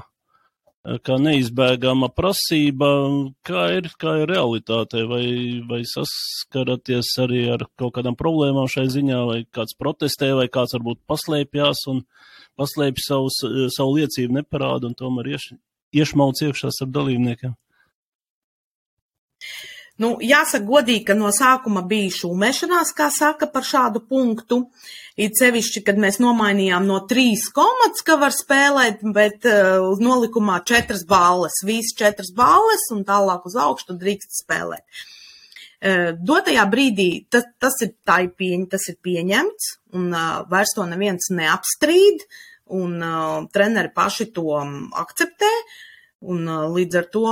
kā 1.07 1.21
neizbēgama 1.23 2.11
prasība, 2.19 2.91
kā 3.47 3.69
ir, 3.79 3.93
kā 3.95 4.17
ir 4.25 4.35
realitāte, 4.35 5.05
vai, 5.07 5.23
vai 5.71 5.85
saskaraties 5.87 7.15
arī 7.23 7.45
ar 7.55 7.69
kaut 7.79 7.95
kādām 8.01 8.19
problēmām 8.19 8.67
šai 8.67 8.89
ziņā, 8.91 9.23
vai 9.31 9.45
kāds 9.55 9.79
protestē, 9.79 10.35
vai 10.35 10.51
kāds 10.51 10.75
varbūt 10.81 11.05
paslēpjās 11.07 11.87
un 11.95 12.03
paslēpj 12.59 13.05
savus, 13.05 13.41
savu 13.77 13.99
liecību, 13.99 14.41
neparāda 14.41 14.91
un 14.91 14.97
tomēr 14.99 15.35
ieš, 15.35 15.51
iešmauc 15.97 16.43
iekšā 16.47 16.73
ar 16.73 16.95
dalībniekiem? 16.97 17.55
Nu, 20.01 20.15
jāsaka 20.25 20.65
godīgi, 20.65 21.03
ka 21.11 21.15
no 21.17 21.29
sākuma 21.35 21.83
bija 21.89 22.13
šūmēšanās, 22.15 22.95
kā 22.97 23.11
saka, 23.13 23.51
par 23.53 23.67
šādu 23.69 24.01
punktu. 24.09 24.63
It 25.21 25.37
sevišķi, 25.37 25.83
kad 25.85 26.01
mēs 26.01 26.17
nomainījām 26.23 26.87
no 26.89 27.03
trīs 27.11 27.51
komats, 27.53 28.01
ka 28.07 28.17
var 28.23 28.33
spēlēt, 28.33 29.05
bet 29.13 29.45
uh, 29.51 29.91
nolikumā 30.01 30.63
četras 30.65 31.05
balles, 31.09 31.61
visas 31.69 31.93
četras 31.99 32.33
balles 32.33 32.87
un 32.97 33.05
tālāk 33.05 33.45
uz 33.51 33.59
augšu 33.61 33.99
drīkst 34.01 34.41
spēlēt. 34.41 34.87
Uh, 35.81 36.13
dotajā 36.13 36.67
brīdī 36.69 37.11
tas, 37.33 37.47
tas, 37.57 37.79
ir, 37.87 37.95
ir 37.97 38.31
pieņ, 38.37 38.67
tas 38.75 38.85
ir 38.93 38.99
pieņemts 39.01 39.71
un 39.97 40.11
uh, 40.13 40.43
vairs 40.51 40.75
to 40.77 40.85
neviens 40.89 41.31
neapstrīd. 41.33 42.27
Un 42.71 43.01
uh, 43.03 43.49
treneri 43.51 43.91
paši 43.91 44.29
to 44.31 44.61
akceptē, 44.95 45.49
un 46.31 46.45
līdz 46.71 46.99
ar 47.01 47.07
to 47.11 47.31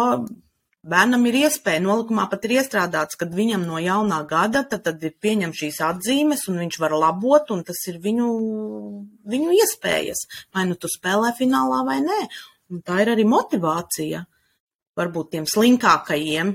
bērnam 0.88 1.26
ir 1.28 1.36
iespēja, 1.44 1.82
nolikumā 1.84 2.26
pat 2.30 2.46
ir 2.46 2.57
iestrādāts, 2.59 3.18
kad 3.18 3.34
viņam 3.34 3.66
no 3.68 3.80
jaunā 3.82 4.20
gada 4.28 4.64
tad, 4.68 4.84
tad 4.86 5.03
ir 5.05 5.14
pieņem 5.20 5.53
šīs 5.57 5.80
atzīmes, 5.84 6.46
un 6.51 6.61
viņš 6.62 6.78
var 6.82 6.94
labot, 6.96 7.51
un 7.55 7.64
tas 7.66 7.80
ir 7.90 7.99
viņu, 8.05 8.28
viņu 9.28 9.57
iespējas, 9.59 10.24
vai 10.55 10.68
nu 10.70 10.78
tu 10.78 10.90
spēlē 10.92 11.34
finālā 11.38 11.82
vai 11.86 11.99
nē. 12.05 12.20
Un 12.72 12.82
tā 12.84 13.01
ir 13.03 13.12
arī 13.14 13.24
motivācija 13.28 14.24
varbūt 14.99 15.34
tiem 15.34 15.46
slinkākajiem 15.49 16.55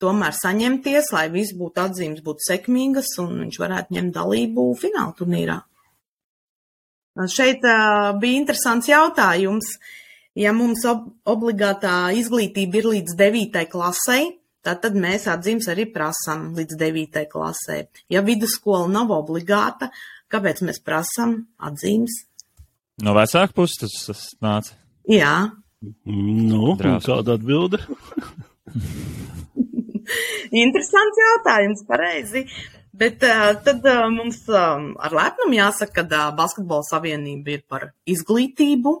tomēr 0.00 0.34
saņemties, 0.36 1.10
lai 1.14 1.26
viss 1.32 1.54
būtu 1.56 1.84
atzīmes, 1.84 2.24
būtu 2.26 2.46
sekmīgas, 2.46 3.12
un 3.22 3.38
viņš 3.44 3.60
varētu 3.62 3.96
ņemt 3.96 4.16
dalību 4.16 4.66
fināla 4.80 5.14
turnīrā. 5.18 5.58
Šeit 7.28 7.64
uh, 7.66 8.12
bija 8.20 8.40
interesants 8.40 8.88
jautājums. 8.88 9.74
Ja 10.38 10.52
mums 10.54 10.84
ob 10.86 11.08
obligātā 11.28 12.12
izglītība 12.16 12.78
ir 12.80 12.86
līdz 12.94 13.16
9. 13.18 13.64
klasei, 13.72 14.36
Tātad 14.60 14.92
mēs 14.92 15.24
atzīmes 15.32 15.70
arī 15.72 15.86
prasām 15.88 16.50
līdz 16.52 16.76
9. 16.76 17.22
klasē. 17.32 17.78
Ja 18.12 18.20
vidusskola 18.20 18.90
nav 18.92 19.08
obligāta, 19.16 19.88
kāpēc 20.28 20.60
mēs 20.68 20.82
prasām 20.84 21.32
atzīmes? 21.56 22.18
No 23.00 23.14
vecāka 23.16 23.56
puses 23.56 23.80
tas, 23.80 23.96
tas 24.04 24.26
nāca. 24.44 24.76
Jā, 25.08 25.32
Nu, 26.04 26.74
Drāzs. 26.76 27.06
kāda 27.08 27.38
atbilde? 27.38 27.78
Interesants 30.64 31.22
jautājums, 31.24 31.84
pareizi. 31.88 32.44
Bet 33.00 33.22
uh, 33.22 33.52
tad 33.64 33.86
uh, 33.86 34.08
mums 34.12 34.42
um, 34.50 34.90
ar 34.98 35.14
lepnumu 35.14 35.56
jāsaka, 35.56 36.02
ka 36.02 36.06
uh, 36.08 36.32
Basketbola 36.36 36.84
savienība 36.88 37.54
ir 37.54 37.62
par 37.70 37.92
izglītību. 38.10 38.96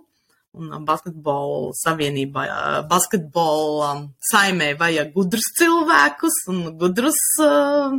Un 0.58 0.72
uh, 0.72 0.80
basketbola 0.82 1.70
savienībā, 1.78 2.44
uh, 2.50 2.78
basketbola 2.90 3.92
saimē 4.32 4.72
vajag 4.78 5.12
gudrus 5.14 5.46
cilvēkus 5.60 6.40
un 6.50 6.64
gudrus 6.80 7.20
uh, 7.44 7.94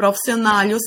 profesionāļus. 0.00 0.86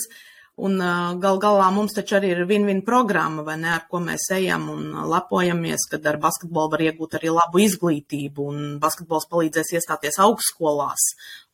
Un 0.59 0.75
gal 1.23 1.37
galā 1.39 1.69
mums 1.71 1.93
taču 1.95 2.17
arī 2.17 2.33
ir 2.33 2.41
win-win 2.45 2.81
programma, 2.83 3.41
vai 3.47 3.55
ne, 3.57 3.69
ar 3.71 3.85
ko 3.89 4.01
mēs 4.03 4.27
ejam 4.35 4.67
un 4.73 4.89
lepojamies, 5.09 5.87
kad 5.89 6.05
ar 6.05 6.19
basketbolu 6.21 6.73
var 6.73 6.83
iegūt 6.85 7.15
arī 7.17 7.31
labu 7.31 7.61
izglītību, 7.63 8.47
un 8.51 8.65
basketbols 8.83 9.29
palīdzēs 9.31 9.71
iestāties 9.79 10.19
augstskolās, 10.19 11.07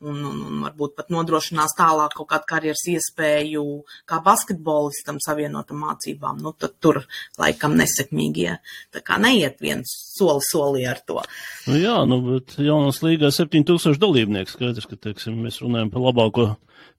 un, 0.03 0.17
un, 0.29 0.41
un 0.45 0.59
varbūt 0.65 0.93
pat 0.97 1.09
nodrošinās 1.13 1.73
tālāk 1.77 2.13
kaut 2.17 2.29
kādu 2.29 2.49
karjeras 2.49 2.83
iespēju 2.91 3.63
kā 4.09 4.19
basketbolistam 4.25 5.21
savienotam 5.23 5.81
mācībām. 5.85 6.41
Nu, 6.43 6.53
tad 6.57 6.77
tur 6.83 7.01
laikam 7.39 7.77
nesekmīgie. 7.79 8.57
Tā 8.93 9.03
kā 9.05 9.17
neiet 9.21 9.61
viens 9.63 9.91
soli 10.17 10.45
solī 10.45 10.85
ar 10.89 11.01
to. 11.07 11.21
Nu, 11.67 11.77
jā, 11.81 11.97
nu, 12.09 12.21
bet 12.27 12.57
jaunās 12.61 13.01
līgā 13.05 13.31
7000 13.33 13.99
dalībnieku 14.01 14.53
skaidrs, 14.53 14.89
ka, 14.89 14.99
teiksim, 15.07 15.39
mēs 15.45 15.61
runājam 15.63 15.93
par 15.93 16.05
labāko 16.09 16.49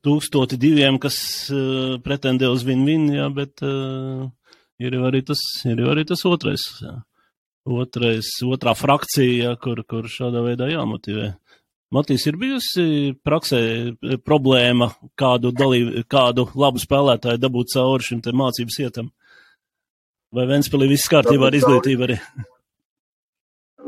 tūkstoti 0.06 0.58
diviem, 0.60 0.98
kas 1.02 1.18
uh, 1.54 1.98
pretendē 2.02 2.50
uz 2.52 2.64
win-win, 2.66 3.08
jā, 3.14 3.26
bet 3.34 3.62
uh, 3.66 4.26
ir 4.82 4.98
jau 4.98 5.04
arī 5.08 5.24
tas, 5.26 5.42
ir 5.66 5.82
jau 5.82 5.92
arī 5.94 6.06
tas 6.06 6.22
otrais, 6.28 6.64
jā. 6.82 6.94
otrais, 7.66 8.30
otrā 8.46 8.74
frakcija, 8.78 9.50
jā, 9.50 9.54
kur, 9.62 9.82
kur 9.86 10.10
šādā 10.10 10.44
veidā 10.46 10.70
jāmotivē. 10.70 11.32
Matīs, 11.94 12.26
ir 12.28 12.36
bijusi 12.36 13.14
praksē 13.24 13.58
eh, 13.60 14.18
problēma 14.20 14.90
kādu, 15.16 15.54
dalību, 15.56 16.04
kādu 16.12 16.44
labu 16.58 16.82
spēlētāju 16.82 17.40
dabūt 17.40 17.72
cauri 17.72 18.04
šim 18.04 18.20
te 18.24 18.34
mācības 18.36 18.76
ietam? 18.84 19.08
Vai 20.36 20.44
Ventspēlī 20.50 20.90
viss 20.90 21.08
kārtībā 21.08 21.48
ar 21.48 21.56
izglītību 21.56 22.04
arī? 22.04 22.18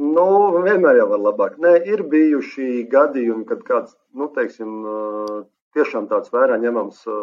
Nu, 0.00 0.24
vienmēr 0.64 1.02
jau 1.02 1.10
var 1.10 1.20
labāk. 1.26 1.58
Nē, 1.60 1.74
ir 1.92 2.06
bijuši 2.08 2.86
gadījumi, 2.88 3.44
kad 3.50 3.60
kāds, 3.68 3.92
nu, 4.16 4.30
teiksim, 4.32 4.78
ā, 4.80 5.42
tiešām 5.76 6.08
tāds 6.08 6.32
vērā 6.32 6.56
ņemams 6.62 7.02
ā, 7.04 7.18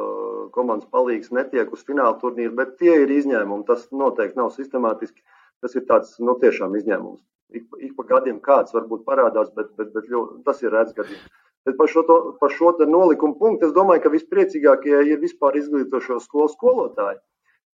komandas 0.54 0.92
palīgs 0.94 1.34
netiek 1.34 1.74
uz 1.74 1.82
fināla 1.88 2.20
turnīru, 2.22 2.54
bet 2.60 2.78
tie 2.78 3.00
ir 3.02 3.16
izņēmumi. 3.18 3.66
Tas 3.66 3.90
noteikti 3.90 4.38
nav 4.38 4.54
sistemātiski. 4.54 5.26
Tas 5.66 5.74
ir 5.74 5.88
tāds, 5.90 6.14
nu, 6.22 6.38
tiešām 6.38 6.78
izņēmums. 6.78 7.24
Ik, 7.56 7.64
ik 7.80 7.94
pa 7.96 8.04
gadiem 8.10 8.42
kāds 8.44 8.76
varbūt 8.76 9.06
parādās, 9.08 9.52
bet, 9.56 9.70
bet, 9.80 9.94
bet 9.94 10.10
ļoti, 10.12 10.42
tas 10.48 10.60
ir 10.66 10.74
redz 10.76 10.92
gadījums. 10.98 11.30
Bet 11.68 11.78
par 11.80 11.90
šo, 11.92 12.04
to, 12.08 12.18
par 12.42 12.52
šo 12.56 12.74
nolikumu 12.88 13.36
punktu 13.40 13.68
es 13.68 13.74
domāju, 13.76 14.06
ka 14.06 14.12
vispriecīgākie 14.14 15.02
ir 15.12 15.20
vispār 15.20 15.58
izglītošo 15.60 16.20
skolu 16.24 16.52
skolotāji. 16.52 17.20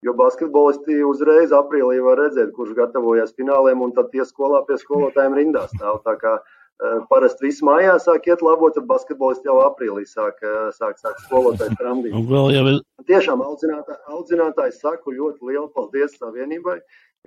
Jo 0.04 0.16
basketbolisti 0.20 0.98
uzreiz 1.08 1.54
aprīlī 1.56 2.02
var 2.04 2.20
redzēt, 2.20 2.52
kurš 2.58 2.74
gatavojas 2.76 3.36
fināliem, 3.38 3.82
un 3.86 3.94
tad 3.96 4.10
tie 4.12 4.26
skolā 4.28 4.64
pie 4.68 4.76
skolotājiem 4.82 5.38
rindā 5.38 5.64
stāv. 5.72 6.02
Tā 6.08 6.18
kā 6.20 6.34
eh, 6.40 6.98
parasti 7.10 7.48
viss 7.48 7.64
mājās 7.64 8.10
sāk 8.10 8.28
iet 8.28 8.44
labot, 8.44 8.74
tad 8.76 8.90
basketbolisti 8.90 9.48
jau 9.48 9.62
aprīlī 9.64 10.04
sāk, 10.10 10.42
eh, 10.44 10.74
sāk, 10.76 10.98
sāk 11.00 11.22
skolotāji 11.28 11.78
tramdīt. 11.80 12.18
Vēl 12.34 12.52
jau 12.58 12.66
ir 12.74 12.82
Tiešām 13.08 13.42
audzinātā, 13.44 13.98
audzinātājs 14.16 14.78
saku 14.80 15.12
ļoti 15.12 15.50
lielu 15.50 15.70
paldies 15.76 16.14
savienībai, 16.20 16.78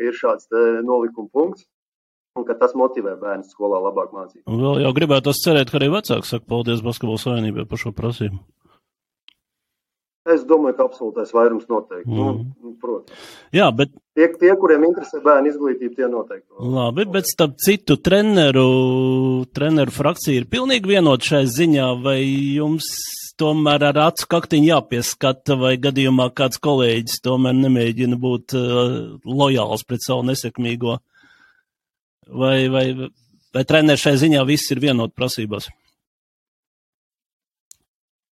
ir 0.01 0.14
šāds 0.16 0.49
te 0.49 0.62
nolikuma 0.86 1.28
punkts, 1.32 1.66
un 2.37 2.45
ka 2.49 2.57
tas 2.61 2.74
motivē 2.78 3.16
bērnu 3.20 3.49
skolā 3.49 3.80
labāk 3.89 4.12
mācīt. 4.16 4.43
Un 4.47 4.61
vēl 4.62 4.84
jau 4.84 4.93
gribētos 4.97 5.43
cerēt, 5.45 5.72
ka 5.72 5.80
arī 5.80 5.91
vecāki 5.95 6.28
saka 6.28 6.47
paldies 6.49 6.84
basketbola 6.84 7.22
savienībai 7.22 7.66
par 7.70 7.82
šo 7.82 7.95
prasību. 7.97 8.41
Es 10.26 10.43
domāju, 10.43 10.74
ka 10.74 10.89
absolūtais 10.89 11.30
vairums 11.30 11.68
noteikti. 11.70 12.11
Mm. 12.11 12.41
Nu, 12.59 12.72
protams. 12.82 13.26
Jā, 13.55 13.68
bet 13.70 13.93
Tie, 14.16 14.26
tie, 14.41 14.49
kuriem 14.59 14.87
interesē 14.89 15.20
bērnu 15.22 15.51
izglītība, 15.53 15.95
tie 16.01 16.07
noteikti. 16.09 16.49
labi, 16.72 17.05
bet 17.12 17.28
starp 17.28 17.59
citu 17.62 17.99
treneru, 18.01 18.64
treneru 19.55 19.93
frakcija 19.93 20.41
ir 20.41 20.49
pilnīgi 20.51 20.89
vienot 20.97 21.22
šai 21.22 21.45
ziņā, 21.53 21.91
vai 22.03 22.18
jums 22.57 22.89
tomēr 23.39 23.84
ar 23.91 24.01
acu 24.07 24.26
kaktiņu 24.32 24.70
jāpieskata, 24.70 25.59
vai 25.61 25.74
gadījumā 25.76 26.30
kāds 26.34 26.59
kolēģis 26.64 27.20
tomēr 27.26 27.55
nemēģina 27.61 28.16
būt 28.18 28.57
uh, 28.57 28.97
lojāls 29.28 29.84
pret 29.84 30.03
savu 30.07 30.24
nesekmīgo, 30.30 30.97
vai, 32.26 32.68
vai, 32.72 32.86
vai 33.54 33.64
treneru 33.68 34.00
šai 34.00 34.16
ziņā 34.22 34.44
viss 34.48 34.70
ir 34.74 34.80
vienot 34.82 35.14
prasībās? 35.16 35.68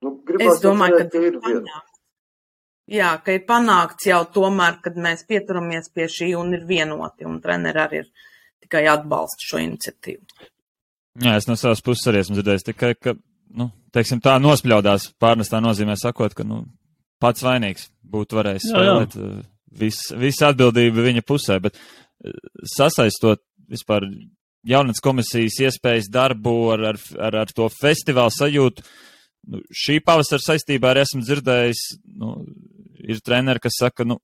Nu, 0.04 0.14
Es 0.38 0.60
domāju, 0.62 1.00
ka 1.10 1.22
ir 1.24 1.38
panākts. 1.42 1.94
Jā, 2.88 3.10
ka 3.20 3.34
ir 3.36 3.42
panākts 3.48 4.06
jau 4.08 4.22
tomēr, 4.32 4.78
kad 4.84 4.96
mēs 4.96 5.26
pieturamies 5.28 5.90
pie 5.92 6.06
šī 6.08 6.30
un 6.38 6.54
ir 6.56 6.62
vienoti, 6.68 7.26
un 7.28 7.40
treneri 7.44 7.82
arī 7.82 7.98
ir 8.04 8.06
tikai 8.64 8.86
atbalsta 8.88 9.44
šo 9.44 9.60
iniciatīvu. 9.60 10.46
Jā, 11.24 11.34
es 11.36 11.48
no 11.50 11.56
savas 11.58 11.82
puses 11.84 12.06
arī 12.08 12.22
esmu 12.22 12.38
dzirdējis 12.38 12.68
tikai, 12.70 12.92
ka, 13.02 13.16
nu, 13.58 13.68
teiksim, 13.92 14.22
tā 14.24 14.38
nospļaudās 14.40 15.10
pārnestā 15.20 15.60
nozīmē 15.64 15.98
sakot, 16.00 16.36
ka, 16.38 16.46
nu, 16.46 16.62
pats 17.20 17.44
vainīgs 17.44 17.88
būtu 18.08 18.38
varējis 18.38 18.70
Jā, 18.70 18.72
jā. 18.72 18.82
spēlēt. 18.84 19.20
uh, 19.20 19.46
Vis, 19.78 19.98
visa 20.16 20.48
atbildība 20.48 21.04
viņa 21.04 21.22
pusē, 21.28 21.58
bet 21.60 21.76
uh, 21.76 22.38
sasaistot 22.72 23.42
vispār 23.70 24.06
jaunatnes 24.68 25.02
komisijas 25.04 25.58
iespējas 25.68 26.08
darbu 26.12 26.54
ar, 26.74 26.86
ar, 26.92 27.02
ar, 27.28 27.36
ar 27.44 27.52
to 27.54 27.68
festivālu 27.72 28.34
sajūtu, 28.34 28.84
nu, 29.52 29.62
šī 29.84 30.00
pavasara 30.04 30.44
saistībā 30.44 30.92
arī 30.92 31.04
esmu 31.06 31.22
dzirdējis, 31.24 31.84
nu, 32.20 32.32
ir 33.04 33.22
treneri, 33.24 33.62
kas 33.64 33.78
saka, 33.80 34.06
nu, 34.08 34.18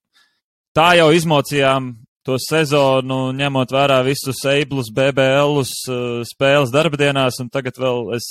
tā 0.77 0.95
jau 0.99 1.11
izmocījām 1.15 1.95
to 2.25 2.39
sezonu, 2.41 3.29
ņemot 3.37 3.73
vērā 3.73 4.01
visus 4.07 4.41
eiblus, 4.49 4.91
BBLus, 4.97 5.75
uh, 5.93 6.21
spēles 6.27 6.73
darbdienās, 6.73 7.41
un 7.43 7.51
tagad 7.53 7.79
vēl 7.81 8.15
es 8.17 8.29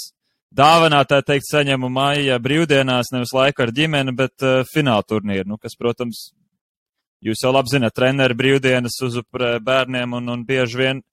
dāvanā, 0.54 1.04
tā 1.10 1.22
teikt, 1.26 1.48
saņemu 1.50 1.90
maija 1.94 2.40
brīvdienās, 2.42 3.14
nevis 3.14 3.34
laiku 3.38 3.66
ar 3.66 3.74
ģimeni, 3.74 4.16
bet 4.18 4.46
uh, 4.46 4.64
fināla 4.74 5.06
turnīru, 5.06 5.54
nu, 5.54 5.60
kas, 5.62 5.78
protams, 5.78 6.32
jūs 7.24 7.44
jau 7.46 7.54
labi 7.54 7.74
zināt, 7.74 7.96
treneri 7.96 8.38
brīvdienas 8.38 9.00
uzupurē 9.06 9.56
bērniem, 9.64 10.16
un, 10.20 10.32
un 10.34 10.46
bieži 10.48 10.80
vien 10.80 11.04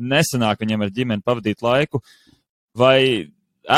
nesanāk 0.00 0.62
viņiem 0.62 0.86
ar 0.86 0.94
ģimeni 0.94 1.26
pavadīt 1.26 1.62
laiku. 1.64 2.00
Vai 2.76 3.28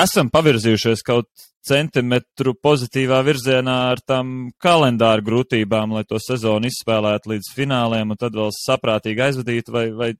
esam 0.02 0.30
pavirzījušies 0.32 1.04
kaut 1.06 1.28
centimetru 1.66 2.56
pozitīvā 2.58 3.20
virzienā 3.26 3.76
ar 3.92 4.02
tām 4.02 4.50
kalendāru 4.62 5.24
grūtībām, 5.28 5.94
lai 5.94 6.02
to 6.08 6.18
sezonu 6.22 6.68
izspēlētu 6.70 7.34
līdz 7.34 7.52
fināliem 7.54 8.14
un 8.14 8.18
tad 8.18 8.34
vēl 8.34 8.50
saprātīgi 8.56 9.22
aizvadītu, 9.28 9.74
vai, 9.74 9.86
vai, 9.94 10.10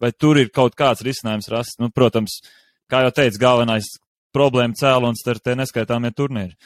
vai 0.00 0.12
tur 0.16 0.40
ir 0.40 0.52
kaut 0.54 0.78
kāds 0.78 1.04
risinājums 1.04 1.50
rasts? 1.52 1.80
Nu, 1.82 1.90
protams, 1.94 2.40
kā 2.88 3.04
jau 3.04 3.12
teicu, 3.20 3.42
galvenais 3.42 3.90
problēma 4.34 4.76
cēlons 4.78 5.24
ir 5.28 5.42
tie 5.44 5.56
neskaitāmie 5.58 6.12
turnīri. 6.16 6.56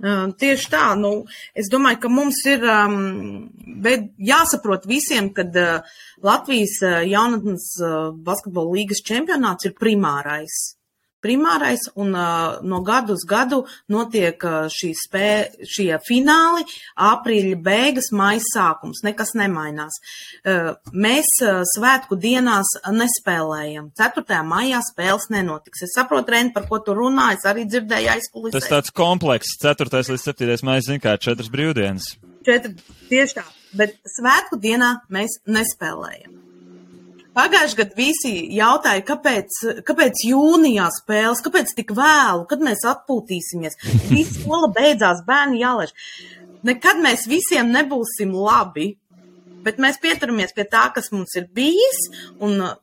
Tieši 0.00 0.68
tā, 0.72 0.84
nu, 0.96 1.26
es 1.52 1.68
domāju, 1.68 1.98
ka 2.00 2.08
mums 2.08 2.38
ir 2.48 2.64
um, 2.64 3.50
jāsaprot 4.16 4.86
visiem, 4.88 5.28
ka 5.36 5.44
uh, 5.44 5.98
Latvijas 6.24 6.78
uh, 6.80 7.02
jaunatnes 7.04 7.66
uh, 7.84 8.08
basketbola 8.16 8.78
līgas 8.78 9.04
čempionāts 9.04 9.68
ir 9.68 9.76
primārais. 9.76 10.79
Primārais 11.20 11.82
un 12.00 12.14
uh, 12.16 12.60
no 12.64 12.80
gadu 12.86 13.14
uz 13.18 13.26
gadu 13.28 13.62
notiek 13.92 14.40
uh, 14.46 14.70
šī 14.72 14.90
spē, 14.96 15.30
šie 15.68 15.90
fināli, 16.06 16.64
aprīļa 16.96 17.58
beigas, 17.64 18.10
maija 18.16 18.42
sākums, 18.46 19.02
nekas 19.06 19.34
nemainās. 19.38 20.00
Uh, 20.40 20.72
mēs 20.92 21.28
uh, 21.44 21.60
svētku 21.76 22.18
dienās 22.20 22.72
nespēlējam. 22.88 23.92
4. 24.00 24.40
maijā 24.48 24.80
spēles 24.88 25.28
nenotiks. 25.34 25.84
Es 25.86 25.94
saprotu, 25.98 26.34
Ren, 26.34 26.54
par 26.56 26.68
ko 26.70 26.80
tu 26.84 26.96
runā, 26.96 27.32
es 27.36 27.46
arī 27.48 27.66
dzirdēju 27.68 28.14
aizkulisē. 28.16 28.56
Tas 28.56 28.72
tāds 28.72 28.94
komplekss, 28.96 29.58
4. 29.62 30.04
līdz 30.14 30.28
7. 30.32 30.58
maija, 30.66 30.88
zin 30.88 31.02
kā, 31.02 31.18
četras 31.20 31.52
brīvdienas. 31.52 32.14
Četri, 32.46 32.76
tieši 33.10 33.36
tā, 33.36 33.44
bet 33.76 33.98
svētku 34.08 34.56
dienā 34.60 34.94
mēs 35.12 35.42
nespēlējam. 35.44 36.39
Pagājušajā 37.36 37.78
gadā 37.78 37.94
visi 37.98 38.32
jautāja, 38.56 39.04
kāpēc, 39.06 39.58
kāpēc 39.86 40.24
jūnijā 40.26 40.88
spēles, 40.96 41.42
kāpēc 41.44 41.74
tik 41.78 41.92
vēlu, 41.94 42.42
kad 42.50 42.64
mēs 42.66 42.82
atpūtīsimies. 42.90 43.78
Visa 44.10 44.34
skola 44.40 44.70
beidzās, 44.74 45.22
bērni 45.28 45.62
jālaiž. 45.62 45.94
Nekad 46.66 46.98
mēs 47.00 47.28
visiem 47.30 47.70
nebūsim 47.72 48.34
labi, 48.34 48.92
bet 49.64 49.78
mēs 49.80 50.00
pieturamies 50.02 50.52
pie 50.56 50.66
tā, 50.68 50.88
kas 50.94 51.12
mums 51.14 51.36
ir 51.38 51.46
bijis, 51.54 52.02
un 52.42 52.58
uh, 52.66 52.76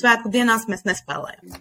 svētku 0.00 0.32
dienās 0.34 0.66
mēs 0.68 0.82
nespēlējam. 0.88 1.60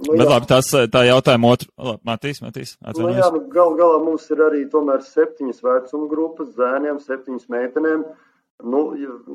Nu, 0.00 0.14
Bet 0.16 0.24
jā. 0.24 0.30
labi, 0.30 0.48
tas 0.48 0.68
tā 0.92 1.02
jautājuma 1.04 1.52
otru. 1.54 1.96
Matīs, 2.08 2.40
Matīs, 2.40 2.74
Nu, 2.96 3.10
jā, 3.12 3.26
nu, 3.34 3.42
gal 3.52 3.74
galā 3.76 3.98
mums 4.00 4.24
ir 4.32 4.40
arī 4.46 4.62
tomēr 4.72 5.04
septiņas 5.04 5.60
vecuma 5.64 6.08
grupas, 6.08 6.54
zēniem, 6.56 7.00
septiņas 7.04 7.50
meitenēm. 7.52 8.06
Nu, 8.62 8.80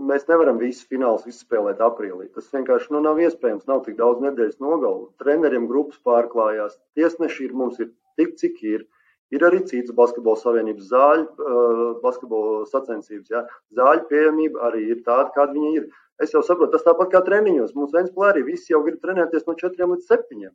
mēs 0.10 0.26
nevaram 0.30 0.58
visus 0.62 0.88
finālus 0.90 1.26
izspēlēt 1.30 1.82
aprīlī. 1.84 2.28
Tas 2.36 2.52
vienkārši 2.54 2.94
nu, 2.94 3.02
nav 3.06 3.20
iespējams. 3.24 3.68
Nav 3.70 3.84
tik 3.86 3.98
daudz 4.00 4.24
nedēļas 4.24 4.60
nogalu. 4.64 5.10
Treneriem 5.22 5.68
grupas 5.70 6.02
pārklājās. 6.06 6.78
Tiesneši 6.98 7.48
ir 7.48 7.56
mums 7.58 7.80
ir 7.82 7.92
tik, 8.20 8.36
cik 8.42 8.62
ir. 8.64 8.86
Ir 9.34 9.44
arī 9.48 9.64
citas 9.66 9.96
basketbola 9.98 10.38
savienības 10.38 10.90
zāļu, 10.92 11.26
uh, 11.26 11.86
basketbola 12.04 12.68
sacensības. 12.70 13.32
Ja? 13.34 13.42
Zāļu 13.78 14.06
pieejamība 14.12 14.68
arī 14.70 14.86
ir 14.94 15.02
tāda, 15.08 15.32
kāda 15.36 15.56
viņa 15.56 15.72
ir. 15.80 15.90
Es 16.22 16.32
jau 16.36 16.44
saprotu, 16.46 16.76
tas 16.76 16.86
tāpat 16.86 17.12
kā 17.12 17.24
treniņos. 17.26 17.74
Mums 17.76 17.96
Vēnspēlē 17.96 18.32
arī 18.32 18.46
visi 18.52 18.72
jau 18.72 18.84
grib 18.86 19.02
trenēties 19.04 19.48
no 19.50 19.58
4 19.60 19.90
līdz 19.92 20.14
7. 20.14 20.54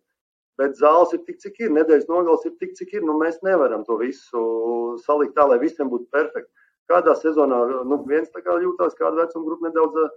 Bet 0.61 0.77
zāles 0.77 1.13
ir 1.17 1.23
tik, 1.27 1.39
cik 1.43 1.61
ir, 1.65 1.75
nedēļas 1.77 2.09
nogals 2.09 2.47
ir 2.49 2.55
tik, 2.61 2.75
cik 2.79 2.95
ir. 2.99 3.05
Nu, 3.09 3.19
mēs 3.21 3.41
nevaram 3.47 3.85
to 3.89 3.99
visu 4.01 4.43
salikt 5.07 5.37
tā, 5.37 5.47
lai 5.49 5.61
visiem 5.63 5.91
būtu 5.93 6.09
perfekti. 6.13 6.51
Kādā 6.91 7.15
sezonā 7.19 7.61
nu, 7.87 8.01
viens 8.09 8.31
tā 8.35 8.43
kā 8.43 8.57
jūtās, 8.59 8.97
kāda 8.99 9.23
vecuma 9.23 9.47
grupa 9.47 9.69
nedaudz 9.69 10.01
ā, 10.03 10.09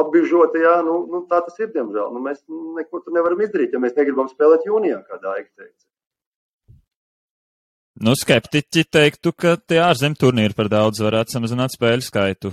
apbižota, 0.00 0.60
jā, 0.60 0.74
nu, 0.86 1.00
nu, 1.10 1.22
tā 1.30 1.40
tas 1.46 1.56
ir, 1.62 1.70
diemžēl. 1.74 2.10
Nu, 2.14 2.22
mēs 2.22 2.42
neko 2.78 3.02
tur 3.02 3.16
nevaram 3.16 3.40
izdarīt, 3.42 3.74
ja 3.74 3.82
mēs 3.82 3.96
negribam 3.96 4.30
spēlēt 4.30 4.66
jūnijā, 4.68 5.00
kā 5.08 5.18
Daiga 5.22 5.48
teica. 5.48 5.86
Nu, 8.00 8.14
skeptiķi 8.16 8.86
teiktu, 8.88 9.32
ka 9.36 9.58
tie 9.68 9.80
ārzem 9.84 10.14
turnīri 10.16 10.56
par 10.56 10.70
daudz 10.72 11.02
varētu 11.04 11.34
samazināt 11.34 11.74
spēļu 11.74 12.06
skaitu. 12.06 12.52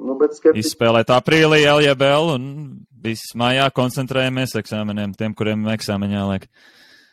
Nu, 0.00 0.16
bet 0.18 0.34
skeptiķi, 0.34 0.64
Izspēlēt 0.64 1.12
aprīlī 1.14 1.60
LJBL 1.68 2.32
un 2.32 2.44
viss 3.04 3.36
mājā 3.38 3.68
koncentrējamies 3.76 4.56
eksāmeniem, 4.58 5.12
tiem, 5.18 5.36
kuriem 5.36 5.68
eksāmeņā 5.76 6.24
liek. 6.32 6.48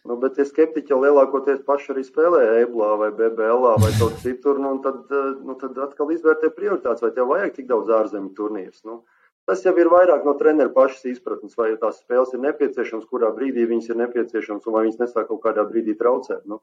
Nu, 0.08 0.18
bet 0.22 0.38
tie 0.38 0.46
skeptiķi 0.48 0.94
jau 0.94 1.00
lielākoties 1.04 1.62
paši 1.68 1.94
arī 1.94 2.04
spēlē 2.08 2.42
EBLā 2.64 2.90
vai 3.02 3.10
BBLā 3.18 3.76
vai 3.84 3.92
kaut 4.00 4.18
citur, 4.24 4.60
nu, 4.64 4.78
tad, 4.84 5.04
ā, 5.12 5.24
nu, 5.44 5.58
tad 5.62 5.78
atkal 5.84 6.12
izvērtē 6.16 6.52
prioritātes, 6.56 7.04
vai 7.06 7.14
tev 7.16 7.32
vajag 7.34 7.56
tik 7.58 7.70
daudz 7.72 7.92
ārzemju 8.00 8.34
turnīrus. 8.38 8.84
Nu, 8.88 9.02
tas 9.50 9.64
jau 9.66 9.76
ir 9.80 9.92
vairāk 9.94 10.28
no 10.28 10.36
treneru 10.40 10.74
pašas 10.76 11.06
izpratnes, 11.14 11.58
vai 11.60 11.74
tās 11.82 12.02
spēles 12.04 12.34
ir 12.36 12.44
nepieciešamas, 12.46 13.10
kurā 13.12 13.34
brīdī 13.36 13.68
viņas 13.70 13.92
ir 13.92 14.02
nepieciešamas, 14.06 14.68
un 14.68 14.78
vai 14.78 14.86
viņas 14.88 15.04
nesāk 15.04 15.30
kaut 15.32 15.44
kādā 15.44 15.68
brīdī 15.68 15.98
traucēt. 16.00 16.48
Nu. 16.48 16.62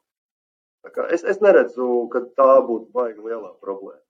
Es, 1.09 1.23
es 1.25 1.41
neredzu, 1.41 2.05
ka 2.13 2.25
tā 2.37 2.51
būtu 2.65 2.91
baigta 2.93 3.23
lielā 3.25 3.55
problēma. 3.61 4.01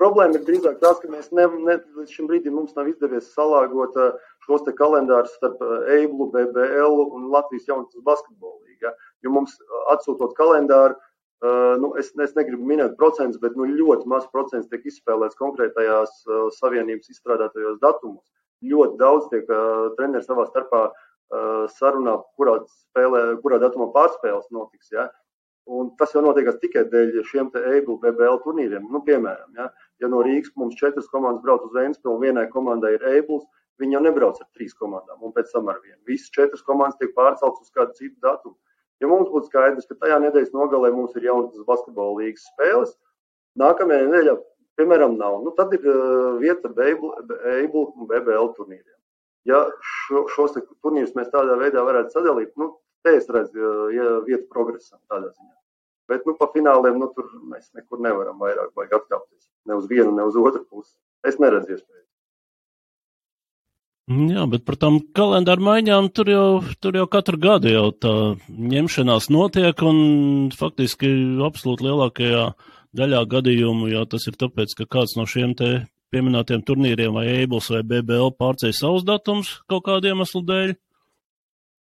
Problēma 0.00 0.38
ir 0.38 0.44
drīzāk 0.46 0.78
tas, 0.82 0.98
ka 1.02 1.10
mēs 1.12 1.28
ne, 1.36 1.44
ne, 1.66 1.76
līdz 1.98 2.14
šim 2.16 2.28
brīdim 2.30 2.54
mums 2.56 2.72
nav 2.78 2.88
izdevies 2.90 3.28
salāgot 3.34 3.98
ā, 4.00 4.08
šos 4.46 4.64
kalendārus 4.78 5.34
starp 5.36 5.60
EIBLU, 5.94 6.30
BBL 6.32 7.04
un 7.04 7.28
Latvijas 7.34 7.68
jaunatnes 7.68 8.06
basketbolu. 8.06 8.71
Ja? 8.84 8.92
Jo 9.24 9.32
mums 9.34 9.56
atsūtot 9.94 10.34
kalendāru, 10.38 10.98
ā, 10.98 11.54
nu, 11.82 11.94
es, 12.00 12.12
es 12.26 12.36
negribu 12.38 12.66
minēt 12.68 12.98
procentus, 13.00 13.40
bet 13.42 13.56
nu, 13.58 13.68
ļoti 13.68 14.08
maz 14.10 14.28
procents 14.34 14.70
tiek 14.72 14.84
izspēlēts 14.88 15.38
konkrētajās 15.40 16.18
ā, 16.26 16.42
savienības 16.58 17.14
izstrādātajos 17.14 17.80
datumos. 17.82 18.26
Ļoti 18.62 19.00
daudz 19.00 19.30
tiek 19.32 19.48
ā, 19.50 19.62
treneri 19.98 20.26
savā 20.26 20.46
starpā 20.50 20.90
sarunā, 21.78 22.18
kurā, 22.36 22.58
spēlē, 22.68 23.22
kurā 23.40 23.58
datumā 23.62 23.88
pārspēles 23.94 24.50
notiks. 24.52 24.90
Ja? 24.92 25.08
Un 25.70 25.92
tas 25.96 26.12
jau 26.14 26.22
notiek 26.24 26.48
tikai 26.60 26.84
dēļ 26.90 27.20
šiem 27.28 27.50
EBL, 27.54 27.98
BBL 28.02 28.40
turnīriem. 28.42 28.88
Nu, 28.90 29.00
piemēram, 29.06 29.52
ja, 29.56 29.68
ja 30.02 30.10
no 30.10 30.22
Rīgas 30.26 30.52
mums 30.58 30.76
četras 30.76 31.06
komandas 31.12 31.42
brauc 31.44 31.62
uz 31.68 31.76
Vēnspilsnu, 31.76 32.16
un 32.16 32.24
vienai 32.24 32.48
komandai 32.50 32.96
ir 32.96 33.06
EBL, 33.06 33.44
viņi 33.80 33.96
jau 33.96 34.02
nebrauc 34.02 34.40
ar 34.42 34.48
trīs 34.56 34.74
komandām, 34.74 35.22
un 35.22 35.32
pēc 35.36 35.54
tam 35.54 35.70
ar 35.70 35.78
vienu. 35.84 36.00
Visas 36.08 36.32
četras 36.34 36.66
komandas 36.66 36.98
tiek 36.98 37.14
pārceltas 37.14 37.62
uz 37.62 37.70
kādu 37.70 37.94
citu 37.98 38.18
datumu. 38.26 38.58
Ja 39.02 39.08
mums 39.10 39.30
būtu 39.32 39.50
skaidrs, 39.50 39.88
ka 39.88 39.98
tajā 39.98 40.20
nedēļas 40.22 40.52
nogalē 40.54 40.92
mums 40.94 41.16
ir 41.18 41.26
jaunas 41.26 41.66
basketbola 41.66 42.20
līnijas 42.20 42.44
spēles, 42.52 42.92
nākamajā 43.58 44.04
nedēļā, 44.06 44.36
piemēram, 44.78 45.16
nav, 45.18 45.40
nu, 45.42 45.52
tad 45.58 45.74
ir 45.74 45.88
uh, 45.90 46.36
vieta 46.38 46.70
EBL 46.70 47.82
un 47.82 48.06
BBL 48.10 48.52
turnīriem. 48.58 48.98
Ja 49.50 49.64
šo, 49.82 50.28
šos 50.30 50.54
turnīrus 50.54 51.16
mēs 51.18 51.32
tādā 51.34 51.58
veidā 51.58 51.82
varētu 51.82 52.14
sadalīt, 52.14 52.54
nu, 52.62 52.76
te 53.02 53.16
es 53.18 53.26
redzu 53.34 53.58
uh, 53.58 53.88
ja 53.90 54.20
vietu 54.28 54.46
progresam 54.54 55.00
tādā 55.10 55.32
ziņā. 55.32 55.56
Bet 56.12 56.28
nu, 56.28 56.36
pa 56.38 56.46
fināliem 56.54 57.02
nu, 57.02 57.10
tur 57.16 57.26
mēs 57.50 57.72
nekur 57.74 58.02
nevaram 58.04 58.38
vairāk 58.38 58.70
atkāpties. 59.00 59.48
Ne 59.66 59.78
uz 59.78 59.90
vienu, 59.90 60.14
ne 60.14 60.26
uz 60.28 60.38
otru 60.38 60.62
pusi. 60.68 60.94
Es 61.26 61.38
neredzu 61.42 61.74
iespēju. 61.74 62.06
Jā, 64.10 64.48
bet 64.50 64.64
par 64.66 64.74
tām 64.82 64.96
kalendāru 65.14 65.62
maiņām 65.62 66.08
tur 66.10 66.26
jau, 66.26 66.46
tur 66.82 66.96
jau 66.98 67.04
katru 67.06 67.38
gadu 67.38 67.70
jau 67.70 67.84
tā 67.94 68.14
ņemšanās 68.50 69.28
notiek, 69.30 69.78
un 69.86 70.50
faktiski 70.58 71.10
absolūti 71.46 71.86
lielākajā 71.86 72.48
daļā 72.98 73.20
gadījumu 73.30 73.92
jau 73.92 74.02
tas 74.10 74.26
ir 74.26 74.34
tāpēc, 74.40 74.74
ka 74.80 74.88
kāds 74.90 75.14
no 75.16 75.22
šiem 75.30 75.54
te 75.54 75.70
pieminētiem 76.12 76.64
turnīriem 76.66 77.14
vai 77.14 77.28
Eibls 77.38 77.70
vai 77.70 77.84
BBL 77.86 78.34
pārceļ 78.42 78.74
savus 78.74 79.06
datums 79.06 79.54
kaut 79.70 79.86
kādu 79.86 80.10
iemeslu 80.10 80.42
dēļ. 80.50 80.74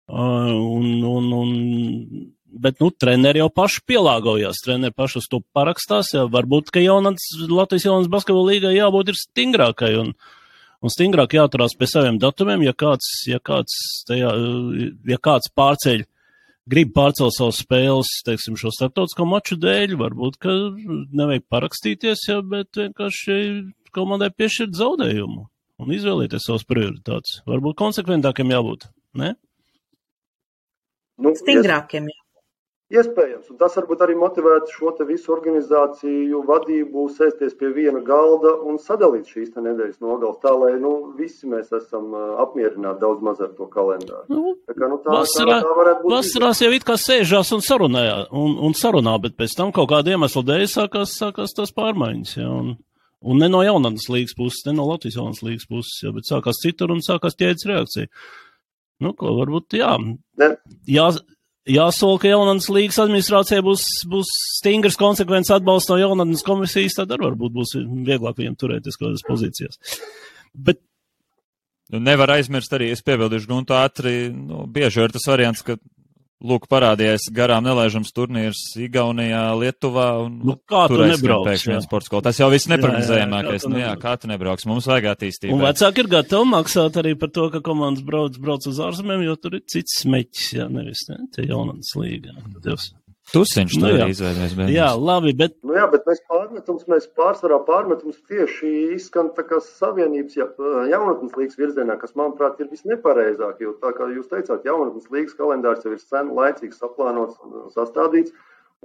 Uh, 0.08 0.52
un, 0.58 0.90
un, 1.04 1.30
un, 1.36 1.54
bet, 2.48 2.80
nu, 2.82 2.90
treneri 2.96 3.44
jau 3.44 3.50
paši 3.54 3.84
pielāgojās, 3.92 4.64
treneri 4.64 4.96
paši 4.96 5.22
uz 5.22 5.30
to 5.30 5.42
parakstās, 5.56 6.14
jā, 6.16 6.26
varbūt, 6.32 6.72
ka 6.74 6.82
jaunats, 6.82 7.30
Latvijas 7.46 7.90
jaunas 7.90 8.10
basketbola 8.12 8.56
līgai 8.56 8.74
jābūt 8.78 9.12
ir 9.12 9.20
stingrākai 9.20 9.92
un, 10.00 10.14
un 10.84 10.94
stingrāk 10.94 11.36
jāturās 11.38 11.76
pie 11.78 11.90
saviem 11.90 12.20
datumiem, 12.22 12.66
ja 12.68 12.76
kāds, 12.78 13.10
ja 13.30 13.40
kāds, 13.44 13.76
tajā, 14.10 14.32
ja 15.10 15.18
kāds 15.24 15.52
pārceļ, 15.58 16.06
grib 16.68 16.94
pārcelt 16.96 17.36
savas 17.36 17.62
spēles, 17.64 18.12
teiksim, 18.28 18.58
šo 18.60 18.72
starptautisko 18.76 19.28
maču 19.30 19.58
dēļ, 19.62 19.96
varbūt, 20.00 20.40
ka 20.44 20.54
nevajag 21.18 21.48
parakstīties, 21.54 22.28
ja, 22.30 22.42
bet 22.44 22.80
vienkārši 22.80 23.40
komandai 23.96 24.30
piešķirt 24.36 24.76
zaudējumu 24.78 25.48
un 25.78 25.94
izvēlēties 25.94 26.48
savas 26.50 26.66
prioritātes. 26.68 27.42
Varbūt 27.50 27.78
konsekventākiem 27.80 28.54
jābūt, 28.54 28.90
ne? 29.22 29.36
Nu, 31.18 31.34
Stingrākiem. 31.38 32.12
jā. 32.12 32.27
Iespējams, 32.88 33.50
un 33.52 33.58
tas 33.60 33.74
varbūt 33.76 34.00
arī 34.06 34.14
motivētu 34.16 34.72
šo 34.72 34.94
visu 35.10 35.34
organizāciju 35.36 36.40
vadību 36.48 37.02
sēsties 37.12 37.58
pie 37.60 37.74
viena 37.76 38.00
galda 38.00 38.54
un 38.64 38.78
sadalīt 38.80 39.28
šīs 39.28 39.50
nedēļas 39.58 40.00
nogales 40.00 40.38
tā, 40.40 40.54
lai 40.56 40.78
nu, 40.80 40.94
visi 41.18 41.50
mēs 41.52 41.68
esam 41.76 42.14
apmierināti 42.16 43.04
daudz 43.04 43.26
maz 43.28 43.44
ar 43.44 43.52
to 43.58 43.68
kalendāru. 43.74 44.24
Nu, 44.32 44.56
Tā, 44.64 44.78
kā, 44.78 44.88
nu, 44.88 45.02
tā, 45.04 45.18
Vasarā, 45.18 45.60
tā 45.68 45.76
varētu 45.82 46.06
būt. 46.06 46.16
vasarās 46.16 46.64
jau 46.64 46.72
it 46.80 46.88
kā 46.88 46.96
sēžās 46.96 47.52
un 47.60 47.68
sarunā, 47.68 48.06
un, 48.32 48.56
un 48.70 48.80
sarunā, 48.80 49.20
bet 49.28 49.36
pēc 49.36 49.60
tam 49.60 49.76
kaut 49.76 49.92
kāda 49.92 50.16
iemesla 50.16 50.48
dēļ 50.48 50.68
sākās, 50.72 51.20
sākās 51.20 51.60
tās 51.60 51.76
pārmaiņas. 51.76 52.36
Ja, 52.40 52.48
un, 52.56 52.78
un 53.20 53.44
ne 53.44 53.52
no 53.52 53.68
jaunatnes 53.68 54.08
līgas 54.16 54.36
puses, 54.40 54.64
ne 54.64 54.78
no 54.80 54.88
Latvijas 54.88 55.20
jaunas 55.20 55.44
līgas 55.44 55.68
puses, 55.68 56.00
ja, 56.08 56.16
bet 56.16 56.32
sākās 56.32 56.64
citur 56.64 56.96
un 56.96 57.04
sākās 57.04 57.36
ķēdes 57.36 57.68
reakcija. 57.68 58.08
Nu, 59.04 59.12
ko 59.12 59.36
varbūt, 59.44 59.76
jā, 59.84 59.92
Ne, 60.40 60.54
jā, 60.88 61.12
jāsola, 61.68 62.20
ka 62.22 62.32
jaunatnes 62.32 62.70
līgas 62.74 63.00
administrācijai 63.04 63.64
būs, 63.66 63.86
būs 64.10 64.34
stingrs 64.58 64.98
konsekvents 65.00 65.52
atbalsts 65.54 65.92
no 65.92 66.00
jaunatnes 66.02 66.46
komisijas, 66.48 66.98
tad 67.00 67.14
arī 67.14 67.30
varbūt 67.30 67.56
būs 67.58 67.78
vieglāk 68.08 68.40
viņiem 68.40 68.60
turēties 68.60 69.00
kādās 69.00 69.26
pozīcijās. 69.28 69.82
Bet 70.54 70.82
Nu, 71.88 72.02
nevar 72.04 72.34
aizmirst 72.36 72.74
arī, 72.76 72.90
es 72.92 73.04
piebildīšu 73.08 73.48
Guntu 73.48 73.76
ātri, 73.78 74.28
nu, 74.36 74.66
bieži 74.68 75.06
ir 75.06 75.14
tas 75.16 75.28
variants, 75.30 75.62
ka, 75.64 75.78
lūk, 76.44 76.68
parādījies 76.70 77.28
garām 77.34 77.66
nelaižams 77.66 78.12
turnīrs 78.16 78.62
Igaunijā, 78.82 79.42
Lietuvā, 79.58 80.08
un 80.26 80.38
Nu, 80.46 80.58
kā 80.70 80.86
tu 80.90 80.98
tur 80.98 81.08
nebrauks, 81.10 81.48
pēkšņi 81.50 81.74
viens 81.74 81.88
sports 81.88 82.10
skola. 82.10 82.26
Tas 82.30 82.42
jau 82.42 82.50
viss 82.54 82.70
tu 82.70 83.72
Nu, 83.74 83.82
jā, 83.82 83.96
kā 84.02 84.14
tu 84.22 84.30
nebrauks? 84.30 84.68
Mums 84.70 84.90
vajag 84.90 85.10
attīstību. 85.16 85.58
Un 85.58 85.66
vecāki 85.66 86.04
ir 86.04 86.12
gatavi 86.14 86.52
maksāt 86.54 87.02
arī 87.02 87.16
par 87.20 87.34
to, 87.34 87.50
ka 87.54 87.64
komandas 87.66 88.06
brauc, 88.06 88.38
brauc 88.42 88.70
uz 88.70 88.84
ārzemēm, 88.86 89.26
jo 89.26 89.36
tur 89.42 89.58
ir 89.58 89.66
cits 89.70 90.02
smeķis, 90.04 90.54
jā, 90.60 90.70
nevis, 90.72 91.08
ne, 91.10 91.24
tie 91.34 91.50
jaunatnes 91.50 91.96
līga. 91.98 92.38
Dievs. 92.62 92.92
Tusiņš 93.34 93.74
Nu, 93.82 93.88
tur 93.90 93.98
bet- 93.98 94.70
Jā, 94.72 94.88
labi, 94.96 95.34
bet 95.36 95.56
Nu 95.68 95.74
jā, 95.76 95.84
bet 95.92 96.06
mēs 96.08 96.22
pārmetums, 96.32 96.86
mēs 96.88 97.08
pārsvarā 97.18 97.58
pārmetums 97.68 98.22
tieši 98.30 98.70
izskan 98.96 99.32
tā 99.36 99.44
kā 99.44 99.60
savienības 99.60 100.38
ja, 100.40 100.48
jaunatnes 100.94 101.36
līgas 101.36 101.58
virzienā, 101.60 101.98
kas, 102.00 102.14
manuprāt, 102.16 102.60
ir 102.64 102.70
visnepareizāk, 102.72 103.60
jo 103.60 103.74
tā 103.82 103.92
kā 103.98 104.08
jūs 104.16 104.30
teicāt, 104.32 104.64
jaunatnes 104.64 105.10
līgas 105.12 105.36
kalendārs 105.36 105.84
jau 105.84 105.92
ir 105.92 106.00
sen 106.00 106.32
laicīgi 106.38 106.72
saplānots 106.80 107.36
un 107.44 107.68
sastādīts, 107.76 108.32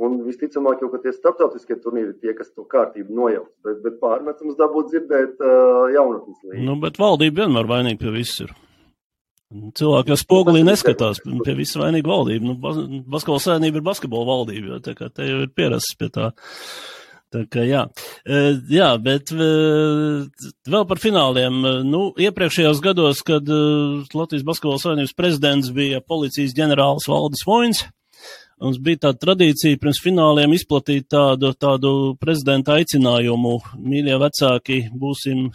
un 0.03 0.19
visticamāk 0.27 0.83
jau, 0.83 0.91
ka 0.91 0.99
tie 1.05 1.13
starptautiskie 1.15 1.77
turnīri 1.79 2.11
ir 2.11 2.19
tie, 2.19 2.35
kas 2.35 2.51
to 2.51 2.65
kārtību 2.65 3.15
nojauc, 3.15 3.47
bet, 3.63 3.79
bet 3.85 4.01
pārmetums 4.03 4.59
dabūt 4.59 4.91
dzirdēt 4.91 5.39
uh, 5.39 5.87
jaunatnes 5.95 6.43
līgu. 6.43 6.65
Nu, 6.67 6.77
bet 6.83 6.99
valdība 6.99 7.45
vienmēr 7.45 7.69
vainīga 7.71 8.01
pie 8.03 8.11
visur. 8.19 8.51
Cilvēki 9.53 10.13
jau 10.13 10.19
spogulī 10.21 10.63
neskatās, 10.65 11.21
pie 11.23 11.55
visa 11.59 11.81
vainīga 11.83 12.09
valdība. 12.09 12.47
Nu, 12.47 12.57
bas- 12.61 12.81
basketbola 13.05 13.43
sēnība 13.45 13.81
ir 13.81 13.87
basketbola 13.87 14.29
valdība, 14.29 14.75
jo 14.75 14.81
tā 14.81 14.95
kā 14.97 15.11
te 15.13 15.29
jau 15.29 15.43
ir 15.45 15.53
pierasts 15.53 15.97
pie 15.99 16.09
tā. 16.15 16.33
Tā 17.33 17.47
kā 17.49 17.63
jā. 17.65 17.87
Jā, 18.69 18.91
bet 19.01 19.33
vēl 19.33 20.85
par 20.89 21.01
fināliem. 21.01 21.63
Nu, 21.89 22.13
iepriekšējos 22.21 22.83
gados, 22.85 23.23
kad 23.25 23.49
Latvijas 23.49 24.45
Basketbola 24.45 24.81
Savienības 24.83 25.17
prezidents 25.17 25.73
bija 25.73 26.03
policijas 26.05 26.53
ģenerālis 26.59 27.09
Valdis 27.09 27.47
Voins, 27.49 27.85
mums 28.61 28.77
bija 28.85 29.07
tāda 29.07 29.25
tradīcija 29.25 29.81
pirms 29.81 30.03
fināliem 30.05 30.53
izplatīt 30.53 31.09
tādu, 31.09 31.55
tādu 31.57 32.15
prezidenta 32.21 32.77
aicinājumu. 32.77 33.57
Mīļie 33.81 34.21
vecāki, 34.21 34.83
būsim 34.93 35.49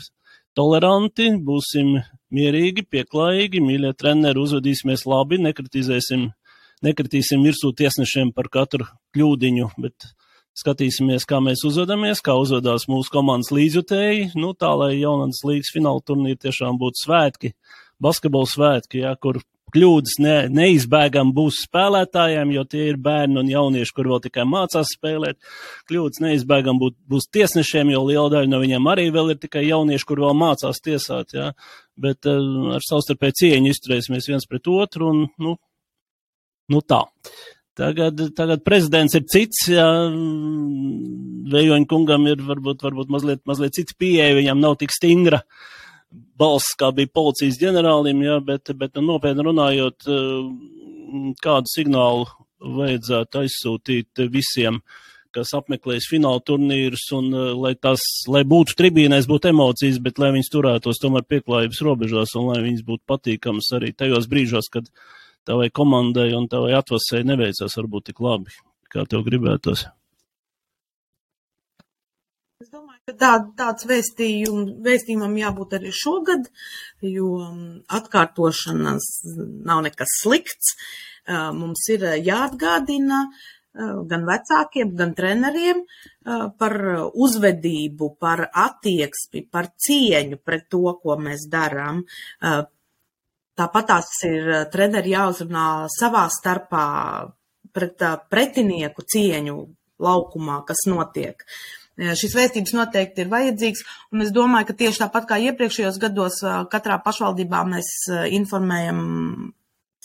toleranti, 0.58 1.30
būsim 1.46 2.00
mierīgi, 2.34 2.86
pieklājīgi, 2.92 3.64
mīļie 3.64 3.94
treneri, 3.98 4.42
uzvedīsimies 4.44 5.06
labi, 5.10 5.40
nekritizēsim, 5.46 6.30
nekritīsim 6.86 7.44
virsū 7.48 7.74
tiesnešiem 7.78 8.34
par 8.36 8.52
katru 8.54 8.88
kļūdiņu, 9.16 9.72
bet 9.82 10.12
Skatīsimies, 10.58 11.28
kā 11.30 11.38
mēs 11.44 11.62
uzvedamies, 11.70 12.18
kā 12.26 12.34
uzvedās 12.34 12.88
mūsu 12.90 13.12
komandas 13.14 13.52
līdzjutēji, 13.54 14.32
nu 14.42 14.56
tā, 14.58 14.72
lai 14.74 14.96
jaunatnes 14.96 15.44
līgas 15.46 15.70
fināla 15.70 16.02
turnīri 16.02 16.40
tiešām 16.48 16.80
būtu 16.82 17.04
svētki, 17.04 17.52
basketbola 18.02 18.50
svētki, 18.50 19.04
jā, 19.04 19.12
kur 19.22 19.38
kļūdas 19.76 20.18
ne, 20.24 20.36
neizbēgam 20.54 21.34
būs 21.36 21.64
spēlētājiem, 21.66 22.54
jo 22.56 22.64
tie 22.70 22.88
ir 22.92 23.00
bērni 23.04 23.42
un 23.42 23.52
jaunieši, 23.52 23.94
kur 23.96 24.10
vēl 24.14 24.22
tikai 24.24 24.46
mācās 24.48 24.94
spēlēt. 24.96 25.38
Kļūdas 25.90 26.24
neizbēgam 26.24 26.80
būt, 26.82 26.96
būs 27.12 27.30
tiesnešiem, 27.36 27.92
jo 27.94 28.06
liela 28.08 28.30
daļa 28.34 28.52
no 28.52 28.62
viņiem 28.64 28.88
arī 28.94 29.10
vēl 29.16 29.34
ir 29.34 29.42
tikai 29.44 29.66
jaunieši, 29.68 30.08
kur 30.08 30.24
vēl 30.24 30.38
mācās 30.40 30.82
tiesāt, 30.84 31.36
jā. 31.36 31.52
Bet 31.98 32.30
uh, 32.30 32.74
ar 32.78 32.86
savstarpēju 32.86 33.40
cieņu 33.42 33.74
izturēsimies 33.74 34.32
viens 34.32 34.50
pret 34.50 34.72
otru 34.72 35.12
un, 35.12 35.24
nu, 35.44 35.58
nu 36.72 36.84
tā. 36.86 37.04
Tagad, 37.78 38.22
tagad 38.34 38.64
prezidents 38.66 39.14
ir 39.18 39.26
cits, 39.30 39.68
jā, 39.70 39.86
Vējoņa 41.48 41.88
kungam 41.88 42.26
ir 42.28 42.42
varbūt, 42.44 42.82
varbūt 42.84 43.12
mazliet, 43.14 43.42
mazliet 43.48 43.76
cits 43.78 43.96
pieeja, 43.96 44.34
viņam 44.36 44.60
nav 44.60 44.80
tik 44.82 44.92
stingra 44.92 45.44
balss, 46.12 46.76
kā 46.80 46.92
bija 46.96 47.12
policijas 47.14 47.60
ģenerālim, 47.62 48.22
jā, 48.26 48.38
bet, 48.46 48.72
bet 48.78 48.96
nu, 48.98 49.06
nopietni 49.14 49.46
runājot, 49.48 50.08
kādu 51.44 51.72
signālu 51.72 52.28
vajadzētu 52.78 53.44
aizsūtīt 53.44 54.24
visiem, 54.34 54.80
kas 55.36 55.52
apmeklēs 55.58 56.08
fināla 56.10 56.42
turnīrus, 56.46 57.04
un 57.18 57.30
lai 57.62 57.76
tas, 57.76 58.02
lai 58.32 58.42
būtu 58.48 58.78
tribīnēs, 58.80 59.28
būtu 59.30 59.52
emocijas, 59.52 60.00
bet 60.04 60.22
lai 60.22 60.32
viņas 60.36 60.52
turētos 60.54 61.02
tomēr 61.04 61.28
pieklājības 61.30 61.84
robežās, 61.86 62.34
un 62.40 62.50
lai 62.54 62.64
viņas 62.66 62.86
būtu 62.88 63.04
patīkamas 63.12 63.70
arī 63.78 63.94
tajos 63.94 64.30
brīžos, 64.32 64.72
kad 64.74 64.90
tavai 65.48 65.70
komandai 65.70 66.32
un 66.38 66.50
tavai 66.52 66.74
atvasēji 66.80 67.30
neveicās 67.30 67.78
varbūt 67.80 68.10
tik 68.10 68.24
labi, 68.24 68.56
kā 68.94 69.06
tev 69.06 69.28
gribētos? 69.28 69.86
Es 72.58 72.72
domāju, 72.74 72.97
ka 72.97 72.97
tā, 73.16 73.32
tāds 73.58 73.88
vēstījum, 73.88 74.64
vēstījumam 74.84 75.36
jābūt 75.40 75.78
arī 75.78 75.92
šogad, 75.96 76.48
jo 77.06 77.38
mm, 77.46 77.84
atkārtošanas 78.00 79.12
nav 79.68 79.86
nekas 79.88 80.20
slikts. 80.24 80.76
Mums 81.28 81.82
ir 81.92 82.06
jāatgādina 82.24 83.26
gan 83.78 84.24
vecākiem, 84.26 84.94
gan 84.98 85.12
treneriem 85.14 85.82
par 86.58 86.76
uzvedību, 87.12 88.14
par 88.20 88.46
attieksmi, 88.48 89.44
par 89.52 89.68
cieņu 89.76 90.40
pret 90.40 90.70
to, 90.72 90.86
ko 91.04 91.20
mēs 91.20 91.50
darām, 91.52 92.06
Tāpat 93.58 93.88
tās 93.90 94.10
ir 94.28 94.52
treneri 94.70 95.16
jāuzrunā 95.16 95.88
savā 95.90 96.28
starpā 96.30 96.84
pret 97.74 98.04
pretinieku 98.30 99.02
cieņu 99.02 99.56
laukumā, 99.98 100.60
kas 100.68 100.84
notiek. 100.86 101.42
Eh, 101.42 101.87
šis 101.98 102.36
vēstības 102.38 102.74
noteikti 102.78 103.24
ir 103.24 103.32
vajadzīgs, 103.32 103.84
un 104.14 104.26
es 104.26 104.34
domāju, 104.36 104.70
ka 104.70 104.78
tieši 104.82 105.02
tāpat 105.06 105.28
kā 105.30 105.40
iepriekšējos 105.50 106.00
gados, 106.02 106.42
katrā 106.72 107.00
pašvaldībā 107.06 107.64
mēs 107.70 107.90
informējam 108.38 109.00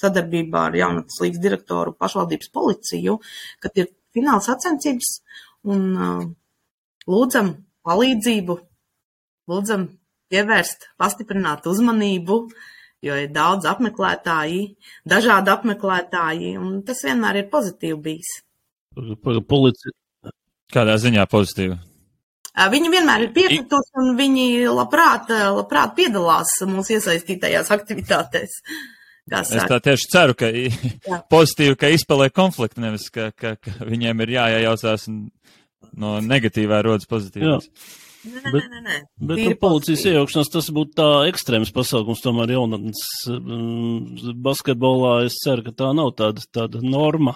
sadarbībā 0.02 0.66
ar 0.70 0.78
jaunatnes 0.78 1.20
līgas 1.22 1.42
direktoru 1.42 1.94
pašvaldības 1.98 2.50
policiju, 2.54 3.18
kad 3.62 3.76
ir 3.78 3.90
fināla 4.16 4.42
sacensības, 4.44 5.18
un 5.68 5.84
lūdzam 7.08 7.54
palīdzību, 7.86 8.58
lūdzam 9.52 9.88
pievērst, 10.32 10.88
pastiprināt 11.00 11.66
uzmanību, 11.68 12.38
jo 13.02 13.16
ir 13.18 13.32
daudz 13.34 13.66
apmeklētāji, 13.68 14.62
dažādi 15.08 15.52
apmeklētāji, 15.52 16.54
un 16.60 16.80
tas 16.86 17.02
vienmēr 17.04 17.42
ir 17.42 17.50
pozitīvi 17.52 17.98
bijis. 18.06 18.36
Policija. 19.48 19.96
Kādā 20.72 20.96
ziņā 21.00 21.26
pozitīvi? 21.30 21.76
Viņi 22.72 22.90
vienmēr 22.92 23.26
ir 23.26 23.30
piekrituši 23.32 24.00
un 24.02 24.10
viņi 24.18 24.46
labprāt, 24.68 25.30
labprāt 25.32 25.94
piedalās 25.96 26.52
mūsu 26.68 26.98
iesaistītajās 26.98 27.72
aktivitātēs. 27.72 28.58
Es 29.32 29.52
tā 29.70 29.78
tieši 29.78 30.08
ceru, 30.10 30.34
ka 30.36 30.50
Jā. 30.50 31.22
pozitīvi, 31.32 31.78
ka 31.78 31.92
izpēlē 31.94 32.28
konflikti, 32.34 32.82
nevis 32.82 33.06
ka, 33.14 33.30
ka, 33.38 33.54
ka 33.56 33.86
viņiem 33.86 34.24
ir 34.24 34.34
jāiejaucās 34.34 35.06
un 35.12 35.20
no 35.96 36.16
negatīvā 36.24 36.82
rodas 36.84 37.08
pozitīvas. 37.08 37.68
Jā. 37.68 38.00
Nē, 38.22 38.42
bet, 38.54 38.66
nē, 38.70 38.80
nē. 38.84 38.96
Bet 39.18 39.40
nu, 39.40 39.54
policijas 39.58 40.04
iejaukšanās 40.06 40.50
tas 40.54 40.68
būtu 40.74 40.94
tā 41.00 41.06
ekstrēms 41.26 41.72
pasākums, 41.74 42.20
tomēr 42.22 42.52
jaunatnes 42.54 43.00
mm, 43.34 44.36
basketbolā 44.44 45.16
es 45.26 45.40
ceru, 45.42 45.64
ka 45.66 45.74
tā 45.80 45.88
nav 45.98 46.12
tāda, 46.18 46.44
tāda 46.54 46.82
norma. 46.86 47.34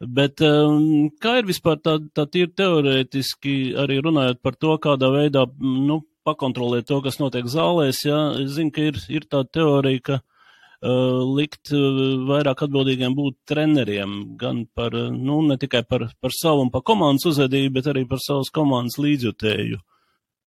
Bet 0.00 0.42
um, 0.44 1.08
kā 1.22 1.38
ir 1.40 1.46
vispār 1.48 1.78
tā, 1.80 1.96
tā 2.12 2.26
tīri 2.28 2.52
teorētiski 2.52 3.72
arī 3.80 3.96
runājot 4.04 4.42
par 4.44 4.58
to, 4.60 4.74
kādā 4.82 5.08
veidā, 5.14 5.46
nu, 5.60 6.02
pakontrolēt 6.26 6.88
to, 6.90 7.00
kas 7.04 7.16
notiek 7.22 7.48
zālēs, 7.48 8.02
jā, 8.04 8.18
es 8.42 8.56
zinu, 8.58 8.74
ka 8.74 8.88
ir, 8.90 8.98
ir 9.08 9.24
tā 9.30 9.40
teorija, 9.48 10.02
ka 10.04 10.18
uh, 10.20 11.22
likt 11.38 11.72
uh, 11.72 12.02
vairāk 12.28 12.66
atbildīgiem 12.66 13.16
būt 13.16 13.38
treneriem, 13.48 14.18
gan 14.40 14.66
par, 14.76 14.92
uh, 14.92 15.08
nu, 15.14 15.40
ne 15.48 15.56
tikai 15.62 15.86
par, 15.88 16.10
par 16.20 16.34
savu 16.36 16.66
un 16.66 16.72
par 16.74 16.84
komandas 16.84 17.28
uzvedību, 17.32 17.78
bet 17.78 17.88
arī 17.94 18.04
par 18.10 18.20
savas 18.20 18.52
komandas 18.52 18.98
līdzjutēju. 19.00 19.80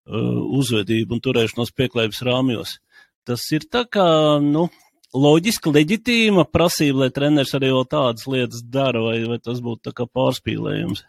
Uh, 0.10 0.38
uzvedību 0.58 1.14
un 1.14 1.20
turēšanos 1.22 1.70
pieklājības 1.78 2.24
rāmjos. 2.26 2.78
Tas 3.30 3.44
ir 3.54 3.68
tā 3.70 3.84
kā, 3.86 4.06
nu, 4.42 4.64
loģiski 5.16 5.72
leģitīma 5.74 6.46
prasība, 6.52 7.06
lai 7.06 7.14
treneris 7.14 7.54
arī 7.58 7.72
vēl 7.74 7.88
tādas 7.90 8.28
lietas 8.30 8.62
dara, 8.64 9.02
vai, 9.02 9.18
vai 9.30 9.40
tas 9.42 9.62
būtu 9.64 9.90
tā 9.90 9.96
kā 9.96 10.06
pārspīlējums? 10.06 11.06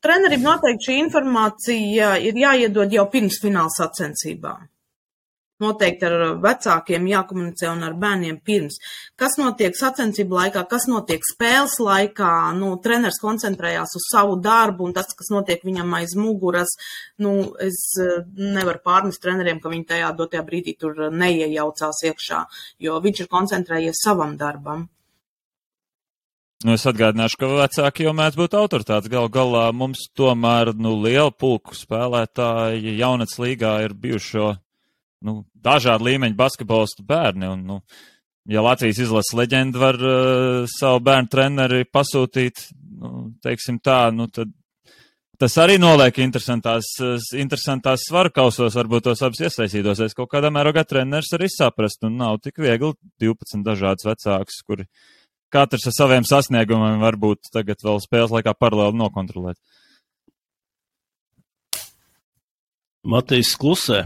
Trenerim 0.00 0.44
noteikti 0.46 0.88
šī 0.88 0.98
informācija 1.02 2.14
ir 2.24 2.38
jāiedod 2.40 2.92
jau 2.92 3.04
pirms 3.12 3.36
fināla 3.42 3.72
sacensībām. 3.74 4.64
Noteikti 5.62 6.06
ar 6.06 6.36
vecākiem 6.42 7.06
jākomunicē 7.10 7.70
un 7.72 7.86
ar 7.86 7.96
bērniem 7.98 8.36
pirms. 8.46 8.76
Kas 9.18 9.38
notiek 9.40 9.74
sacensību 9.74 10.36
laikā, 10.38 10.62
kas 10.70 10.86
notiek 10.90 11.24
spēles 11.26 11.78
laikā, 11.82 12.32
nu, 12.58 12.74
treneris 12.82 13.18
koncentrējās 13.22 13.96
uz 13.98 14.06
savu 14.12 14.36
darbu 14.42 14.86
un 14.86 14.94
tas, 14.94 15.10
kas 15.18 15.32
notiek 15.34 15.64
viņam 15.66 15.96
aiz 15.98 16.14
muguras, 16.18 16.76
nu, 17.18 17.32
es 17.64 17.80
eh, 18.02 18.20
nevaru 18.38 18.84
pārmest 18.84 19.22
treneriem, 19.24 19.58
ka 19.62 19.72
viņi 19.72 19.88
tajā 19.94 20.12
dotajā 20.20 20.44
brīdī 20.46 20.76
tur 20.78 21.08
neiejaucās 21.10 22.04
iekšā, 22.12 22.44
jo 22.86 23.00
viņš 23.02 23.24
ir 23.24 23.32
koncentrējies 23.34 24.06
savam 24.06 24.38
darbam. 24.38 24.86
Nu, 26.66 26.72
es 26.74 26.82
atgādināšu, 26.90 27.38
ka 27.38 27.48
vecāki 27.52 28.02
jau 28.02 28.12
mēdz 28.18 28.38
būt 28.38 28.54
autoritātes. 28.58 29.10
Gal 29.12 29.28
galā 29.30 29.68
mums 29.70 30.08
tomēr, 30.18 30.72
nu, 30.74 30.96
liela 31.04 31.30
pulku 31.30 31.76
spēlētāji 31.78 32.96
jaunats 32.98 33.38
līgā 33.38 33.76
ir 33.84 33.94
bijušo 33.94 34.56
nu, 35.24 35.42
dažādu 35.54 36.08
līmeņu 36.08 36.38
basketbolistu 36.38 37.04
bērni. 37.08 37.48
Un, 37.54 37.64
nu, 37.66 37.80
ja 38.48 38.62
Latvijas 38.64 39.00
izlases 39.04 39.34
leģenda 39.38 39.82
var 39.82 39.98
uh, 40.02 40.68
savu 40.78 41.02
bērnu 41.08 41.32
treneri 41.32 41.88
pasūtīt, 41.88 42.68
nu, 43.02 43.28
teiksim 43.44 43.80
tā, 43.84 44.06
nu, 44.14 44.28
tad 44.32 44.52
tas 45.38 45.54
arī 45.62 45.76
noliek 45.78 46.16
interesantās, 46.22 46.90
interesantās 47.38 48.08
svaru 48.08 48.32
kausos, 48.34 48.74
varbūt 48.74 49.06
tos 49.06 49.22
abus 49.22 49.44
iesaistītos. 49.46 50.02
Es 50.02 50.16
kaut 50.18 50.30
kādā 50.32 50.50
mērogā 50.54 50.82
treneris 50.88 51.30
arī 51.36 51.46
saprast, 51.52 52.02
un 52.08 52.18
nav 52.18 52.40
tik 52.42 52.58
viegli 52.62 52.90
12 53.22 53.62
dažādas 53.66 54.08
vecākus, 54.08 54.62
kuri 54.66 54.88
katrs 55.54 55.86
ar 55.88 55.94
saviem 55.96 56.26
sasniegumiem 56.28 56.98
varbūt 57.04 57.52
tagad 57.54 57.86
vēl 57.86 58.02
spēles 58.02 58.34
laikā 58.34 58.54
paralēli 58.58 58.98
nokontrolēt. 58.98 59.60
Matīs 63.08 63.54
klusē. 63.60 64.04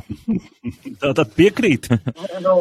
Tā 1.02 1.10
tad 1.18 1.32
piekrīt. 1.34 1.88
nu, 2.44 2.54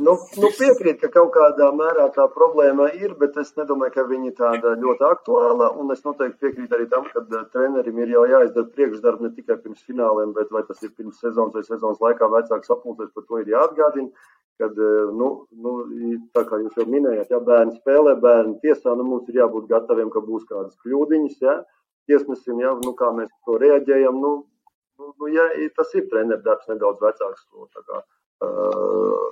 nu, 0.00 0.14
nu 0.42 0.50
piekrīt, 0.56 1.02
ka 1.02 1.10
kaut 1.12 1.34
kādā 1.34 1.68
mērā 1.76 2.06
tā 2.14 2.24
problēma 2.32 2.88
ir, 2.96 3.12
bet 3.20 3.36
es 3.42 3.52
nedomāju, 3.58 3.92
ka 3.98 4.06
viņa 4.08 4.32
tāda 4.38 4.72
ļoti 4.80 5.06
aktuāla. 5.10 5.68
Un 5.76 5.92
es 5.92 6.00
noteikti 6.06 6.46
piekrītu 6.46 6.78
arī 6.78 6.88
tam, 6.92 7.04
ka 7.12 7.20
uh, 7.24 7.44
trenerim 7.52 8.00
ir 8.00 8.14
jau 8.16 8.24
jāizdara 8.32 8.72
priekšdarbi 8.78 9.28
ne 9.28 9.34
tikai 9.36 9.58
pirms 9.60 9.84
fināliem, 9.84 10.32
bet 10.38 10.54
vai 10.56 10.64
tas 10.68 10.80
ir 10.82 10.94
pirms 10.96 11.20
sezonas 11.20 11.54
vai 11.58 11.66
sezonas 11.68 12.00
laikā 12.06 12.32
vecāks 12.32 12.72
apmulties, 12.72 13.12
par 13.12 13.28
to 13.28 13.44
ir 13.44 13.52
jāatgādina. 13.52 14.32
kad, 14.56 14.72
nu, 15.12 15.26
nu, 15.62 15.72
tā 16.32 16.42
kā 16.48 16.58
jūs 16.62 16.78
jau 16.80 16.86
minējāt, 16.88 17.32
ja 17.32 17.40
bērni 17.44 17.76
spēlē, 17.76 18.14
bērni 18.22 18.56
tiesā, 18.62 18.94
nu, 18.96 19.04
mums 19.04 19.28
ir 19.28 19.42
jābūt 19.42 19.68
gataviem, 19.68 20.08
ka 20.12 20.22
būs 20.24 20.46
kādas 20.48 20.76
kļūdiņas, 20.80 21.42
ja, 21.44 21.58
tiesnesim, 22.08 22.62
ja, 22.64 22.72
nu, 22.80 22.94
kā 22.96 23.10
mēs 23.16 23.28
to 23.44 23.58
reaģējam, 23.60 24.16
nu, 24.22 24.30
nu, 24.98 25.12
nu 25.20 25.32
ja, 25.32 25.46
tas 25.76 25.94
ir 25.94 26.08
treneru 26.12 26.44
darbs 26.44 26.68
nedaudz 26.70 27.02
vecāks, 27.04 27.46
to 27.50 27.86
kā, 27.88 28.02
uh, 28.46 29.26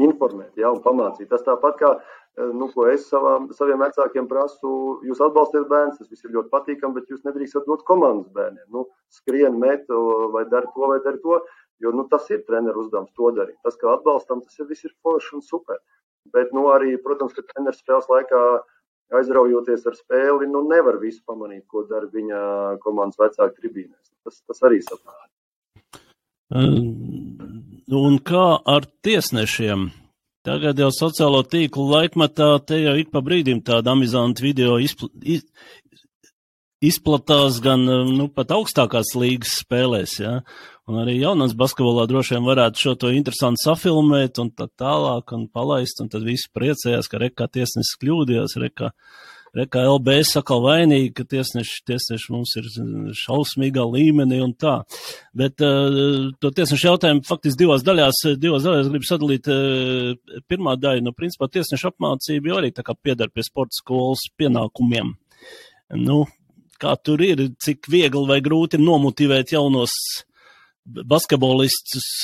informēt, 0.00 0.52
ja, 0.58 0.72
un 0.74 0.82
pamācīt. 0.82 1.28
Tas 1.30 1.44
tāpat 1.46 1.78
kā, 1.78 1.90
nu, 2.58 2.68
es 2.90 3.06
savām, 3.10 3.46
saviem 3.54 3.82
vecākiem 3.84 4.26
prasu, 4.30 4.72
jūs 5.06 5.22
atbalstiet 5.22 5.68
bērns, 5.70 6.00
tas 6.00 6.10
viss 6.10 6.26
ir 6.26 6.34
ļoti 6.34 6.50
patīkami, 6.54 6.98
bet 6.98 7.12
jūs 7.12 7.22
nedrīkstat 7.26 7.68
dot 7.70 7.84
komandas 7.88 8.32
bērniem. 8.34 8.66
Nu, 8.74 8.88
skrien, 9.14 9.58
met, 9.62 9.86
vai 10.34 10.44
dari 10.50 10.70
to, 10.74 10.88
vai 10.90 11.00
dari 11.04 11.22
to, 11.22 11.38
jo, 11.82 11.94
nu, 11.94 12.06
tas 12.10 12.26
ir 12.34 12.42
treneru 12.48 12.84
uzdevums 12.84 13.14
to 13.14 13.30
darīt. 13.38 13.58
Tas, 13.66 13.78
kā 13.78 13.92
atbalstam, 13.94 14.42
tas 14.42 14.58
ir 14.58 14.70
viss 14.70 14.86
ir 14.86 14.94
forši 15.02 15.38
un 15.38 15.46
super. 15.46 15.78
Bet, 16.34 16.54
nu, 16.56 16.66
arī, 16.72 16.96
protams, 17.04 17.34
ka 17.36 17.44
treneris 17.52 17.82
spēles 17.84 18.10
laikā 18.10 18.40
aizraujoties 19.12 19.84
ar 19.86 19.96
spēli, 19.98 20.48
nu, 20.50 20.62
nevar 20.68 20.98
visu 21.02 21.20
pamanīt, 21.26 21.64
ko 21.68 21.84
dara 21.88 22.08
viņa 22.10 22.40
komandas 22.84 23.20
vecāki 23.20 23.60
tribīnēs. 23.60 24.12
Tas, 24.24 24.40
tas 24.48 24.64
arī 24.64 24.80
saprot. 24.84 25.30
Un 27.94 28.18
kā 28.24 28.46
ar 28.64 28.88
tiesnešiem? 29.04 29.90
Tagad 30.44 30.78
jau 30.78 30.90
sociālo 30.92 31.40
tīklu 31.48 31.86
laikmatā 31.88 32.50
te 32.68 32.76
jau 32.82 32.92
ik 33.00 33.08
pa 33.12 33.22
brīdim 33.24 33.62
tāda 33.64 33.94
amizanta 33.94 34.44
video 34.44 34.76
izpl 34.82 35.08
iz 35.24 35.46
izplatās 36.84 37.62
gan 37.64 37.80
nu, 37.86 38.28
pat 38.28 38.52
augstākās 38.52 39.14
līgas 39.16 39.54
spēlēs. 39.62 40.18
Ja? 40.20 40.34
Un 40.84 40.98
arī 41.00 41.14
jaunās 41.16 41.54
basketbolā 41.56 42.04
droši 42.10 42.34
vien 42.36 42.44
varētu 42.44 42.82
šo 42.82 42.92
to 43.00 43.12
interesanti 43.16 43.62
safilmēt 43.64 44.36
un 44.42 44.50
tā 44.52 44.66
tālāk 44.68 45.32
un 45.32 45.46
palaist, 45.48 46.02
un 46.04 46.10
tad 46.12 46.26
visi 46.26 46.50
priecājās, 46.52 47.08
ka 47.08 47.22
rekā 47.22 47.48
tiesnesis 47.48 47.96
kļūdījās, 48.02 48.58
rekā 48.60 48.90
re, 49.54 49.66
kā 49.70 49.84
LBS 49.86 50.34
atkal 50.40 50.62
vainīgi, 50.64 51.12
ka 51.16 51.24
tiesneši, 51.30 51.80
tiesneši 51.88 52.34
mums 52.34 52.52
ir 52.60 52.68
šausmīgā 53.22 53.86
līmenī 53.94 54.40
un 54.44 54.52
tā. 54.60 54.74
Bet 55.36 55.64
uh, 55.64 56.28
to 56.42 56.52
tiesnešu 56.58 56.90
jautājumu 56.90 57.24
faktiski 57.28 57.62
divās 57.64 57.86
daļās, 57.86 58.20
divās 58.42 58.66
daļās 58.66 58.92
gribu 58.92 59.08
sadalīt. 59.08 59.48
Uh, 59.48 60.42
pirmā 60.50 60.76
daļa, 60.80 61.06
nu, 61.06 61.14
principā 61.16 61.48
tiesnešu 61.54 61.94
apmācība 61.94 62.52
jau 62.52 62.60
arī 62.60 62.74
tā 62.74 62.84
kā 62.86 62.96
piedar 62.98 63.32
pie 63.32 63.46
sporta 63.46 63.78
skolas 63.78 64.28
pienākumiem. 64.36 65.14
Nu, 66.02 66.20
kā 66.82 66.94
tur 67.00 67.22
ir, 67.24 67.46
cik 67.62 67.88
viegli 67.88 68.28
vai 68.28 68.40
grūti 68.44 68.76
ir 68.76 68.84
nomotivēt 68.84 69.54
jaunos 69.54 69.94
basketbolistus, 69.94 70.33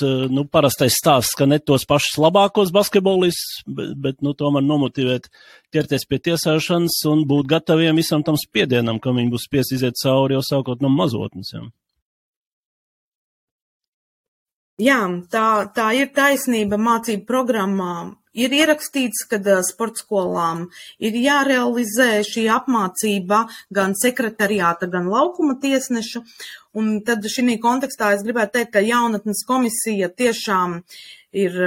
eh, 0.05 0.29
nu, 0.29 0.45
parastais 0.45 0.99
stāsts, 1.01 1.37
ka 1.39 1.47
ne 1.49 1.59
tos 1.59 1.87
pašus 1.89 2.19
labākos 2.21 2.73
basketbolistus, 2.75 3.63
bet, 3.67 3.95
bet, 3.97 4.21
nu, 4.21 4.35
tomēr 4.37 4.65
nomotivēt 4.67 5.31
ķerties 5.73 6.05
pie 6.09 6.21
tiesāšanas 6.29 6.99
un 7.09 7.25
būt 7.31 7.49
gataviem 7.49 7.97
visam 7.97 8.25
tam 8.27 8.37
spiedienam, 8.41 9.01
ka 9.01 9.15
viņi 9.17 9.33
būs 9.33 9.49
spies 9.49 9.73
iziet 9.77 9.97
cauri 10.03 10.37
jau 10.37 10.45
sākot 10.45 10.85
no 10.85 10.93
mazotnes. 10.93 11.55
Jā. 11.57 11.65
Jā, 14.81 15.01
tā, 15.33 15.47
tā 15.77 15.91
ir 15.97 16.13
taisnība 16.17 16.79
mācību 16.81 17.27
programmā. 17.29 17.95
Ir 18.39 18.53
ierakstīts, 18.55 19.25
ka 19.27 19.41
sporta 19.67 20.05
skolām 20.05 20.69
ir 21.03 21.17
jārealizē 21.19 22.21
šī 22.23 22.45
apmācība 22.55 23.49
gan 23.75 23.97
sekretariāta, 23.99 24.87
gan 24.87 25.09
laukuma 25.11 25.57
tiesneša. 25.59 26.23
Un 26.79 27.01
tad 27.03 27.27
šī 27.27 27.57
kontekstā 27.59 28.13
es 28.15 28.23
gribētu 28.23 28.61
teikt, 28.61 28.73
ka 28.77 28.85
jaunatnes 28.87 29.43
komisija 29.49 30.13
tiešām 30.15 30.79
ir 31.35 31.59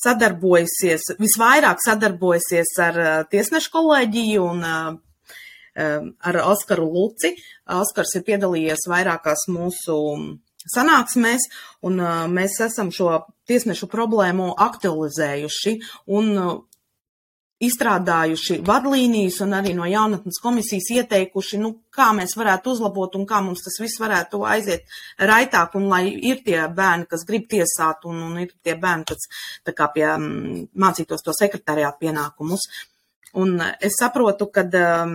sadarbojusies, 0.00 1.14
visvairāk 1.20 1.84
sadarbojusies 1.84 2.72
ar 2.84 3.00
tiesnešu 3.28 3.72
kolēģiju 3.76 4.48
un 4.48 4.64
ar 5.74 6.40
Oskaru 6.48 6.88
Luci. 6.88 7.34
Oskars 7.68 8.16
ir 8.16 8.24
piedalījies 8.24 8.88
vairākās 8.88 9.48
mūsu 9.52 10.00
sanāksmēs, 10.72 11.48
un 11.84 12.00
mēs 12.32 12.60
esam 12.64 12.92
šo 12.94 13.24
tiesnešu 13.48 13.88
problēmu 13.92 14.52
aktualizējuši 14.64 15.74
un 16.16 16.32
izstrādājuši 17.64 18.58
vadlīnijas 18.66 19.38
un 19.44 19.54
arī 19.56 19.74
no 19.76 19.86
jaunatnes 19.88 20.40
komisijas 20.42 20.90
ieteikuši, 20.96 21.60
nu, 21.62 21.70
kā 21.94 22.10
mēs 22.16 22.34
varētu 22.38 22.72
uzlabot 22.74 23.14
un 23.18 23.26
kā 23.30 23.40
mums 23.44 23.62
tas 23.64 23.78
viss 23.80 24.00
varētu 24.02 24.42
aiziet 24.48 24.96
raitāk 25.22 25.76
un 25.78 25.86
lai 25.92 26.08
ir 26.12 26.42
tie 26.46 26.64
bērni, 26.66 27.06
kas 27.10 27.24
grib 27.28 27.46
tiesāt 27.50 28.08
un, 28.10 28.20
un 28.28 28.42
ir 28.42 28.52
tie 28.64 28.74
bērni, 28.80 29.06
kas 29.12 29.28
tā 29.66 29.76
kā 29.76 29.88
pie 29.94 30.08
mācītos 30.18 31.24
to 31.24 31.36
sekretariātu 31.36 32.06
pienākumus. 32.06 32.66
Un 33.40 33.56
es 33.82 33.96
saprotu, 33.98 34.46
ka 34.54 34.66
um, 34.66 35.14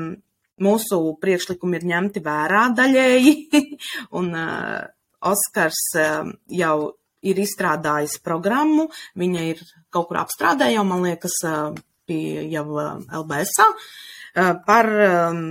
mūsu 0.64 1.02
priekšlikumi 1.22 1.80
ir 1.80 1.90
ņemti 1.92 2.24
vērā 2.24 2.66
daļēji 2.76 3.36
un 4.20 4.32
uh, 4.36 4.88
Oskars 5.26 5.82
um, 6.00 6.34
jau 6.48 6.76
ir 7.26 7.40
izstrādājis 7.44 8.20
programmu, 8.24 8.88
viņa 9.20 9.48
ir 9.52 9.64
kaut 9.92 10.08
kur 10.10 10.22
apstrādēja, 10.22 10.84
man 10.88 11.04
liekas, 11.04 11.40
uh, 11.48 11.74
pie 12.08 12.46
jau 12.52 12.68
uh, 12.78 12.94
LBS 13.22 13.58
uh, 13.64 14.54
par 14.66 14.88
um, 14.88 15.42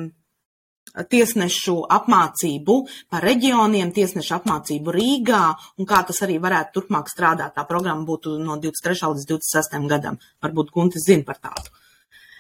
tiesnešu 1.13 1.77
apmācību 1.95 2.79
par 3.13 3.27
reģioniem, 3.27 3.93
tiesnešu 3.95 4.39
apmācību 4.39 4.95
Rīgā 4.97 5.43
un 5.79 5.89
kā 5.89 6.01
tas 6.09 6.23
arī 6.27 6.39
varētu 6.43 6.75
turpmāk 6.79 7.13
strādāt. 7.13 7.55
Tā 7.55 7.67
programma 7.69 8.07
būtu 8.09 8.39
no 8.41 8.57
23. 8.59 9.13
līdz 9.13 9.29
26. 9.29 9.79
gadam. 9.91 10.19
Varbūt 10.43 10.73
Guntis 10.75 11.07
zina 11.07 11.27
par 11.29 11.39
tādu. 11.45 11.77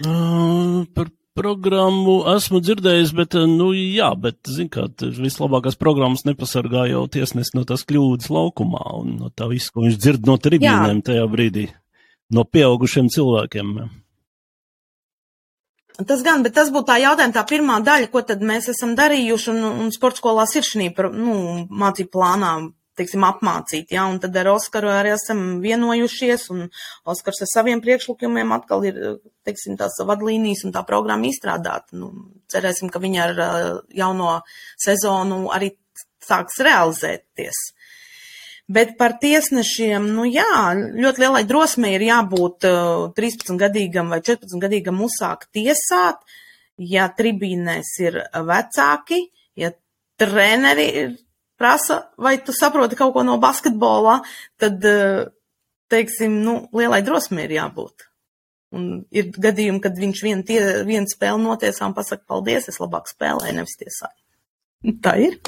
Uh, 0.07 0.87
par 0.95 1.13
programmu 1.39 2.17
esmu 2.35 2.61
dzirdējis, 2.65 3.13
bet, 3.17 3.37
eh, 3.39 3.47
nu, 3.51 3.71
jā, 3.77 4.11
bet, 4.19 4.41
zin 4.51 4.69
kā, 4.73 4.89
vislabākās 5.01 5.79
programmas 5.81 6.27
nepasargā 6.29 6.89
jau 6.91 7.07
tiesnes 7.07 7.55
no 7.55 7.65
tās 7.69 7.87
kļūdas 7.89 8.31
laukumā 8.35 8.85
un 8.99 9.17
no 9.23 9.31
tā 9.31 9.49
viss, 9.51 9.71
ko 9.71 9.87
viņš 9.87 9.97
dzird 9.99 10.29
no 10.29 10.37
tribīnēm 10.37 11.03
tajā 11.07 11.25
brīdī, 11.31 11.69
no 12.35 12.45
pieaugušiem 12.45 13.09
cilvēkiem. 13.15 13.75
Tas 16.07 16.21
gan, 16.23 16.45
bet 16.47 16.55
tas 16.55 16.69
būtu 16.71 16.87
tā 16.93 17.01
jautājuma, 17.03 17.35
tā 17.35 17.43
pirmā 17.43 17.81
daļa, 17.83 18.11
ko 18.13 18.23
tad 18.23 18.43
mēs 18.47 18.69
esam 18.71 18.93
darījuši, 18.99 19.49
un, 19.51 19.65
un 19.83 19.89
sporta 19.91 20.21
skolās 20.21 20.55
ir 20.55 20.67
šī, 20.67 20.93
nu, 21.11 21.39
mācību 21.67 22.13
plānā 22.15 22.53
teiksim, 22.99 23.25
apmācīt. 23.27 23.95
Ja? 23.95 24.07
Un 24.11 24.19
tad 24.23 24.37
ar 24.39 24.51
Oskaru 24.53 24.91
arī 24.93 25.15
esam 25.15 25.63
vienojušies, 25.65 26.49
un 26.55 26.67
Oskars 27.09 27.43
ar 27.45 27.53
saviem 27.53 27.83
priekšlikumiem 27.85 28.53
atkal 28.57 28.87
ir, 28.89 29.01
teiksim, 29.49 29.79
tās 29.81 29.99
vadlīnijas 30.05 30.67
un 30.69 30.75
tā 30.77 30.85
programma 30.89 31.31
izstrādāta. 31.31 31.97
Nu, 31.99 32.13
cerēsim, 32.53 32.93
ka 32.93 33.03
viņi 33.03 33.23
ar 33.25 33.43
jauno 33.95 34.39
sezonu 34.81 35.47
arī 35.55 35.73
sāks 36.25 36.61
realizēties. 36.65 37.67
Bet 38.69 38.99
par 39.01 39.15
tiesnešiem, 39.17 40.11
nu 40.13 40.27
jā, 40.29 40.75
ļoti 40.77 41.23
lielai 41.23 41.45
drosmei 41.49 41.95
ir 41.97 42.05
jābūt 42.05 42.67
13-gadīgam 43.17 44.13
vai 44.13 44.19
14-gadīgam 44.21 45.01
uzsākt 45.07 45.49
tiesāt, 45.57 46.21
ja 46.77 47.09
tribīnēs 47.09 47.95
ir 48.05 48.21
vecāki, 48.51 49.23
ja 49.57 49.73
treneri 50.21 50.87
ir 51.01 51.17
prasa, 51.59 52.03
vai 52.21 52.37
tu 52.45 52.55
saproti 52.57 52.99
kaut 52.99 53.15
ko 53.17 53.25
no 53.27 53.39
basketbolā, 53.43 54.21
tad, 54.61 54.85
eh, 54.85 55.27
teiksim, 55.93 56.39
nu, 56.45 56.61
lielai 56.77 57.03
drosmei 57.03 57.49
ir 57.49 57.57
jābūt. 57.59 58.07
Un 58.77 58.89
ir 59.15 59.31
gadījumi, 59.33 59.81
kad 59.81 59.97
viņš 59.97 60.23
vienu, 60.23 60.45
tie, 60.45 60.61
vienu 60.85 61.09
spēli 61.09 61.41
notiesā 61.41 61.89
un 61.89 61.97
pasaka, 61.97 62.27
paldies, 62.29 62.69
es 62.69 62.81
labāk 62.83 63.09
spēlēju, 63.09 63.57
nevis 63.57 63.79
tiesāju. 63.81 64.19
Tā 65.05 65.17
ir. 65.25 65.39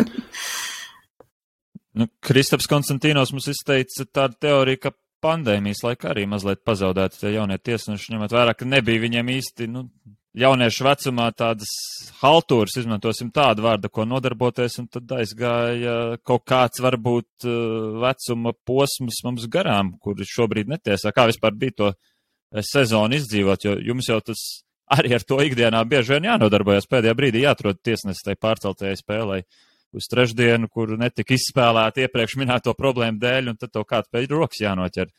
nu, 1.93 2.09
Kristaps 2.25 2.69
Konstantīnos 2.71 3.35
mums 3.35 3.51
izteica 3.53 4.09
tādu 4.09 4.41
teoriju, 4.41 4.81
ka 4.87 4.95
pandēmijas 5.21 5.85
laikā 5.85 6.15
arī 6.15 6.25
mazliet 6.31 6.65
pazaudēti 6.65 7.21
tie 7.21 7.35
jaunie 7.35 7.59
tiesneši, 7.61 8.15
ņemot 8.15 8.33
vērā, 8.33 8.57
ka 8.57 8.69
nebija 8.69 9.05
viņiem 9.05 9.35
īsti, 9.37 9.69
nu, 9.69 9.85
jauniešu 10.39 10.87
vecumā 10.87 11.29
tādas 11.35 11.71
haltūras, 12.21 12.77
izmantosim 12.79 13.33
tādu 13.35 13.65
vārdu, 13.67 13.91
ko 13.91 14.07
nodarboties, 14.07 14.79
un 14.83 14.89
tad 14.93 15.11
aizgāja 15.19 16.19
kaut 16.27 16.45
kāds 16.49 16.83
varbūt 16.83 17.47
uh, 17.49 18.01
vecuma 18.05 18.55
posms 18.67 19.23
mums 19.27 19.49
garām, 19.51 19.97
kuri 20.03 20.27
šobrīd 20.29 20.71
netiesā. 20.71 21.15
Kā 21.17 21.27
vispār 21.31 21.57
bija 21.59 21.77
to 21.77 21.89
eh, 21.93 22.63
sezonu 22.67 23.19
izdzīvot, 23.19 23.67
jo 23.67 23.79
jums 23.91 24.11
jau 24.11 24.21
tas 24.25 24.45
arī 24.91 25.15
ar 25.17 25.27
to 25.27 25.41
ikdienā 25.43 25.83
bieži 25.89 26.17
vien 26.17 26.31
jānodarbojas. 26.31 26.89
Pēdējā 26.91 27.17
brīdī 27.19 27.45
jāatrod 27.45 27.83
tiesnesis 27.83 28.27
tai 28.27 28.37
pārceltajai 28.39 28.99
spēlei 28.99 29.43
uz 29.95 30.07
trešdienu, 30.11 30.71
kur 30.71 30.95
netika 30.99 31.35
izspēlēta 31.35 32.05
iepriekš 32.05 32.37
minēto 32.39 32.75
problēmu 32.79 33.19
dēļ, 33.23 33.51
un 33.51 33.59
tad 33.59 33.75
to 33.75 33.83
kāds 33.87 34.11
pēc 34.11 34.31
rokas 34.31 34.63
jānoķer. 34.63 35.11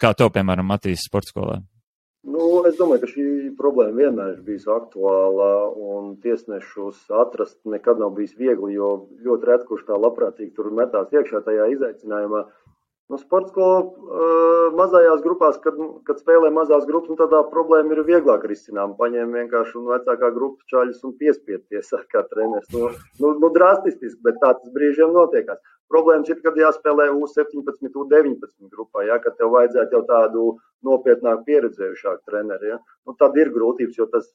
Kā 0.00 0.14
tev, 0.16 0.32
piemēram, 0.32 0.68
Matīs 0.70 1.04
sportskolā? 1.08 1.58
Nu, 2.28 2.46
es 2.68 2.74
domāju, 2.76 3.00
ka 3.00 3.08
šī 3.08 3.26
problēma 3.56 3.96
vienmēr 3.96 4.32
ir 4.34 4.40
bijusi 4.44 4.68
aktuāla, 4.74 5.52
un 5.92 6.10
tiesnešus 6.20 7.06
atrast 7.16 7.56
nekad 7.64 8.02
nav 8.02 8.12
bijis 8.18 8.34
viegli, 8.36 8.74
jo 8.76 8.90
ļoti 9.24 9.48
reti 9.48 9.68
kurš 9.70 9.86
tā 9.88 9.96
labprātīgi 9.96 10.52
tur 10.58 10.68
metās 10.76 11.08
iekšā 11.16 11.40
tajā 11.46 11.70
izaicinājumā. 11.76 12.42
Nu, 13.10 13.18
sports 13.18 13.50
skolā 13.50 13.78
uh, 13.82 14.68
mazajās 14.78 15.22
grupās, 15.24 15.56
kad, 15.64 15.78
kad 16.06 16.20
spēlē 16.22 16.52
mazās 16.54 16.84
grupas, 16.86 17.10
nu, 17.10 17.16
tādā 17.18 17.40
problēma 17.50 17.96
ir 17.96 18.04
vieglāk 18.06 18.44
risinām. 18.46 18.92
Paņem 19.00 19.32
vienkārši 19.34 19.74
un 19.80 19.88
vecākā 19.90 20.28
grupa 20.36 20.62
čaļus 20.70 21.00
un 21.08 21.16
piespiedties 21.18 21.90
kā 22.12 22.22
treneris. 22.30 22.70
Nu, 22.74 22.92
nu, 23.18 23.32
nu, 23.42 23.50
drastiski, 23.56 24.12
bet 24.26 24.38
tā 24.44 24.52
tas 24.60 24.74
brīžiem 24.76 25.10
notiekās. 25.16 25.58
Problēmas 25.90 26.30
ir, 26.30 26.38
kad 26.44 26.54
jāspēlē 26.54 27.08
U17, 27.16 27.90
U19 27.90 28.70
grupā, 28.70 29.02
ja, 29.08 29.18
kad 29.18 29.34
tev 29.40 29.56
vajadzētu 29.56 29.98
jau 29.98 30.04
tādu 30.06 30.44
nopietnāku 30.86 31.48
pieredzējušāku 31.48 32.30
treneri. 32.30 32.76
Ja. 32.76 32.78
Nu, 33.08 33.16
tad 33.18 33.34
ir 33.42 33.50
grūtības, 33.50 33.98
jo 33.98 34.06
tas, 34.14 34.30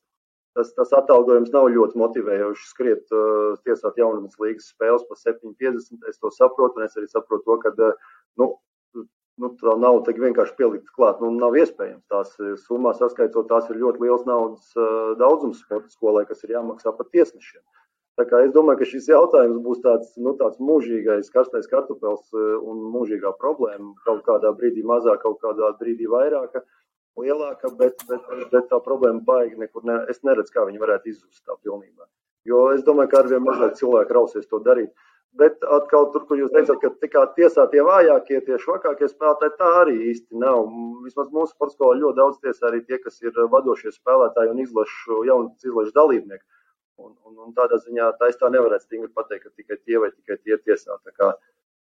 tas, 0.51 0.75
tas 0.75 0.91
atalgojums 0.99 1.55
nav 1.55 1.69
ļoti 1.71 2.03
motivējošs 2.03 2.67
skriet, 2.75 3.07
uh, 3.15 3.55
tiesāt 3.63 4.03
jaunas 4.03 4.35
līgas 4.43 4.67
spēles 4.75 5.07
pa 5.07 5.15
7,50. 5.23 6.03
Es 6.11 6.19
to 6.19 6.35
saprotu, 6.35 6.81
un 6.81 6.89
es 6.89 6.99
arī 6.99 7.07
saprotu 7.07 7.47
to, 7.47 7.59
ka 7.63 7.71
uh, 7.79 8.15
nu, 8.43 8.51
nu, 9.41 9.51
tā 9.59 9.75
nauda 9.79 10.05
tik 10.07 10.19
vienkārši 10.23 10.55
pielikt 10.59 10.91
klāt, 10.95 11.21
nu, 11.23 11.31
nav 11.35 11.57
iespējams. 11.59 12.03
Tās 12.11 12.35
eh, 12.39 12.53
summās 12.67 13.01
saskaitot, 13.01 13.49
tās 13.51 13.67
ir 13.71 13.81
ļoti 13.81 14.05
liels 14.05 14.27
naudas 14.29 14.69
uh, 14.79 15.15
daudzums 15.19 15.63
sporta 15.63 15.91
skolai, 15.91 16.25
kas 16.29 16.43
ir 16.45 16.55
jāmaksā 16.55 16.95
pat 16.95 17.11
tiesnešiem. 17.15 17.63
Tā 18.15 18.23
kā 18.29 18.39
es 18.45 18.53
domāju, 18.55 18.79
ka 18.79 18.87
šis 18.87 19.09
jautājums 19.11 19.59
būs 19.63 19.81
tāds, 19.83 20.13
nu, 20.23 20.31
tāds 20.39 20.61
mūžīgais 20.63 21.31
karstais 21.33 21.67
kartupels 21.71 22.29
uh, 22.31 22.55
un 22.63 22.85
mūžīgā 22.93 23.35
problēma. 23.41 23.91
Kaut 24.07 24.23
kādā 24.27 24.53
brīdī 24.55 24.85
mazāk, 24.87 25.19
kaut 25.25 25.41
kādā 25.43 25.73
brīdī 25.81 26.07
vairāk, 26.11 26.61
lielāka, 27.19 27.71
bet, 27.79 27.99
bet, 28.09 28.29
bet 28.51 28.69
tā 28.71 28.79
problēma 28.83 29.23
baigi 29.27 29.59
nekur 29.59 29.83
ne, 29.87 29.99
es 30.11 30.23
neredzu, 30.23 30.53
kā 30.55 30.63
viņi 30.67 30.79
varētu 30.79 31.11
izzust 31.11 31.43
tā 31.43 31.57
pilnībā. 31.59 32.07
Jo 32.45 32.69
es 32.75 32.83
domāju, 32.85 33.09
ka 33.11 33.23
arvien 33.23 33.43
mazāk 33.43 33.75
cilvēku 33.79 34.15
rausies 34.15 34.47
to 34.47 34.61
darīt. 34.63 34.91
Bet 35.35 35.63
atkal 35.67 36.05
tur, 36.13 36.23
kur 36.29 36.39
jūs 36.39 36.51
teicat, 36.53 36.77
ka 36.79 36.91
tikai 37.03 37.25
tiesā 37.35 37.65
tie 37.71 37.81
vājākie, 37.83 38.37
tie 38.45 38.59
švakākie 38.61 39.09
spēlētāji, 39.11 39.55
tā 39.59 39.71
arī 39.81 39.95
īsti 40.13 40.39
nav. 40.39 40.69
Vismaz 41.03 41.27
mūsu 41.35 41.51
sporta 41.51 41.75
skolā 41.75 41.97
ļoti 41.99 42.19
daudz 42.21 42.37
tiesā 42.45 42.69
arī 42.69 42.79
tie, 42.87 43.01
kas 43.03 43.19
ir 43.25 43.41
vadošie 43.51 43.91
spēlētāji 43.97 44.53
un 44.53 44.61
izlašu, 44.63 45.25
jaunas 45.27 45.67
izlašu 45.67 45.91
dalībnieki. 45.97 46.45
Un, 47.03 47.11
un, 47.27 47.33
un 47.43 47.51
tādā 47.57 47.81
ziņā 47.83 48.13
tā 48.15 48.29
es 48.31 48.39
tā 48.39 48.47
nevarētu 48.53 48.87
stingri 48.87 49.11
pateikt, 49.11 49.49
ka 49.49 49.59
tikai 49.59 49.77
tie 49.83 49.99
vai 49.99 50.13
tikai 50.13 50.39
tie 50.39 50.55
tiesā. 50.63 50.95
Tā 51.03 51.11
kā, 51.11 51.33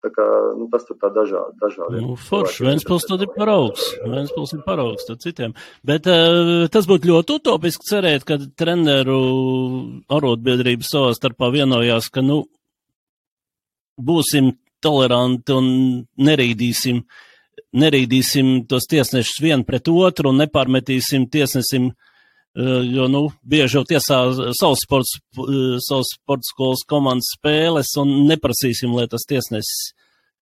tā 0.02 0.10
kā, 0.16 0.26
nu, 0.58 0.66
tas 0.72 0.88
tur 0.88 0.98
tā 0.98 1.12
dažādi. 1.14 1.54
dažādi 1.62 2.02
nu, 2.02 2.18
forši, 2.18 2.66
Ventspils 2.66 3.06
tad 3.06 3.22
ir 3.22 3.30
paraugs. 3.36 3.86
Ventspils 4.02 4.56
ir 4.58 4.66
paraugs 4.66 5.06
tad 5.06 5.22
citiem. 5.22 5.54
Bet 5.86 6.10
uh, 6.10 6.66
tas 6.74 6.90
būtu 6.90 7.12
ļoti 7.12 7.38
utopiski 7.38 7.92
cerēt, 7.92 8.26
ka 8.26 8.42
treneru 8.58 9.22
arotbiedrības 10.10 10.90
savā 10.96 11.14
starpā 11.14 11.54
vienojās, 11.54 12.10
ka, 12.10 12.26
nu, 12.26 12.42
būsim 13.96 14.52
toleranti 14.84 15.54
un 15.56 15.68
nerīdīsim, 16.20 17.02
nerīdīsim 17.76 18.66
tos 18.70 18.88
tiesnešus 18.90 19.42
vienu 19.42 19.66
pret 19.68 19.88
otru 19.90 20.30
un 20.32 20.40
nepārmetīsim 20.42 21.26
tiesnesim, 21.32 21.90
eh, 21.90 22.80
jo, 22.92 23.08
nu, 23.12 23.26
bieži 23.42 23.78
jau 23.78 23.84
tiesā 23.88 24.20
savus 24.60 24.84
sports, 24.84 25.18
eh, 25.18 25.76
savus 25.82 26.14
sports 26.14 26.52
skolas 26.52 26.84
komandas 26.88 27.32
spēles 27.36 27.96
un 28.02 28.28
neprasīsim, 28.30 28.94
lai 28.94 29.06
tas 29.08 29.26
tiesnesis 29.28 29.92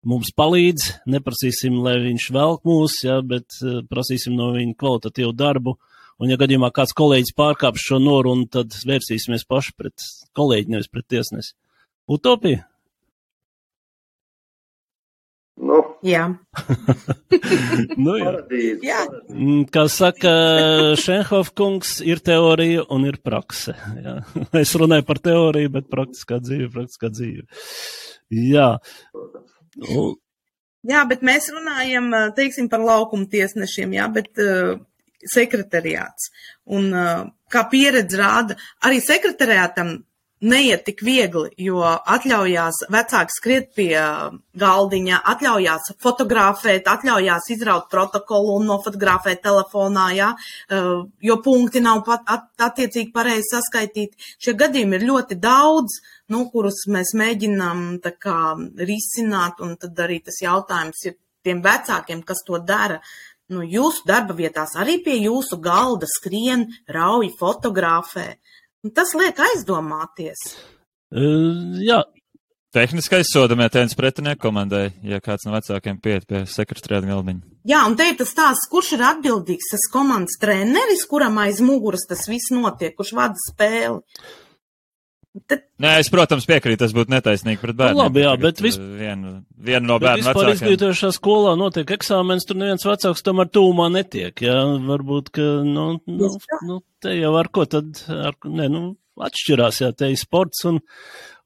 mums 0.04 0.30
palīdz, 0.36 0.90
neprasīsim, 1.08 1.80
lai 1.84 1.96
viņš 2.02 2.28
velk 2.34 2.64
mūs, 2.68 3.00
ja, 3.04 3.20
bet 3.22 3.46
eh, 3.62 3.82
prasīsim 3.88 4.36
no 4.36 4.52
viņa 4.56 4.76
kvalitatīvu 4.80 5.32
darbu. 5.36 5.78
Un, 6.22 6.30
ja 6.30 6.38
gadījumā 6.38 6.70
kāds 6.70 6.94
kolēģis 6.94 7.34
pārkāps 7.34 7.88
šo 7.88 7.98
norunu, 7.98 8.46
tad 8.46 8.70
vērsīsimies 8.86 9.48
paši 9.50 9.72
pret 9.76 10.04
kolēģi, 10.38 10.70
nevis 10.70 10.92
pret 10.92 11.08
tiesnesi. 11.10 11.56
Utopija? 12.06 12.68
Nu, 15.54 15.76
Jā. 16.02 16.24
nu, 18.04 18.16
jā. 18.18 18.24
paradīze, 18.26 18.80
Jā. 18.82 19.04
paradīze. 19.06 19.36
Mm, 19.36 19.60
Kā 19.74 19.84
saka 19.92 20.32
Šenhof 21.04 21.52
kungs, 21.54 22.00
ir 22.02 22.22
teorija 22.26 22.82
un 22.94 23.06
ir 23.06 23.20
prakse. 23.22 23.76
Jā. 24.02 24.16
Es 24.64 24.74
runāju 24.80 25.06
par 25.06 25.22
teoriju, 25.22 25.70
bet 25.76 25.86
praktiskā 25.92 26.40
dzīve, 26.42 26.72
praktiskā 26.74 27.12
dzīve. 27.14 27.46
Jā. 28.34 28.72
Un, 29.14 30.16
Jā, 30.84 31.06
bet 31.08 31.22
mēs 31.24 31.46
runājam, 31.48 32.10
teiksim, 32.36 32.66
par 32.68 32.82
laukumu 32.84 33.24
tiesnešiem, 33.32 33.94
jā, 33.96 34.04
bet 34.12 34.42
uh, 34.42 34.74
sekretariāts. 35.32 36.28
Un 36.76 36.90
uh, 36.92 37.22
kā 37.48 37.62
pieredze 37.72 38.18
rāda, 38.20 38.58
arī 38.84 38.98
sekretariātam 39.00 39.94
neiet 40.44 40.84
tik 40.86 41.00
viegli, 41.04 41.50
jo 41.64 41.80
atļaujās 41.84 42.84
vecāki 42.92 43.34
skriet 43.34 43.70
pie 43.76 43.92
galdiņa, 44.60 45.20
atļaujās 45.32 45.92
fotografēt, 46.02 46.88
atļaujās 46.90 47.50
izraut 47.54 47.88
protokolu 47.92 48.58
un 48.58 48.68
nofotografēt 48.70 49.42
telefonā, 49.44 50.06
jā, 50.16 50.30
jo 51.24 51.38
punkti 51.44 51.82
nav 51.84 52.04
pat 52.06 52.24
at, 52.30 52.48
attiecīgi 52.68 53.12
pareizi 53.14 53.50
saskaitīti. 53.54 54.32
Šie 54.38 54.56
gadījumi 54.60 54.98
ir 54.98 55.08
ļoti 55.10 55.38
daudz, 55.40 56.00
nu, 56.32 56.46
kurus 56.52 56.84
mēs 56.92 57.14
mēģinām 57.18 57.84
tā 58.04 58.14
kā 58.20 58.38
risināt, 58.80 59.60
un 59.64 59.76
tad 59.80 59.98
arī 60.06 60.20
tas 60.24 60.40
jautājums 60.44 61.06
ir 61.08 61.18
tiem 61.44 61.62
vecākiem, 61.64 62.24
kas 62.24 62.44
to 62.46 62.60
dara. 62.60 63.00
Nu, 63.52 63.60
jūsu 63.60 64.06
darba 64.08 64.32
vietās 64.36 64.72
arī 64.80 64.96
pie 65.04 65.18
jūsu 65.26 65.58
galda 65.60 66.08
skrien, 66.08 66.64
rauj, 66.88 67.28
fotografē. 67.36 68.30
Un 68.32 68.63
tas 68.92 69.14
liek 69.16 69.40
aizdomāties. 69.48 70.44
uh, 71.14 71.80
jā, 71.80 72.02
Tehniskais 72.74 73.28
soda 73.30 73.54
mētēns 73.54 73.94
pretinieku 73.94 74.48
komandai, 74.48 74.88
ja 75.06 75.20
kāds 75.22 75.46
no 75.46 75.52
vecākiem 75.54 76.00
pieiet 76.02 76.24
pie 76.26 76.40
sekretariāta 76.50 77.06
galdiņa. 77.06 77.44
Jā, 77.70 77.84
un 77.86 77.94
te 77.94 78.08
ir 78.10 78.16
tas 78.18 78.32
stāsts, 78.34 78.66
kurš 78.72 78.96
ir 78.96 79.04
atbildīgs, 79.06 79.68
tas 79.70 79.84
komandas 79.92 80.40
treneris, 80.42 81.04
kuram 81.06 81.38
aiz 81.44 81.60
muguras 81.62 82.02
tas 82.10 82.26
viss 82.26 82.50
notiek, 82.50 82.96
kurš 82.98 83.12
vada 83.14 83.38
spēli. 83.46 84.02
Tad, 85.34 85.64
Nē, 85.82 85.96
es, 85.98 86.08
protams, 86.14 86.44
piekrītu, 86.46 86.78
tas 86.84 86.92
būtu 86.94 87.10
netaisnīgi 87.10 87.58
pret 87.58 87.74
bērniem. 87.74 87.98
labi, 88.04 88.20
jā, 88.22 88.34
bet 88.38 88.60
vis- 88.62 88.76
Vienu, 88.78 89.32
vienu 89.58 89.86
no 89.88 89.96
bērnu 89.98 90.22
vispār 90.22 90.46
vecākiem. 90.46 90.54
izglītošā 90.60 91.10
skolā 91.16 91.56
notiek 91.58 91.90
eksāmenis, 91.90 92.46
tur 92.46 92.56
neviens 92.60 92.84
vecāks 92.86 93.24
tomēr 93.26 93.50
tūmā 93.50 93.88
netiek, 93.90 94.34
jā, 94.46 94.54
varbūt, 94.86 95.32
ka, 95.34 95.42
nu, 95.66 95.98
nu, 96.06 96.28
nu 96.68 96.76
te 97.02 97.16
jau 97.18 97.32
ar 97.40 97.48
ko 97.50 97.64
tad, 97.66 97.98
ar, 98.08 98.34
ne, 98.46 98.68
nu, 98.70 98.82
atšķirās, 99.18 99.80
jā, 99.82 99.90
te 99.96 100.12
ir 100.14 100.16
sports, 100.22 100.62
un, 100.70 100.78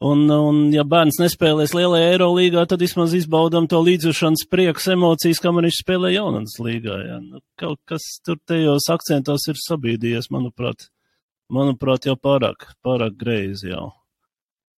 un, 0.04 0.26
un 0.36 0.60
ja 0.72 0.84
bērns 0.84 1.16
nespēlēs 1.20 1.72
lielajā 1.72 2.12
Eirolīgā, 2.12 2.66
tad 2.68 2.80
vismaz 2.84 3.16
izbaudam 3.16 3.66
to 3.72 3.80
līdzjušanas 3.88 4.44
prieks, 4.52 4.86
emocijas, 4.92 5.40
kamēr 5.40 5.64
viņš 5.70 5.80
spēlē 5.82 6.12
jaunatnes 6.12 6.60
līgā, 6.60 7.00
jā, 7.08 7.18
nu, 7.24 7.40
kaut 7.56 7.80
kas 7.88 8.04
tur 8.24 8.36
tajos 8.46 8.84
akcentos 8.92 9.48
ir 9.48 9.56
sabīdījies, 9.64 10.28
manuprāt, 10.30 10.88
manuprāt, 11.52 12.08
jau 12.08 12.16
pārāk, 12.18 12.68
pārāk 12.84 13.16
greizi 13.20 13.72
jau. 13.72 13.92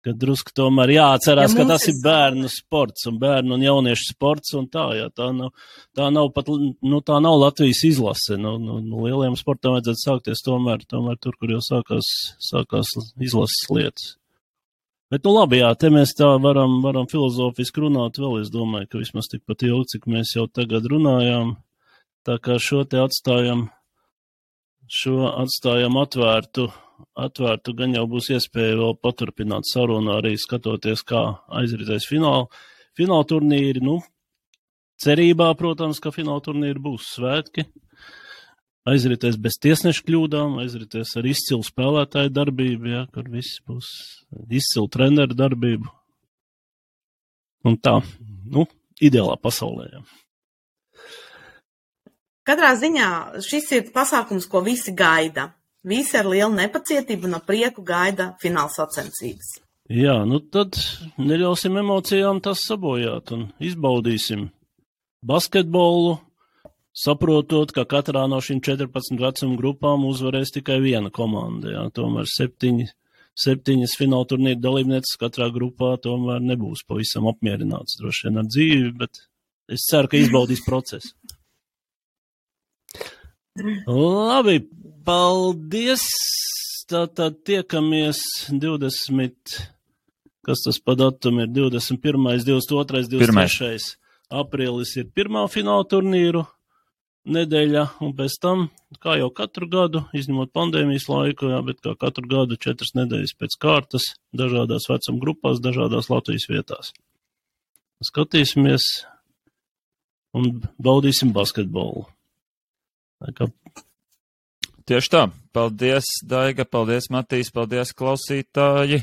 Kad 0.07 0.15
drusku 0.23 0.53
tomēr 0.55 0.93
jāatcerās, 0.95 1.53
Ja 1.53 1.59
ka 1.59 1.65
tas 1.73 1.85
ir 1.91 1.97
bērnu 2.05 2.49
sports 2.53 3.09
un 3.11 3.17
bērnu 3.19 3.57
un 3.57 3.65
jauniešu 3.65 4.13
sports 4.13 4.55
un 4.55 4.69
tā, 4.71 4.85
jā, 4.95 5.09
tā 5.11 5.33
nav, 5.35 5.51
tā 5.99 6.07
nav 6.15 6.31
pat, 6.37 6.49
nu, 6.49 7.01
tā 7.03 7.19
nav 7.21 7.41
Latvijas 7.43 7.83
izlase. 7.89 8.39
Nu, 8.39 8.55
nu, 8.63 8.79
nu 8.85 9.03
lielajam 9.09 9.37
sportam 9.37 9.75
vajadzētu 9.75 10.05
sākties 10.05 10.45
tomēr, 10.47 10.87
tomēr 10.89 11.19
tur, 11.19 11.35
kur 11.41 11.57
jau 11.57 11.61
sākās, 11.65 12.13
sākās 12.47 12.95
izlases 13.19 13.67
lietas. 13.75 14.15
Bet, 15.09 15.25
nu, 15.25 15.33
labi, 15.35 15.63
jā, 15.63 15.73
te 15.81 15.89
mēs 15.89 16.13
tā 16.17 16.35
varam, 16.45 16.79
varam 16.85 17.07
filozofiski 17.09 17.81
runāt 17.87 18.21
vēl, 18.21 18.43
es 18.43 18.53
domāju, 18.53 18.91
ka 18.93 19.01
vismaz 19.01 19.31
tikpat 19.33 19.65
ilgi, 19.65 19.95
cik 19.95 20.07
mēs 20.15 20.35
jau 20.37 20.45
tagad 20.53 20.85
runājām. 20.93 21.55
Tā 22.29 22.37
kā 22.45 22.59
šo 22.61 22.83
te 22.85 23.01
atstājam, 23.01 23.71
šo 24.89 25.29
atstājam 25.31 25.99
atvērtu, 26.01 26.69
atvērtu, 27.19 27.75
gan 27.77 27.95
jau 27.97 28.05
būs 28.11 28.31
iespēja 28.35 28.79
vēl 28.81 28.95
paturpināt 29.03 29.69
sarunu, 29.69 30.15
arī 30.17 30.35
skatoties, 30.41 31.05
kā 31.07 31.23
aizritēs 31.61 32.09
fināla, 32.09 32.47
fināla 32.99 33.27
turnīri. 33.29 33.83
Nu, 33.85 33.99
cerībā, 35.03 35.51
protams, 35.59 36.01
ka 36.03 36.13
fināla 36.15 36.43
turnīri 36.45 36.83
būs 36.83 37.13
svētki. 37.17 37.69
Aizritēs 38.89 39.37
bez 39.37 39.59
tiesneša 39.61 40.05
kļūdām, 40.07 40.57
aizritēs 40.63 41.13
ar 41.21 41.27
izcilu 41.29 41.67
spēlētāju 41.67 42.33
darbību, 42.33 42.89
jā, 42.95 43.03
kur 43.13 43.27
viss 43.29 43.61
būs 43.69 43.91
izcilu 44.49 44.89
treneru 44.89 45.37
darbību. 45.37 45.93
Un 47.69 47.77
tā, 47.85 47.99
nu, 48.49 48.65
ideālā 49.05 49.37
pasaulē. 49.43 49.91
Jā. 49.93 50.03
Katrā 52.49 52.73
ziņā 52.81 53.09
šis 53.45 53.71
ir 53.77 53.89
pasākums, 53.95 54.49
ko 54.49 54.65
visi 54.65 54.97
gaida. 54.97 55.53
Visi 55.89 56.19
ar 56.19 56.27
lielu 56.27 56.51
nepacietību 56.57 57.29
un 57.29 57.39
ar 57.39 57.45
prieku 57.47 57.85
gaida 57.87 58.33
fināla 58.43 58.73
sacensības. 58.73 59.59
Jā, 59.89 60.19
nu 60.29 60.43
tad 60.53 60.77
neļausim 61.17 61.79
emocijām 61.81 62.43
tas 62.45 62.61
sabojāt 62.69 63.31
un 63.33 63.47
izbaudīsim 63.65 64.51
basketbolu, 65.25 66.19
saprotot, 66.93 67.73
ka 67.73 67.87
katrā 67.89 68.27
no 68.29 68.41
šīm 68.45 68.61
14 68.65 69.23
vecuma 69.23 69.57
grupām 69.57 70.05
uzvarēs 70.11 70.53
tikai 70.59 70.77
viena 70.85 71.13
komanda. 71.15 71.73
Jā, 71.73 71.87
tomēr 71.95 72.29
septiņi, 72.29 72.89
septiņas 73.39 73.97
fināla 73.97 74.29
turnīra 74.29 74.61
dalībnieces 74.61 75.17
katrā 75.21 75.49
grupā 75.55 75.95
tomēr 76.05 76.45
nebūs 76.45 76.85
pavisam 76.89 77.31
apmierināts 77.31 77.97
droši 78.03 78.29
vien 78.29 78.43
ar 78.43 78.51
dzīvi, 78.51 78.93
bet 78.99 79.23
es 79.73 79.89
ceru, 79.89 80.11
ka 80.11 80.21
izbaudīs 80.21 80.65
procesu. 80.67 81.15
Labi, 83.87 84.61
paldies. 85.07 86.07
Tātad 86.89 87.43
tiekamies 87.45 88.19
20, 88.49 89.57
kas 90.47 90.63
tas 90.65 90.79
pa 90.81 90.95
datumu 90.97 91.43
ir 91.45 91.51
21, 91.53 91.99
22, 92.47 93.11
23. 93.13 93.91
Aprīlis 94.33 94.95
ir 94.97 95.11
pirmā 95.13 95.43
fināla 95.53 95.85
turnīru 95.89 96.47
nedēļa, 97.29 97.85
un 98.05 98.15
pēc 98.17 98.39
tam, 98.41 98.65
kā 99.05 99.19
jau 99.21 99.29
katru 99.37 99.69
gadu, 99.69 100.05
izņemot 100.17 100.55
pandēmijas 100.57 101.11
laiku, 101.13 101.53
jā, 101.53 101.61
bet 101.67 101.85
kā 101.85 101.93
katru 102.01 102.25
gadu 102.31 102.57
četras 102.57 102.95
nedēļas 102.97 103.37
pēc 103.37 103.57
kārtas, 103.61 104.11
dažādās 104.33 104.89
vecuma 104.89 105.21
grupās, 105.21 105.61
dažādās 105.61 106.09
Latvijas 106.09 106.49
vietās. 106.49 106.95
Skatīsimies 108.05 108.87
un 110.39 110.55
baudīsim 110.81 111.37
basketbolu. 111.37 112.07
Tieši 114.89 115.11
tā. 115.13 115.23
Paldies, 115.53 116.07
Daiga, 116.25 116.65
paldies, 116.65 117.11
Matīs, 117.13 117.51
paldies, 117.53 117.93
klausītāji. 117.97 119.03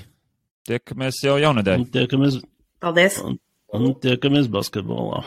Tiekamies 0.66 1.20
jau 1.22 1.36
jaunedēļ. 1.38 1.84
tiekamies, 1.93 2.39
Paldies! 2.82 3.20
un 3.76 3.93
tiekamies 4.01 4.47
basketbolā. 4.49 5.22